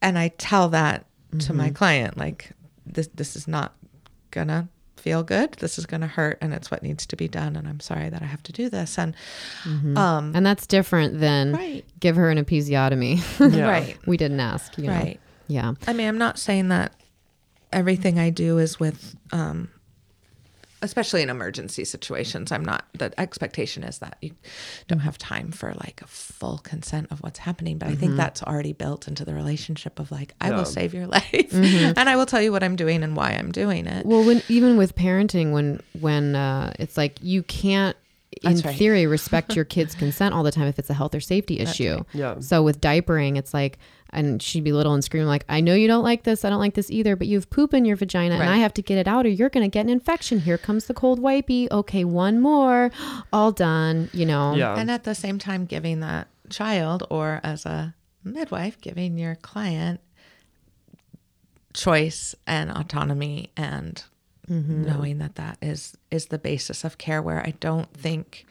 and 0.02 0.20
I 0.20 0.28
tell 0.38 0.70
that 0.70 1.06
to 1.40 1.54
my 1.54 1.66
Mm-hmm. 1.68 1.74
client 1.76 2.18
like 2.18 2.52
this 2.86 3.10
this 3.16 3.36
is 3.36 3.48
not 3.48 3.74
gonna 4.32 4.70
feel 5.06 5.22
good 5.22 5.54
this 5.60 5.78
is 5.78 5.86
gonna 5.86 6.08
hurt 6.08 6.36
and 6.42 6.52
it's 6.52 6.72
what 6.72 6.82
needs 6.82 7.06
to 7.06 7.16
be 7.16 7.28
done 7.28 7.56
and 7.56 7.68
I'm 7.68 7.80
sorry 7.80 8.10
that 8.10 8.22
I 8.24 8.26
have 8.26 8.42
to 8.44 8.52
do 8.52 8.70
this 8.70 8.98
and 8.98 9.14
um 9.96 10.32
And 10.36 10.44
that's 10.44 10.66
different 10.66 11.20
than 11.20 11.54
Right. 11.54 11.86
give 12.00 12.16
her 12.16 12.30
an 12.32 12.44
episiotomy. 12.44 13.14
Yeah. 13.56 13.70
right 13.70 13.98
we 14.08 14.18
didn't 14.18 14.40
ask, 14.40 14.76
you 14.80 14.88
know. 14.88 14.94
right 14.94 15.20
Yeah. 15.48 15.74
I 15.88 15.94
mean 15.94 16.08
I'm 16.08 16.18
not 16.18 16.40
saying 16.40 16.70
that 16.70 16.92
everything 17.72 18.18
I 18.20 18.32
do 18.32 18.58
is 18.58 18.80
with 18.80 19.16
um 19.32 19.70
especially 20.86 21.22
in 21.22 21.30
emergency 21.30 21.84
situations 21.84 22.52
I'm 22.52 22.64
not 22.64 22.86
the 22.94 23.12
expectation 23.20 23.84
is 23.84 23.98
that 24.00 24.18
you 24.22 24.32
don't 24.88 25.00
have 25.00 25.18
time 25.18 25.52
for 25.52 25.74
like 25.74 26.02
a 26.02 26.08
full 26.08 26.60
consent 26.60 27.08
of 27.12 27.20
what's 27.22 27.40
happening 27.40 27.78
but 27.78 27.90
I 27.90 27.96
think 27.96 28.16
that's 28.16 28.42
already 28.42 28.72
built 28.74 29.08
into 29.10 29.26
the 29.26 29.34
relationship 29.34 30.00
of 30.00 30.12
like 30.12 30.34
I 30.40 30.50
Yeah. 30.50 30.58
will 30.58 30.66
save 30.66 30.94
your 30.94 31.08
life 31.18 31.54
and 31.54 32.00
I 32.10 32.16
will 32.16 32.26
tell 32.26 32.42
you 32.42 32.52
what 32.54 32.64
I'm 32.64 32.76
doing 32.78 33.04
and 33.04 33.16
why 33.18 33.32
I'm 33.32 33.52
doing 33.52 33.86
it 33.88 34.06
Well, 34.06 34.24
when 34.24 34.42
even 34.48 34.78
with 34.78 34.96
parenting, 34.96 35.52
when 35.52 35.82
when 36.00 36.36
uh, 36.36 36.72
it's 36.80 36.96
like 36.98 37.18
you 37.22 37.44
can't, 37.44 37.98
in 38.44 38.58
right. 38.60 38.76
theory, 38.76 39.08
respect 39.08 39.56
your 39.58 39.66
kid's 39.66 39.96
consent 39.96 40.34
all 40.36 40.44
the 40.44 40.52
time 40.52 40.68
if 40.68 40.78
it's 40.78 40.90
a 40.90 40.94
health 40.94 41.16
or 41.16 41.20
safety 41.22 41.60
issue. 41.60 42.04
Yeah. 42.14 42.40
So 42.40 42.62
with 42.64 42.82
diapering, 42.82 43.38
it's 43.38 43.54
like, 43.54 43.80
and 44.16 44.42
she'd 44.42 44.64
be 44.64 44.72
little 44.72 44.94
and 44.94 45.04
scream 45.04 45.26
like, 45.26 45.46
"I 45.48 45.62
know 45.62 45.76
you 45.76 45.88
don't 45.88 46.04
like 46.04 46.24
this. 46.24 46.44
I 46.44 46.50
don't 46.50 46.60
like 46.60 46.74
this 46.74 46.90
either. 46.90 47.16
But 47.16 47.28
you 47.28 47.38
have 47.38 47.50
poop 47.50 47.74
in 47.74 47.86
your 47.86 47.96
vagina, 47.96 48.36
and 48.36 48.50
I 48.50 48.58
have 48.58 48.74
to 48.76 48.82
get 48.82 48.98
it 48.98 49.08
out, 49.08 49.26
or 49.26 49.30
you're 49.30 49.50
gonna 49.50 49.70
get 49.70 49.82
an 49.82 49.90
infection. 49.90 50.40
Here 50.40 50.58
comes 50.58 50.86
the 50.86 50.94
cold 50.94 51.22
wipey. 51.22 51.70
Okay, 51.72 52.04
one 52.04 52.40
more, 52.40 52.92
all 53.34 53.52
done. 53.52 54.10
You 54.14 54.26
know. 54.26 54.56
Yeah. 54.56 54.76
and 54.76 54.90
at 54.90 55.04
the 55.04 55.14
same 55.14 55.38
time 55.38 55.66
giving 55.66 56.00
that 56.00 56.28
child 56.50 57.04
or 57.10 57.40
as 57.44 57.66
a 57.66 57.96
midwife 58.24 58.82
giving 58.82 59.18
your 59.18 59.36
client 59.36 60.02
choice 61.74 62.34
and 62.48 62.72
autonomy 62.72 63.52
and 63.56 64.04
mm-hmm. 64.50 64.84
knowing 64.84 65.20
that 65.20 65.36
that 65.36 65.58
is 65.62 65.96
is 66.10 66.28
the 66.28 66.40
basis 66.40 66.84
of 66.84 66.98
care 66.98 67.22
where 67.22 67.42
i 67.46 67.54
don't 67.60 67.94
think 67.94 68.46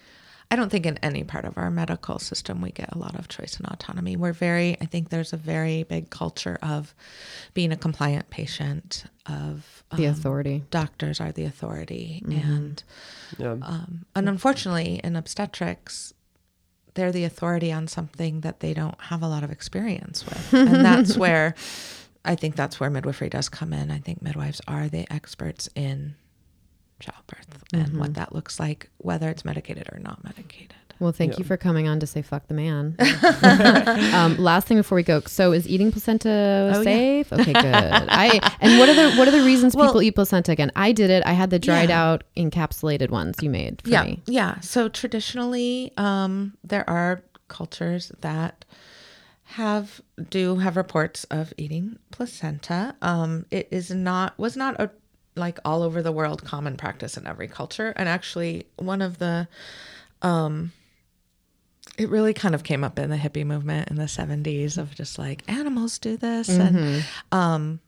i 0.54 0.56
don't 0.56 0.70
think 0.70 0.86
in 0.86 0.96
any 1.02 1.24
part 1.24 1.44
of 1.44 1.58
our 1.58 1.68
medical 1.70 2.18
system 2.20 2.60
we 2.60 2.70
get 2.70 2.88
a 2.94 2.98
lot 2.98 3.18
of 3.18 3.26
choice 3.26 3.56
and 3.56 3.66
autonomy 3.66 4.14
we're 4.16 4.32
very 4.32 4.76
i 4.80 4.86
think 4.86 5.08
there's 5.08 5.32
a 5.32 5.36
very 5.36 5.82
big 5.82 6.10
culture 6.10 6.56
of 6.62 6.94
being 7.54 7.72
a 7.72 7.76
compliant 7.76 8.30
patient 8.30 9.04
of 9.26 9.82
The 9.96 10.06
um, 10.06 10.12
authority. 10.12 10.62
doctors 10.70 11.20
are 11.20 11.32
the 11.32 11.44
authority 11.44 12.22
and 12.24 12.82
Yeah. 13.38 13.56
um, 13.62 14.04
and 14.14 14.28
unfortunately, 14.28 15.00
in 15.02 15.16
obstetrics, 15.16 16.12
they're 16.94 17.10
the 17.10 17.24
authority 17.24 17.72
on 17.72 17.88
something 17.88 18.42
that 18.42 18.60
they 18.60 18.72
don't 18.74 19.00
have 19.10 19.22
a 19.22 19.28
lot 19.34 19.42
of 19.42 19.50
experience 19.50 20.24
with. 20.24 20.52
And 20.70 20.84
that's 20.84 21.16
where 21.16 21.54
I 22.24 22.34
think 22.36 22.54
that's 22.54 22.78
where 22.78 22.90
midwifery 22.90 23.28
does 23.30 23.48
come 23.48 23.72
in. 23.72 23.90
I 23.90 23.98
think 23.98 24.22
midwives 24.22 24.60
are 24.68 24.88
the 24.88 25.04
experts 25.12 25.68
in 25.74 26.14
childbirth 27.04 27.62
and 27.72 27.98
what 27.98 28.14
that 28.14 28.34
looks 28.34 28.58
like, 28.58 28.88
whether 28.98 29.28
it's 29.28 29.44
medicated 29.44 29.88
or 29.92 29.98
not 29.98 30.22
medicated. 30.24 30.74
Well, 31.00 31.10
thank 31.10 31.32
Yeah. 31.32 31.38
you 31.40 31.44
for 31.44 31.56
coming 31.56 31.88
on 31.88 31.98
to 32.00 32.06
say 32.06 32.22
fuck 32.22 32.46
the 32.46 32.54
man. 32.54 32.96
um, 34.14 34.36
last 34.38 34.68
thing 34.68 34.76
before 34.76 34.94
we 34.96 35.02
go. 35.02 35.20
So, 35.26 35.52
is 35.52 35.68
eating 35.68 35.90
placenta 35.90 36.70
Oh, 36.74 36.78
yeah. 36.78 36.82
safe? 36.84 37.32
Okay, 37.32 37.52
good. 37.52 37.74
I 37.74 38.56
and 38.60 38.78
what 38.78 38.88
are 38.88 38.94
the 38.94 39.16
what 39.16 39.26
are 39.26 39.32
the 39.32 39.42
reasons 39.44 39.74
Well- 39.74 39.88
people 39.88 40.02
eat 40.02 40.14
placenta 40.14 40.52
again? 40.52 40.70
I 40.76 40.92
did 40.92 41.10
it. 41.10 41.22
I 41.26 41.32
had 41.32 41.50
the 41.50 41.58
dried 41.58 41.88
Yeah. 41.88 42.02
out 42.04 42.24
encapsulated 42.36 43.10
ones 43.10 43.36
you 43.42 43.50
made 43.50 43.82
for 43.82 43.90
yeah, 43.90 44.04
me. 44.04 44.22
yeah. 44.26 44.60
So 44.60 44.88
traditionally, 44.88 45.92
um, 45.96 46.54
there 46.62 46.88
are 46.88 47.22
cultures 47.48 48.12
that 48.20 48.64
have 49.42 50.00
do 50.30 50.56
have 50.56 50.76
reports 50.76 51.24
of 51.24 51.52
eating 51.58 51.98
placenta. 52.12 52.94
Um, 53.02 53.46
it 53.50 53.68
is 53.70 53.90
not 53.90 54.38
was 54.38 54.56
not 54.56 54.80
a 54.80 54.90
like 55.36 55.58
all 55.64 55.82
over 55.82 56.02
the 56.02 56.12
world 56.12 56.44
common 56.44 56.76
practice 56.76 57.16
in 57.16 57.26
every 57.26 57.48
culture, 57.48 57.92
and 57.96 58.08
actually 58.08 58.66
one 58.76 59.02
of 59.02 59.18
the 59.18 59.48
um, 60.22 60.72
it 61.98 62.08
really 62.08 62.34
kind 62.34 62.54
of 62.54 62.64
came 62.64 62.82
up 62.82 62.98
in 62.98 63.10
the 63.10 63.16
hippie 63.16 63.44
movement 63.46 63.88
in 63.90 63.96
the 63.96 64.08
70s 64.08 64.78
of 64.78 64.94
just 64.94 65.18
like 65.18 65.42
animals 65.48 65.98
do 65.98 66.16
this. 66.16 66.48
And 66.48 66.76
um 67.32 67.80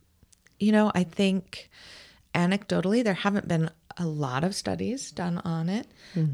you 0.59 0.73
know 0.73 0.91
i 0.95 1.03
think 1.05 1.69
anecdotally 2.35 3.05
there 3.05 3.13
haven't 3.15 3.47
been 3.47 3.69
a 3.99 4.07
lot 4.07 4.45
of 4.45 4.55
studies 4.55 5.11
done 5.11 5.39
on 5.39 5.69
it. 5.69 5.87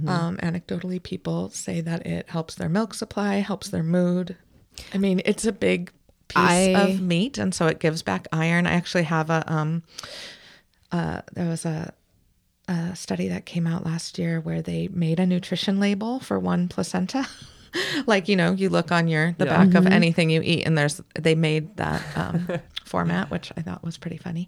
Um 0.06 0.36
anecdotally 0.38 1.02
people 1.02 1.50
say 1.50 1.80
that 1.80 2.06
it 2.06 2.28
helps 2.28 2.54
their 2.56 2.68
milk 2.68 2.94
supply 2.94 3.36
helps 3.36 3.68
their 3.70 3.82
mood. 3.84 4.36
I 4.92 4.98
mean 4.98 5.22
it's 5.24 5.44
a 5.44 5.52
big 5.52 5.92
piece 6.28 6.40
I- 6.40 6.74
of 6.74 7.00
meat 7.00 7.38
and 7.38 7.54
so 7.54 7.66
it 7.68 7.78
gives 7.78 8.02
back 8.02 8.26
iron. 8.32 8.66
I 8.66 8.72
actually 8.72 9.04
have 9.04 9.30
a 9.30 9.44
um 9.52 9.82
uh 10.92 11.22
there 11.32 11.48
was 11.48 11.64
a 11.64 11.92
a 12.68 12.94
study 12.94 13.26
that 13.28 13.44
came 13.44 13.66
out 13.66 13.84
last 13.84 14.18
year 14.18 14.40
where 14.40 14.62
they 14.62 14.86
made 14.88 15.18
a 15.18 15.26
nutrition 15.26 15.80
label 15.80 16.20
for 16.20 16.38
one 16.38 16.68
placenta. 16.68 17.26
like, 18.06 18.28
you 18.28 18.36
know, 18.36 18.52
you 18.52 18.68
look 18.68 18.92
on 18.92 19.08
your 19.08 19.32
the 19.38 19.46
Yeah. 19.46 19.64
back 19.64 19.74
of 19.74 19.86
anything 19.86 20.30
you 20.30 20.42
eat 20.42 20.64
and 20.64 20.78
there's 20.78 21.00
they 21.18 21.34
made 21.34 21.76
that 21.78 22.02
um, 22.16 22.48
format, 22.84 23.30
which 23.30 23.50
I 23.56 23.62
thought 23.62 23.82
was 23.82 23.98
pretty 23.98 24.16
funny. 24.18 24.46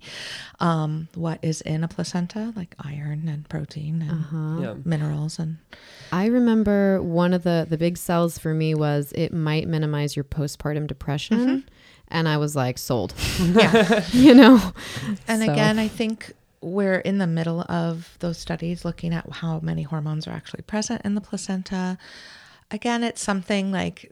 Um, 0.60 1.08
what 1.14 1.40
is 1.42 1.60
in 1.62 1.82
a 1.82 1.88
placenta, 1.88 2.52
like 2.54 2.76
iron 2.78 3.28
and 3.28 3.48
protein 3.48 4.02
and 4.02 4.62
Yeah. 4.62 4.74
minerals 4.84 5.38
and 5.40 5.56
I 6.12 6.26
remember 6.26 7.02
one 7.02 7.32
of 7.34 7.42
the 7.42 7.66
the 7.68 7.76
big 7.78 7.98
sells 7.98 8.38
for 8.38 8.54
me 8.54 8.74
was 8.76 9.10
it 9.12 9.32
might 9.32 9.66
minimize 9.66 10.14
your 10.14 10.24
postpartum 10.24 10.86
depression, 10.86 11.64
and 12.14 12.26
I 12.28 12.38
was 12.38 12.56
like 12.56 12.78
sold. 12.78 13.12
yeah. 13.40 14.04
you 14.12 14.34
know. 14.34 14.72
And 15.28 15.42
So- 15.42 15.52
again, 15.52 15.78
I 15.78 15.88
think 15.88 16.32
we're 16.62 16.98
in 17.00 17.18
the 17.18 17.26
middle 17.26 17.60
of 17.68 18.16
those 18.20 18.38
studies 18.38 18.84
looking 18.86 19.12
at 19.12 19.28
how 19.30 19.60
many 19.60 19.82
hormones 19.82 20.26
are 20.26 20.30
actually 20.32 20.62
present 20.62 21.02
in 21.04 21.14
the 21.14 21.20
placenta. 21.20 21.98
Again, 22.70 23.04
it's 23.04 23.20
something 23.20 23.70
like 23.70 24.10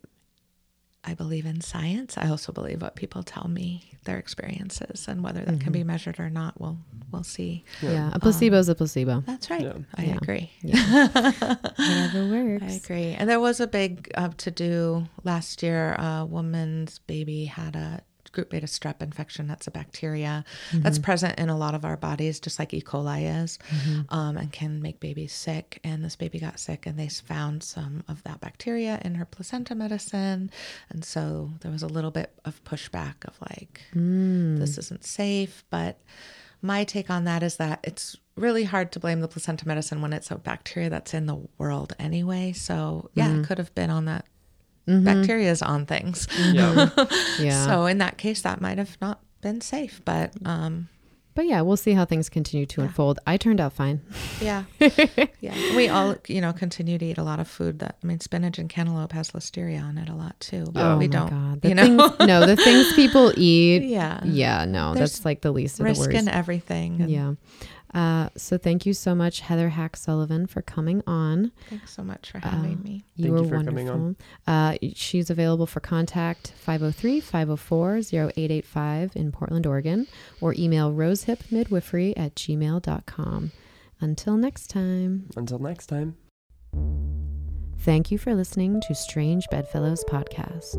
I 1.04 1.14
believe 1.14 1.46
in 1.46 1.60
science. 1.60 2.16
I 2.16 2.28
also 2.28 2.52
believe 2.52 2.80
what 2.80 2.94
people 2.94 3.22
tell 3.24 3.48
me 3.48 3.90
their 4.04 4.18
experiences 4.18 5.08
and 5.08 5.22
whether 5.24 5.44
that 5.44 5.58
can 5.60 5.72
be 5.72 5.82
measured 5.82 6.20
or 6.20 6.30
not. 6.30 6.60
We'll 6.60 6.78
we'll 7.10 7.24
see. 7.24 7.64
Yeah, 7.80 8.10
a 8.12 8.20
placebo 8.20 8.56
is 8.58 8.68
a 8.68 8.74
placebo. 8.76 9.22
That's 9.26 9.50
right. 9.50 9.62
Yeah. 9.62 9.72
I 9.96 10.04
Yeah. 10.04 10.16
agree. 10.22 10.50
Whatever 10.62 12.26
works. 12.28 12.62
I 12.64 12.76
agree. 12.76 13.12
And 13.14 13.28
there 13.28 13.40
was 13.40 13.60
a 13.60 13.66
big 13.66 14.10
uh, 14.14 14.30
to 14.38 14.50
do 14.50 15.06
last 15.24 15.62
year. 15.62 15.94
A 15.98 16.24
woman's 16.24 16.98
baby 17.00 17.46
had 17.46 17.74
a 17.76 18.02
group 18.32 18.50
beta 18.50 18.66
strep 18.66 19.02
infection. 19.02 19.46
That's 19.46 19.66
a 19.66 19.70
bacteria 19.70 20.44
mm-hmm. 20.70 20.82
that's 20.82 20.98
present 20.98 21.38
in 21.38 21.48
a 21.48 21.56
lot 21.56 21.74
of 21.74 21.84
our 21.84 21.96
bodies, 21.96 22.40
just 22.40 22.58
like 22.58 22.74
E. 22.74 22.82
coli 22.82 23.42
is, 23.42 23.58
mm-hmm. 23.68 24.14
um, 24.14 24.36
and 24.36 24.50
can 24.52 24.82
make 24.82 25.00
babies 25.00 25.32
sick. 25.32 25.80
And 25.84 26.04
this 26.04 26.16
baby 26.16 26.40
got 26.40 26.58
sick, 26.58 26.86
and 26.86 26.98
they 26.98 27.08
found 27.08 27.62
some 27.62 28.04
of 28.08 28.22
that 28.24 28.40
bacteria 28.40 29.00
in 29.04 29.14
her 29.14 29.24
placenta 29.24 29.74
medicine. 29.74 30.50
And 30.90 31.04
so 31.04 31.50
there 31.60 31.70
was 31.70 31.82
a 31.82 31.88
little 31.88 32.10
bit 32.10 32.32
of 32.44 32.62
pushback 32.64 33.24
of 33.24 33.38
like, 33.40 33.82
mm. 33.94 34.58
this 34.58 34.78
isn't 34.78 35.04
safe. 35.04 35.64
But 35.70 36.00
my 36.62 36.84
take 36.84 37.10
on 37.10 37.24
that 37.24 37.42
is 37.42 37.56
that 37.56 37.80
it's 37.84 38.16
really 38.36 38.64
hard 38.64 38.92
to 38.92 39.00
blame 39.00 39.20
the 39.20 39.28
placenta 39.28 39.68
medicine 39.68 40.00
when 40.00 40.12
it's 40.12 40.30
a 40.30 40.36
bacteria 40.36 40.88
that's 40.88 41.12
in 41.12 41.26
the 41.26 41.38
world 41.58 41.94
anyway. 41.98 42.52
So 42.52 43.10
yeah, 43.14 43.26
it 43.26 43.30
mm-hmm. 43.30 43.42
could 43.44 43.58
have 43.58 43.74
been 43.74 43.90
on 43.90 44.06
that. 44.06 44.24
Bacteria 44.86 45.50
is 45.50 45.62
on 45.62 45.86
things. 45.86 46.26
Yeah. 46.52 46.88
Yeah. 47.38 47.66
So 47.66 47.86
in 47.86 47.98
that 47.98 48.18
case, 48.18 48.42
that 48.42 48.60
might 48.60 48.78
have 48.78 48.96
not 49.00 49.20
been 49.40 49.60
safe. 49.60 50.00
But 50.04 50.32
um, 50.44 50.88
but 51.34 51.46
yeah, 51.46 51.62
we'll 51.62 51.78
see 51.78 51.92
how 51.92 52.04
things 52.04 52.28
continue 52.28 52.66
to 52.66 52.80
Yeah. 52.82 52.88
unfold. 52.88 53.18
I 53.26 53.38
turned 53.38 53.58
out 53.58 53.72
fine. 53.72 54.02
Yeah. 54.40 54.64
yeah. 55.40 55.54
We 55.74 55.88
all, 55.88 56.16
you 56.28 56.42
know, 56.42 56.52
continue 56.52 56.98
to 56.98 57.04
eat 57.06 57.16
a 57.16 57.22
lot 57.22 57.40
of 57.40 57.48
food 57.48 57.78
that, 57.78 57.96
I 58.02 58.06
mean, 58.06 58.20
spinach 58.20 58.58
and 58.58 58.68
cantaloupe 58.68 59.12
has 59.12 59.30
listeria 59.30 59.82
on 59.82 59.96
it 59.96 60.10
a 60.10 60.14
lot 60.14 60.38
too. 60.40 60.66
But 60.70 60.84
oh 60.84 60.98
we 60.98 61.08
my 61.08 61.12
don't, 61.18 61.30
god, 61.30 61.62
the 61.62 61.68
you 61.70 61.74
know, 61.74 62.14
no, 62.20 62.44
the 62.44 62.56
things 62.56 62.92
people 62.92 63.32
eat. 63.38 63.84
yeah. 63.84 64.20
Yeah, 64.24 64.66
no, 64.66 64.92
There's 64.94 65.12
that's 65.12 65.24
like 65.24 65.40
the 65.40 65.52
least 65.52 65.74
of 65.74 65.78
the 65.78 65.90
Risk 65.90 66.02
worries. 66.02 66.20
in 66.20 66.28
everything. 66.28 67.00
and 67.00 67.10
Yeah. 67.10 67.32
Uh, 67.94 68.28
so 68.36 68.56
thank 68.56 68.86
you 68.86 68.94
so 68.94 69.14
much, 69.14 69.40
Heather 69.40 69.68
Hack 69.70 69.96
Sullivan, 69.96 70.46
for 70.46 70.62
coming 70.62 71.02
on. 71.06 71.52
Thanks 71.68 71.92
so 71.94 72.02
much 72.02 72.30
for 72.30 72.38
having 72.38 72.74
Uh, 72.80 72.82
me. 72.84 73.04
You 73.16 73.24
Thank 73.24 73.34
were 73.36 73.42
you 73.42 73.48
for 73.48 73.56
wonderful. 73.56 73.78
coming 73.86 73.88
on. 73.90 74.16
Uh, 74.46 74.76
she's 74.94 75.28
available 75.28 75.66
for 75.66 75.80
contact 75.80 76.52
503 76.56 77.20
504 77.20 77.96
0885 77.98 79.14
in 79.14 79.30
Portland, 79.32 79.66
Oregon, 79.66 80.06
or 80.40 80.54
email 80.58 80.92
rosehipmidwifery 80.92 82.14
at 82.16 82.34
gmail.com. 82.34 83.52
Until 84.00 84.36
next 84.36 84.68
time. 84.68 85.28
Until 85.36 85.58
next 85.58 85.86
time. 85.86 86.16
Thank 87.78 88.10
you 88.10 88.18
for 88.18 88.34
listening 88.34 88.80
to 88.82 88.94
Strange 88.94 89.46
Bedfellows 89.50 90.04
podcast. 90.08 90.78